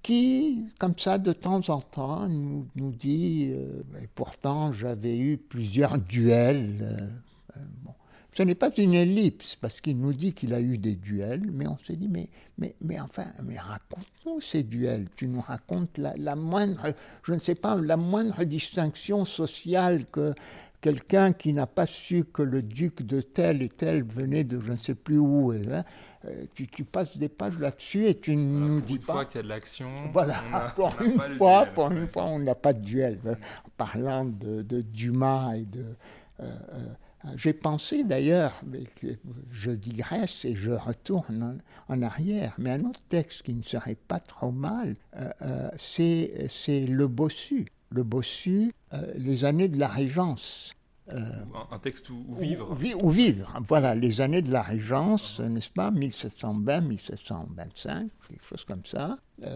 qui, 0.03 0.65
comme 0.77 0.97
ça, 0.97 1.17
de 1.17 1.31
temps 1.31 1.69
en 1.69 1.79
temps, 1.79 2.27
nous, 2.27 2.67
nous 2.75 2.91
dit, 2.91 3.51
euh, 3.51 3.83
et 4.01 4.07
pourtant 4.07 4.73
j'avais 4.73 5.17
eu 5.17 5.37
plusieurs 5.37 5.97
duels. 5.97 6.79
Euh, 6.81 7.09
euh, 7.57 7.61
bon. 7.83 7.93
Ce 8.39 8.43
n'est 8.45 8.55
pas 8.55 8.71
une 8.77 8.93
ellipse, 8.93 9.57
parce 9.57 9.81
qu'il 9.81 9.99
nous 9.99 10.13
dit 10.13 10.31
qu'il 10.31 10.53
a 10.53 10.61
eu 10.61 10.77
des 10.77 10.95
duels, 10.95 11.51
mais 11.51 11.67
on 11.67 11.77
se 11.77 11.91
dit, 11.91 12.07
mais, 12.07 12.29
mais, 12.57 12.73
mais 12.79 12.97
enfin, 12.97 13.25
mais 13.43 13.59
raconte-nous 13.59 14.39
ces 14.39 14.63
duels. 14.63 15.09
Tu 15.17 15.27
nous 15.27 15.41
racontes 15.41 15.97
la, 15.97 16.15
la, 16.15 16.37
moindre, 16.37 16.93
je 17.23 17.33
ne 17.33 17.39
sais 17.39 17.55
pas, 17.55 17.75
la 17.75 17.97
moindre 17.97 18.45
distinction 18.45 19.25
sociale 19.25 20.05
que 20.09 20.33
quelqu'un 20.79 21.33
qui 21.33 21.51
n'a 21.51 21.67
pas 21.67 21.85
su 21.85 22.23
que 22.23 22.41
le 22.41 22.61
duc 22.61 23.01
de 23.01 23.19
tel 23.19 23.61
et 23.61 23.67
tel 23.67 24.05
venait 24.05 24.45
de 24.45 24.61
je 24.61 24.71
ne 24.71 24.77
sais 24.77 24.95
plus 24.95 25.17
où. 25.17 25.51
Hein, 25.51 25.83
euh, 26.23 26.45
tu, 26.53 26.65
tu, 26.67 26.85
passes 26.85 27.17
des 27.17 27.27
pages 27.27 27.59
là-dessus 27.59 28.05
et 28.05 28.17
tu 28.21 28.37
ne 28.37 28.67
nous 28.67 28.79
dis 28.79 28.99
pas. 28.99 29.11
Une 29.11 29.17
fois 29.17 29.25
qu'il 29.25 29.35
y 29.35 29.39
a 29.39 29.43
de 29.43 29.49
l'action. 29.49 29.91
Voilà, 30.13 30.41
pour, 30.77 30.95
une 31.01 31.19
fois, 31.31 31.65
pour 31.65 31.91
une 31.91 32.07
fois, 32.07 32.23
on 32.23 32.39
n'a 32.39 32.55
pas 32.55 32.71
de 32.71 32.79
duel. 32.79 33.19
En 33.27 33.69
parlant 33.75 34.23
de, 34.23 34.61
de 34.61 34.81
Dumas 34.81 35.55
et 35.57 35.65
de. 35.65 35.83
Euh, 36.39 36.43
euh, 36.71 36.85
j'ai 37.35 37.53
pensé 37.53 38.03
d'ailleurs, 38.03 38.61
je 39.51 39.71
digresse 39.71 40.45
et 40.45 40.55
je 40.55 40.71
retourne 40.71 41.59
en, 41.89 41.93
en, 41.93 42.01
arrière, 42.01 42.55
mais 42.57 42.71
un 42.71 42.85
autre 42.85 43.01
texte 43.09 43.43
qui 43.43 43.53
ne 43.53 43.63
serait 43.63 43.97
pas 44.07 44.19
trop 44.19 44.51
mal, 44.51 44.95
euh, 45.17 45.29
euh, 45.41 45.69
c'est 45.77 46.85
Le 46.87 47.07
Bossu. 47.07 47.67
Le 47.91 48.03
Bossu, 48.03 48.71
euh, 48.93 49.13
les 49.15 49.45
années 49.45 49.67
de 49.67 49.79
la 49.79 49.87
Régence. 49.87 50.73
Un, 51.11 51.79
texte 51.79 52.11
où, 52.11 52.23
où 52.27 52.35
vivre. 52.35 52.69
Où, 52.69 53.07
où, 53.07 53.09
vivre, 53.09 53.59
voilà, 53.67 53.95
les 53.95 54.21
années 54.21 54.43
de 54.43 54.51
la 54.51 54.61
Régence, 54.61 55.39
n'est-ce 55.39 55.71
pas, 55.71 55.89
1720, 55.89 56.81
1725, 56.81 58.11
quelque 58.27 58.45
chose 58.45 58.63
comme 58.63 58.85
ça. 58.85 59.17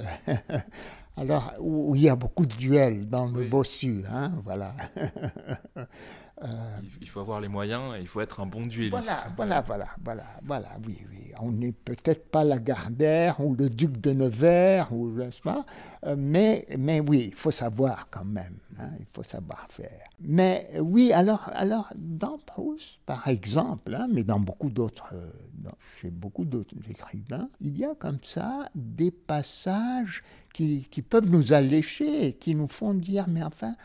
alors, 1.15 1.53
où, 1.59 1.93
il 1.95 2.01
y 2.01 2.09
a 2.09 2.15
beaucoup 2.15 2.47
de 2.47 2.55
duels 2.55 3.07
dans 3.07 3.27
le. 3.27 3.45
Bossu, 3.45 4.03
hein, 4.09 4.33
voilà. 4.43 4.75
Euh, 6.43 6.79
il 6.99 7.07
faut 7.07 7.21
avoir 7.21 7.39
les 7.39 7.47
moyens 7.47 7.95
et 7.95 8.01
il 8.01 8.07
faut 8.07 8.19
être 8.19 8.41
un 8.41 8.45
bon 8.45 8.65
duelliste. 8.65 8.91
Voilà, 8.91 9.61
voilà, 9.61 9.61
voilà, 9.61 9.87
voilà, 10.03 10.25
voilà 10.43 10.69
oui, 10.85 10.97
oui. 11.09 11.31
On 11.39 11.51
n'est 11.51 11.71
peut-être 11.71 12.29
pas 12.29 12.43
Lagardère 12.43 13.39
ou 13.39 13.55
le 13.55 13.69
duc 13.69 13.99
de 14.01 14.11
Nevers, 14.11 14.91
ou 14.91 15.09
n'est-ce 15.11 15.41
pas 15.41 15.65
euh, 16.05 16.15
mais, 16.17 16.67
mais 16.77 16.99
oui, 16.99 17.29
il 17.29 17.33
faut 17.33 17.51
savoir 17.51 18.07
quand 18.11 18.25
même, 18.25 18.57
hein, 18.77 18.89
il 18.99 19.05
faut 19.13 19.23
savoir 19.23 19.67
faire. 19.69 20.05
Mais 20.19 20.69
oui, 20.79 21.13
alors, 21.13 21.49
alors 21.53 21.89
dans 21.95 22.37
Proust, 22.39 22.99
par 23.05 23.27
exemple, 23.29 23.95
hein, 23.95 24.07
mais 24.11 24.25
dans 24.25 24.39
beaucoup 24.39 24.69
d'autres, 24.69 25.13
euh, 25.13 25.69
chez 26.01 26.09
beaucoup 26.09 26.43
d'autres 26.43 26.75
écrivains, 26.89 27.49
il 27.61 27.77
y 27.77 27.85
a 27.85 27.95
comme 27.95 28.19
ça 28.21 28.69
des 28.75 29.11
passages 29.11 30.23
qui, 30.53 30.87
qui 30.91 31.01
peuvent 31.01 31.29
nous 31.29 31.53
allécher, 31.53 32.33
qui 32.33 32.53
nous 32.53 32.67
font 32.67 32.93
dire, 32.93 33.25
mais 33.29 33.43
enfin, 33.43 33.75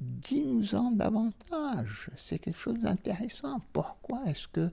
dis-nous-en 0.00 0.92
davantage. 0.92 2.10
C'est 2.16 2.38
quelque 2.38 2.58
chose 2.58 2.78
d'intéressant. 2.80 3.60
Pourquoi 3.72 4.22
est-ce 4.26 4.48
que 4.48 4.70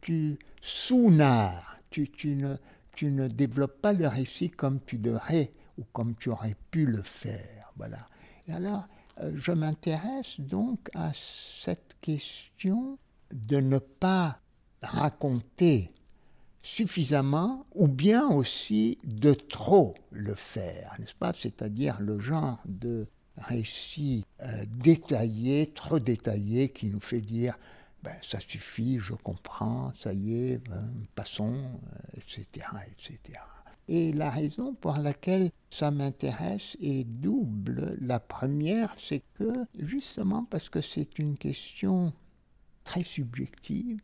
tu 0.00 0.38
sous-narres, 0.60 1.78
tu, 1.90 2.10
tu, 2.10 2.34
ne, 2.36 2.56
tu 2.92 3.06
ne 3.06 3.28
développes 3.28 3.80
pas 3.80 3.92
le 3.92 4.06
récit 4.06 4.50
comme 4.50 4.80
tu 4.84 4.98
devrais 4.98 5.52
ou 5.78 5.84
comme 5.92 6.14
tu 6.14 6.28
aurais 6.28 6.56
pu 6.70 6.86
le 6.86 7.02
faire 7.02 7.72
Voilà. 7.76 8.06
Et 8.48 8.52
alors, 8.52 8.86
euh, 9.20 9.32
je 9.34 9.52
m'intéresse 9.52 10.38
donc 10.38 10.90
à 10.94 11.12
cette 11.14 11.96
question 12.00 12.98
de 13.32 13.58
ne 13.58 13.78
pas 13.78 14.38
raconter 14.82 15.92
suffisamment 16.62 17.64
ou 17.74 17.86
bien 17.86 18.28
aussi 18.28 18.98
de 19.04 19.34
trop 19.34 19.94
le 20.10 20.34
faire, 20.34 20.96
n'est-ce 20.98 21.14
pas? 21.14 21.32
C'est-à-dire 21.32 22.00
le 22.00 22.18
genre 22.18 22.58
de 22.66 23.06
récit 23.38 24.24
euh, 24.42 24.64
détaillé, 24.68 25.72
trop 25.74 25.98
détaillé, 25.98 26.68
qui 26.68 26.86
nous 26.86 27.00
fait 27.00 27.20
dire 27.20 27.58
ben, 28.02 28.14
ça 28.22 28.38
suffit, 28.38 28.98
je 29.00 29.14
comprends, 29.14 29.90
ça 29.98 30.12
y 30.12 30.34
est, 30.34 30.58
ben, 30.68 30.88
passons, 31.14 31.54
euh, 31.54 32.18
etc., 32.18 32.66
etc. 32.86 33.40
Et 33.88 34.12
la 34.12 34.30
raison 34.30 34.74
pour 34.74 34.96
laquelle 34.96 35.50
ça 35.70 35.90
m'intéresse 35.90 36.76
est 36.80 37.04
double. 37.04 37.96
La 38.00 38.18
première, 38.18 38.94
c'est 38.98 39.22
que 39.34 39.52
justement 39.78 40.44
parce 40.44 40.68
que 40.68 40.80
c'est 40.80 41.18
une 41.18 41.36
question 41.36 42.12
très 42.84 43.04
subjective, 43.04 44.00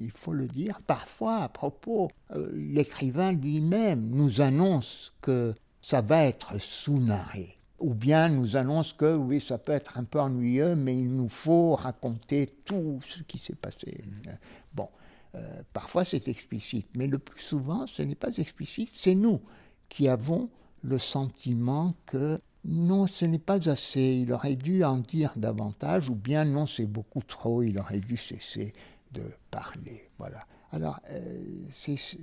il 0.00 0.10
faut 0.10 0.32
le 0.32 0.48
dire. 0.48 0.80
Parfois, 0.86 1.38
à 1.38 1.48
propos, 1.48 2.10
euh, 2.34 2.50
l'écrivain 2.54 3.32
lui-même 3.32 4.10
nous 4.10 4.40
annonce 4.40 5.12
que 5.20 5.54
ça 5.80 6.00
va 6.00 6.24
être 6.24 6.58
sous-narré 6.60 7.56
ou 7.82 7.94
bien 7.94 8.28
nous 8.28 8.56
annonce 8.56 8.92
que 8.92 9.14
oui, 9.14 9.40
ça 9.40 9.58
peut 9.58 9.72
être 9.72 9.98
un 9.98 10.04
peu 10.04 10.20
ennuyeux, 10.20 10.74
mais 10.76 10.98
il 10.98 11.14
nous 11.14 11.28
faut 11.28 11.74
raconter 11.74 12.54
tout 12.64 13.00
ce 13.06 13.22
qui 13.24 13.38
s'est 13.38 13.54
passé. 13.54 14.02
Mmh. 14.04 14.30
Bon, 14.74 14.88
euh, 15.34 15.62
parfois 15.72 16.04
c'est 16.04 16.28
explicite, 16.28 16.86
mais 16.96 17.06
le 17.06 17.18
plus 17.18 17.42
souvent 17.42 17.86
ce 17.86 18.02
n'est 18.02 18.14
pas 18.14 18.36
explicite, 18.36 18.90
c'est 18.92 19.14
nous 19.14 19.40
qui 19.88 20.08
avons 20.08 20.48
le 20.82 20.98
sentiment 20.98 21.94
que 22.06 22.40
non, 22.64 23.06
ce 23.06 23.24
n'est 23.24 23.38
pas 23.38 23.68
assez, 23.68 24.20
il 24.22 24.32
aurait 24.32 24.54
dû 24.54 24.84
en 24.84 24.98
dire 24.98 25.32
davantage, 25.36 26.08
ou 26.08 26.14
bien 26.14 26.44
non, 26.44 26.66
c'est 26.66 26.86
beaucoup 26.86 27.22
trop, 27.22 27.62
il 27.62 27.78
aurait 27.78 28.00
dû 28.00 28.16
cesser 28.16 28.72
de 29.10 29.22
parler. 29.50 30.08
Voilà. 30.18 30.46
Alors, 30.70 31.00
euh, 31.10 31.42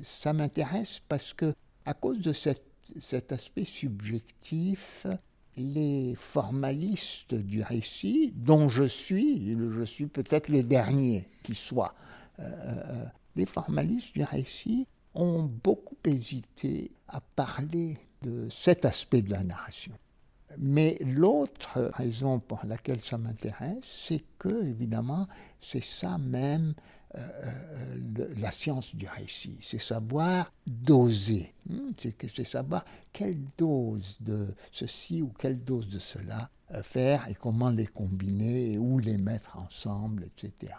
ça 0.03 0.33
m'intéresse 0.33 1.01
parce 1.09 1.33
que, 1.33 1.53
à 1.85 1.93
cause 1.93 2.21
de 2.21 2.31
cette, 2.31 2.63
cet 2.99 3.31
aspect 3.31 3.65
subjectif, 3.65 5.05
les 5.59 6.15
formalistes 6.15 7.35
du 7.35 7.61
récit, 7.61 8.33
dont 8.35 8.69
je 8.69 8.85
suis, 8.85 9.55
je 9.55 9.83
suis 9.83 10.07
peut-être 10.07 10.47
les 10.47 10.63
derniers 10.63 11.25
qui 11.43 11.53
soient, 11.53 11.93
euh, 12.39 12.43
euh, 12.43 13.05
les 13.35 13.45
formalistes 13.45 14.13
du 14.13 14.23
récit 14.23 14.87
ont 15.13 15.43
beaucoup 15.43 15.97
hésité 16.05 16.91
à 17.07 17.21
parler 17.21 17.97
de 18.21 18.47
cet 18.49 18.85
aspect 18.85 19.21
de 19.21 19.31
la 19.31 19.43
narration. 19.43 19.93
Mais 20.57 20.97
l'autre 21.01 21.91
raison 21.93 22.39
pour 22.39 22.61
laquelle 22.65 22.99
ça 22.99 23.17
m'intéresse, 23.17 23.83
c'est 24.07 24.23
que, 24.39 24.65
évidemment, 24.65 25.27
c'est 25.59 25.83
ça 25.83 26.17
même 26.17 26.73
euh, 27.15 27.27
euh, 28.19 28.27
la 28.37 28.51
science 28.51 28.95
du 28.95 29.07
récit, 29.07 29.57
c'est 29.63 29.81
savoir 29.81 30.53
doser, 30.67 31.55
hmm, 31.67 31.91
c'est 31.97 32.43
savoir 32.43 32.85
quelle 33.11 33.39
dose 33.57 34.17
de 34.19 34.53
ceci 34.71 35.23
ou 35.23 35.29
quelle 35.29 35.63
dose 35.63 35.89
de 35.89 35.97
cela 35.97 36.51
euh, 36.71 36.83
faire 36.83 37.27
et 37.27 37.33
comment 37.33 37.71
les 37.71 37.87
combiner 37.87 38.73
et 38.73 38.77
où 38.77 38.99
les 38.99 39.17
mettre 39.17 39.57
ensemble, 39.57 40.25
etc. 40.25 40.73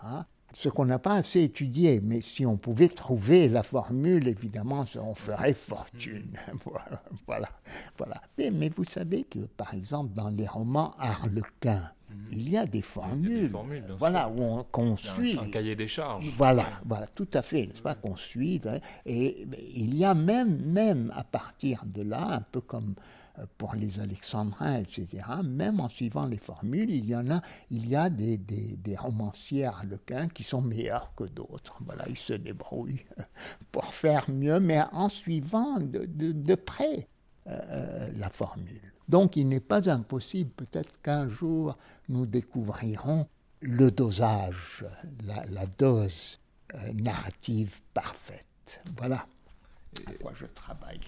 Ce 0.52 0.68
qu'on 0.68 0.84
n'a 0.84 0.98
pas 0.98 1.14
assez 1.14 1.42
étudié, 1.42 2.00
mais 2.02 2.20
si 2.20 2.44
on 2.44 2.56
pouvait 2.56 2.88
trouver 2.88 3.48
la 3.48 3.62
formule, 3.62 4.26
évidemment, 4.28 4.84
on 4.96 5.14
ferait 5.14 5.54
fortune. 5.54 6.36
voilà, 6.64 7.02
voilà, 7.26 7.48
voilà. 7.96 8.20
Mais, 8.36 8.50
mais 8.50 8.68
vous 8.68 8.84
savez 8.84 9.24
que, 9.24 9.40
par 9.40 9.74
exemple, 9.74 10.12
dans 10.14 10.28
les 10.28 10.46
romans 10.46 10.94
Harlequin, 10.98 11.90
il 12.30 12.48
y 12.48 12.56
a 12.56 12.66
des 12.66 12.82
formules, 12.82 13.38
a 13.38 13.40
des 13.42 13.48
formules 13.48 13.84
voilà, 13.98 14.28
où 14.28 14.42
on, 14.42 14.64
qu'on 14.64 14.96
suit. 14.96 15.38
Un, 15.38 15.44
un, 15.44 15.50
cahier 15.50 15.76
des 15.76 15.88
charges. 15.88 16.26
Voilà, 16.36 16.66
voilà, 16.84 17.06
tout 17.08 17.28
à 17.32 17.42
fait, 17.42 17.66
n'est-ce 17.66 17.82
pas, 17.82 17.94
qu'on 17.94 18.16
suit. 18.16 18.60
Et 19.06 19.46
il 19.74 19.96
y 19.96 20.04
a 20.04 20.14
même, 20.14 20.60
même 20.64 21.12
à 21.14 21.24
partir 21.24 21.84
de 21.86 22.02
là, 22.02 22.34
un 22.34 22.40
peu 22.40 22.60
comme 22.60 22.94
pour 23.58 23.74
les 23.74 24.00
alexandrins, 24.00 24.78
etc., 24.78 25.24
même 25.44 25.80
en 25.80 25.88
suivant 25.88 26.26
les 26.26 26.38
formules, 26.38 26.90
il 26.90 27.06
y 27.06 27.16
en 27.16 27.30
a, 27.30 27.40
il 27.70 27.88
y 27.88 27.96
a 27.96 28.10
des, 28.10 28.38
romanciers 28.98 29.66
harlequins 29.66 30.28
qui 30.28 30.42
sont 30.42 30.60
meilleurs 30.60 31.12
que 31.14 31.24
d'autres. 31.24 31.76
Voilà, 31.84 32.04
ils 32.08 32.18
se 32.18 32.32
débrouillent 32.32 33.04
pour 33.72 33.94
faire 33.94 34.28
mieux, 34.30 34.60
mais 34.60 34.82
en 34.92 35.08
suivant 35.08 35.78
de, 35.80 36.54
près 36.54 37.08
euh, 37.46 38.10
la 38.18 38.30
formule. 38.30 38.92
Donc 39.08 39.36
il 39.36 39.48
n'est 39.48 39.60
pas 39.60 39.90
impossible, 39.90 40.50
peut-être 40.50 41.00
qu'un 41.02 41.28
jour, 41.28 41.76
nous 42.08 42.26
découvrirons 42.26 43.26
le 43.60 43.90
dosage, 43.90 44.84
la, 45.24 45.66
dose 45.66 46.38
euh, 46.74 46.92
narrative 46.92 47.80
parfaite. 47.94 48.82
Voilà 48.96 49.26
à 50.06 50.12
quoi 50.22 50.32
je 50.34 50.46
travaille. 50.46 51.00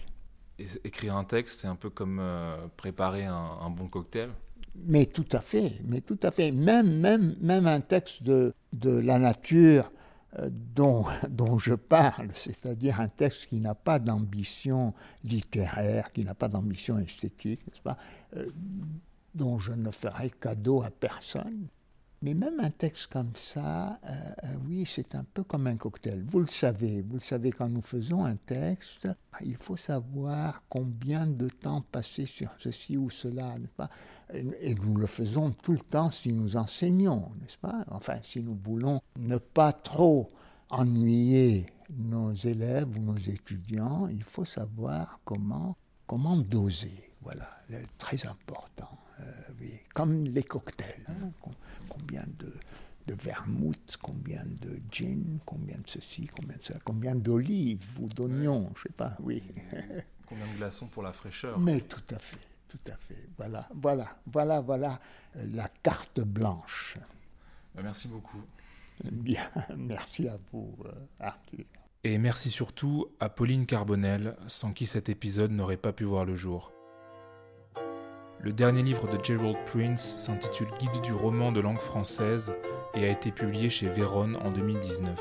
Écrire 0.59 1.15
un 1.15 1.23
texte, 1.23 1.61
c'est 1.61 1.67
un 1.67 1.75
peu 1.75 1.89
comme 1.89 2.19
euh, 2.21 2.67
préparer 2.77 3.25
un, 3.25 3.33
un, 3.33 3.69
bon 3.71 3.87
cocktail 3.87 4.29
Mais 4.75 5.07
tout 5.07 5.25
à 5.31 5.41
fait, 5.41 5.73
mais 5.85 6.01
tout 6.01 6.19
à 6.21 6.31
fait. 6.31 6.51
Même, 6.51 6.99
même, 6.99 7.35
même 7.41 7.65
un 7.65 7.81
texte 7.81 8.21
de, 8.23 8.53
de 8.71 8.91
la 8.91 9.17
nature 9.17 9.91
euh, 10.39 10.49
dont, 10.51 11.05
dont 11.29 11.59
je 11.59 11.73
parle, 11.73 12.29
c'est-à-dire 12.33 12.99
un 12.99 13.07
texte 13.07 13.47
qui 13.47 13.59
n'a 13.59 13.75
pas 13.75 13.99
d'ambition 13.99 14.93
littéraire, 15.23 16.11
qui 16.11 16.23
n'a 16.23 16.33
pas 16.33 16.47
d'ambition 16.47 16.97
esthétique, 16.97 17.65
n'est-ce 17.67 17.81
pas, 17.81 17.97
euh, 18.35 18.49
dont 19.35 19.59
je 19.59 19.73
ne 19.73 19.91
ferai 19.91 20.29
cadeau 20.29 20.81
à 20.81 20.89
personne, 20.89 21.67
mais 22.23 22.33
même 22.33 22.61
un 22.61 22.69
texte 22.69 23.07
comme 23.07 23.35
ça, 23.35 23.99
euh, 24.09 24.13
euh, 24.45 24.55
oui, 24.65 24.85
c'est 24.87 25.13
un 25.13 25.25
peu 25.25 25.43
comme 25.43 25.67
un 25.67 25.75
cocktail. 25.75 26.23
Vous 26.25 26.39
le 26.39 26.45
savez, 26.45 27.01
vous 27.01 27.15
le 27.15 27.21
savez, 27.21 27.51
quand 27.51 27.67
nous 27.67 27.81
faisons 27.81 28.23
un 28.23 28.37
texte, 28.37 29.09
il 29.43 29.57
faut 29.57 29.75
savoir 29.75 30.63
combien 30.69 31.27
de 31.27 31.49
temps 31.49 31.81
passer 31.91 32.25
sur 32.25 32.49
ceci 32.59 32.95
ou 32.95 33.09
cela, 33.09 33.59
n'est-ce 33.59 33.73
pas? 33.73 33.89
Et, 34.33 34.73
nous 34.73 34.95
le 34.95 35.05
faisons 35.05 35.51
tout 35.51 35.73
le 35.73 35.79
temps 35.79 36.11
si 36.11 36.31
nous 36.31 36.55
enseignons, 36.55 37.29
n'est-ce 37.41 37.57
pas? 37.57 37.83
Enfin, 37.91 38.15
si 38.23 38.41
nous 38.41 38.57
voulons 38.63 39.01
ne 39.17 39.37
pas 39.37 39.73
trop 39.73 40.31
ennuyer 40.69 41.65
nos 41.93 42.33
élèves 42.33 42.87
ou 42.95 42.99
nos 43.01 43.17
étudiants, 43.17 44.07
il 44.07 44.23
faut 44.23 44.45
savoir 44.45 45.19
comment, 45.25 45.75
comment 46.07 46.37
doser. 46.37 47.11
Voilà, 47.21 47.49
très 47.97 48.25
important. 48.25 48.97
Euh, 49.19 49.23
oui. 49.59 49.73
Comme 49.93 50.23
les 50.23 50.43
cocktails. 50.43 51.05
Hein. 51.07 51.31
Combien 51.93 52.23
de, 52.39 52.53
de 53.07 53.13
vermouth, 53.13 53.97
combien 54.01 54.43
de 54.45 54.79
gin, 54.91 55.39
combien 55.45 55.77
de 55.77 55.87
ceci, 55.87 56.27
combien 56.27 56.57
de 56.57 56.63
ça, 56.63 56.75
combien 56.83 57.15
d'olives 57.15 57.85
ou 57.99 58.07
d'oignons, 58.07 58.71
je 58.75 58.83
sais 58.83 58.93
pas, 58.95 59.15
oui. 59.19 59.43
combien 60.25 60.45
de 60.47 60.57
glaçons 60.57 60.87
pour 60.87 61.03
la 61.03 61.13
fraîcheur. 61.13 61.59
Mais 61.59 61.81
tout 61.81 62.03
à 62.13 62.19
fait, 62.19 62.39
tout 62.67 62.91
à 62.91 62.95
fait. 62.95 63.27
Voilà, 63.37 63.67
voilà, 63.75 64.17
voilà, 64.25 64.61
voilà 64.61 64.99
euh, 65.35 65.45
la 65.51 65.67
carte 65.67 66.21
blanche. 66.21 66.97
Bah, 67.75 67.81
merci 67.83 68.07
beaucoup. 68.07 68.41
Bien, 69.03 69.49
merci 69.77 70.27
à 70.27 70.37
vous, 70.51 70.75
euh, 70.85 70.91
Arthur. 71.19 71.65
Et 72.05 72.17
merci 72.17 72.49
surtout 72.49 73.07
à 73.19 73.29
Pauline 73.29 73.65
Carbonel, 73.65 74.35
sans 74.47 74.73
qui 74.73 74.85
cet 74.85 75.07
épisode 75.07 75.51
n'aurait 75.51 75.77
pas 75.77 75.93
pu 75.93 76.03
voir 76.03 76.25
le 76.25 76.35
jour. 76.35 76.73
Le 78.43 78.51
dernier 78.51 78.83
livre 78.83 79.07
de 79.07 79.23
Gerald 79.23 79.55
Prince 79.65 80.17
s'intitule 80.17 80.67
Guide 80.77 81.01
du 81.01 81.13
roman 81.13 81.53
de 81.53 81.61
langue 81.61 81.79
française 81.79 82.53
et 82.93 83.05
a 83.05 83.09
été 83.09 83.31
publié 83.31 83.69
chez 83.69 83.87
Véronne 83.87 84.37
en 84.43 84.51
2019. 84.51 85.17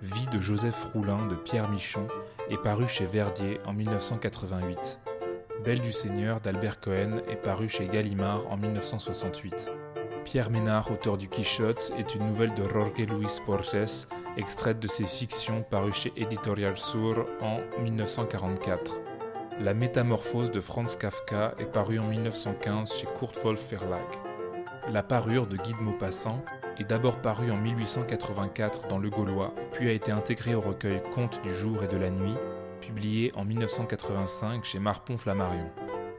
Vie 0.00 0.26
de 0.32 0.40
Joseph 0.40 0.82
Roulin 0.94 1.26
de 1.26 1.34
Pierre 1.34 1.68
Michon 1.68 2.08
est 2.48 2.56
paru 2.56 2.88
chez 2.88 3.04
Verdier 3.04 3.60
en 3.66 3.74
1988. 3.74 4.98
Belle 5.62 5.82
du 5.82 5.92
Seigneur 5.92 6.40
d'Albert 6.40 6.80
Cohen 6.80 7.20
est 7.28 7.36
paru 7.36 7.68
chez 7.68 7.86
Gallimard 7.86 8.50
en 8.50 8.56
1968. 8.56 9.70
Pierre 10.24 10.48
Ménard, 10.48 10.90
auteur 10.90 11.18
du 11.18 11.28
Quichotte, 11.28 11.92
est 11.98 12.14
une 12.14 12.28
nouvelle 12.28 12.54
de 12.54 12.66
Jorge 12.66 12.96
Luis 12.96 13.42
Borges, 13.46 14.06
extraite 14.38 14.80
de 14.80 14.88
ses 14.88 15.04
fictions 15.04 15.62
parues 15.70 15.92
chez 15.92 16.14
Editorial 16.16 16.78
Sur 16.78 17.26
en 17.42 17.60
1944. 17.82 19.07
La 19.60 19.74
Métamorphose 19.74 20.52
de 20.52 20.60
Franz 20.60 20.96
Kafka 20.96 21.52
est 21.58 21.72
parue 21.72 21.98
en 21.98 22.06
1915 22.06 22.92
chez 22.92 23.08
Kurtwolf 23.18 23.70
Verlag. 23.70 24.06
La 24.92 25.02
parure 25.02 25.48
de 25.48 25.56
Guy 25.56 25.72
de 25.72 25.80
Maupassant 25.80 26.44
est 26.78 26.84
d'abord 26.84 27.20
parue 27.20 27.50
en 27.50 27.56
1884 27.56 28.86
dans 28.86 29.00
Le 29.00 29.10
Gaulois, 29.10 29.52
puis 29.72 29.88
a 29.88 29.92
été 29.92 30.12
intégrée 30.12 30.54
au 30.54 30.60
recueil 30.60 31.02
Contes 31.12 31.42
du 31.42 31.52
jour 31.52 31.82
et 31.82 31.88
de 31.88 31.96
la 31.96 32.10
nuit, 32.10 32.36
publié 32.80 33.32
en 33.34 33.44
1985 33.44 34.64
chez 34.64 34.78
Marpon 34.78 35.16
Flammarion. 35.16 35.72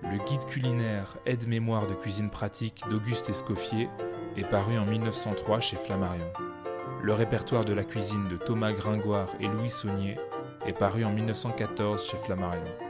Le 0.04 0.18
guide 0.26 0.44
culinaire 0.44 1.16
Aide-mémoire 1.26 1.88
de 1.88 1.94
cuisine 1.94 2.30
pratique 2.30 2.84
d'Auguste 2.90 3.30
Escoffier 3.30 3.88
est 4.36 4.50
paru 4.50 4.78
en 4.78 4.86
1903 4.86 5.62
chez 5.62 5.78
Flammarion. 5.78 6.30
Le 7.02 7.14
répertoire 7.14 7.64
de 7.64 7.74
la 7.74 7.86
cuisine 7.86 8.28
de 8.28 8.36
Thomas 8.36 8.74
Gringoire 8.74 9.30
et 9.40 9.48
Louis 9.48 9.70
Saunier 9.70 10.18
est 10.66 10.78
paru 10.78 11.06
en 11.06 11.14
1914 11.14 12.06
chez 12.06 12.18
Flammarion. 12.18 12.89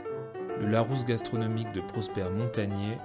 Le 0.60 0.66
Larousse 0.66 1.06
gastronomique 1.06 1.72
de 1.72 1.80
Prosper 1.80 2.26
Montagnier 2.30 2.98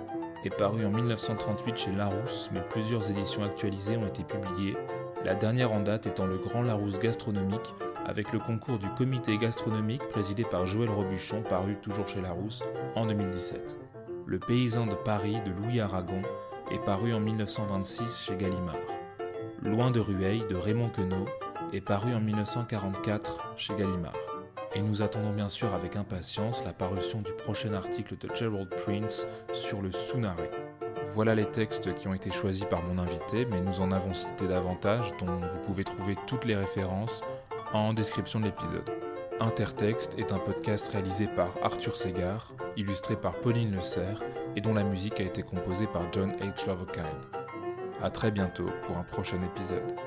est 0.44 0.54
paru 0.56 0.86
en 0.86 0.90
1938 0.90 1.78
chez 1.78 1.92
Larousse, 1.94 2.50
mais 2.54 2.60
plusieurs 2.60 3.10
éditions 3.10 3.46
actualisées 3.46 3.96
ont 3.96 4.06
été 4.06 4.26
publiées, 4.26 4.76
la 5.24 5.36
dernière 5.36 5.72
en 5.72 5.80
date 5.80 6.06
étant 6.06 6.26
le 6.26 6.38
Grand 6.38 6.64
Larousse 6.64 7.00
gastronomique 7.00 7.74
avec 8.06 8.34
le 8.34 8.40
concours 8.40 8.78
du 8.78 8.90
comité 8.90 9.38
gastronomique 9.38 10.06
présidé 10.10 10.44
par 10.44 10.66
Joël 10.66 10.90
Robuchon 10.90 11.44
paru 11.44 11.78
toujours 11.82 12.10
chez 12.10 12.20
Larousse 12.20 12.62
en 12.94 13.06
2017. 13.06 13.80
Le 14.26 14.38
paysan 14.38 14.86
de 14.86 14.96
Paris 14.96 15.38
de 15.46 15.52
Louis 15.52 15.80
Aragon 15.80 16.24
est 16.72 16.84
paru 16.84 17.14
en 17.14 17.22
1926 17.22 18.26
chez 18.26 18.36
Gallimard. 18.36 18.76
Loin 19.62 19.92
de 19.92 20.02
Rueil 20.02 20.44
de 20.50 20.56
Raymond 20.56 20.90
Queneau 20.90 21.26
est 21.72 21.80
paru 21.80 22.14
en 22.14 22.20
1944 22.20 23.54
chez 23.56 23.74
Gallimard 23.76 24.35
et 24.76 24.82
nous 24.82 25.02
attendons 25.02 25.32
bien 25.32 25.50
sûr 25.50 25.74
avec 25.74 25.96
impatience 25.96 26.64
la 26.66 26.74
parution 26.74 27.22
du 27.22 27.32
prochain 27.32 27.74
article 27.74 28.18
de 28.18 28.30
Gerald 28.36 28.70
Prince 28.70 29.26
sur 29.54 29.82
le 29.82 29.92
Sunare. 29.92 30.36
Voilà 31.14 31.34
les 31.34 31.46
textes 31.46 31.96
qui 31.96 32.10
ont 32.10 32.14
été 32.14 32.30
choisis 32.32 32.66
par 32.66 32.84
mon 32.84 32.98
invité, 33.02 33.46
mais 33.46 33.62
nous 33.62 33.80
en 33.80 33.92
avons 33.92 34.14
cité 34.14 34.48
davantage, 34.48 35.14
dont 35.20 35.40
vous 35.40 35.60
pouvez 35.66 35.86
trouver 35.86 36.18
toutes 36.28 36.44
les 36.44 36.56
références 36.56 37.24
en 37.74 37.94
description 37.94 38.42
de 38.42 38.46
l'épisode. 38.46 38.92
Intertexte 39.40 40.20
est 40.20 40.34
un 40.34 40.40
podcast 40.40 40.90
réalisé 40.90 41.28
par 41.28 41.50
Arthur 41.64 41.96
Segar, 41.96 42.54
illustré 42.76 43.16
par 43.16 43.36
Pauline 43.40 43.74
Le 43.74 43.82
Serre 43.82 44.22
et 44.58 44.62
dont 44.62 44.74
la 44.74 44.84
musique 44.84 45.20
a 45.20 45.24
été 45.24 45.42
composée 45.42 45.88
par 45.88 46.12
John 46.12 46.32
H. 46.42 46.68
Lovekind. 46.68 47.06
A 48.02 48.10
très 48.10 48.32
bientôt 48.32 48.70
pour 48.84 48.98
un 48.98 49.04
prochain 49.04 49.40
épisode. 49.42 50.05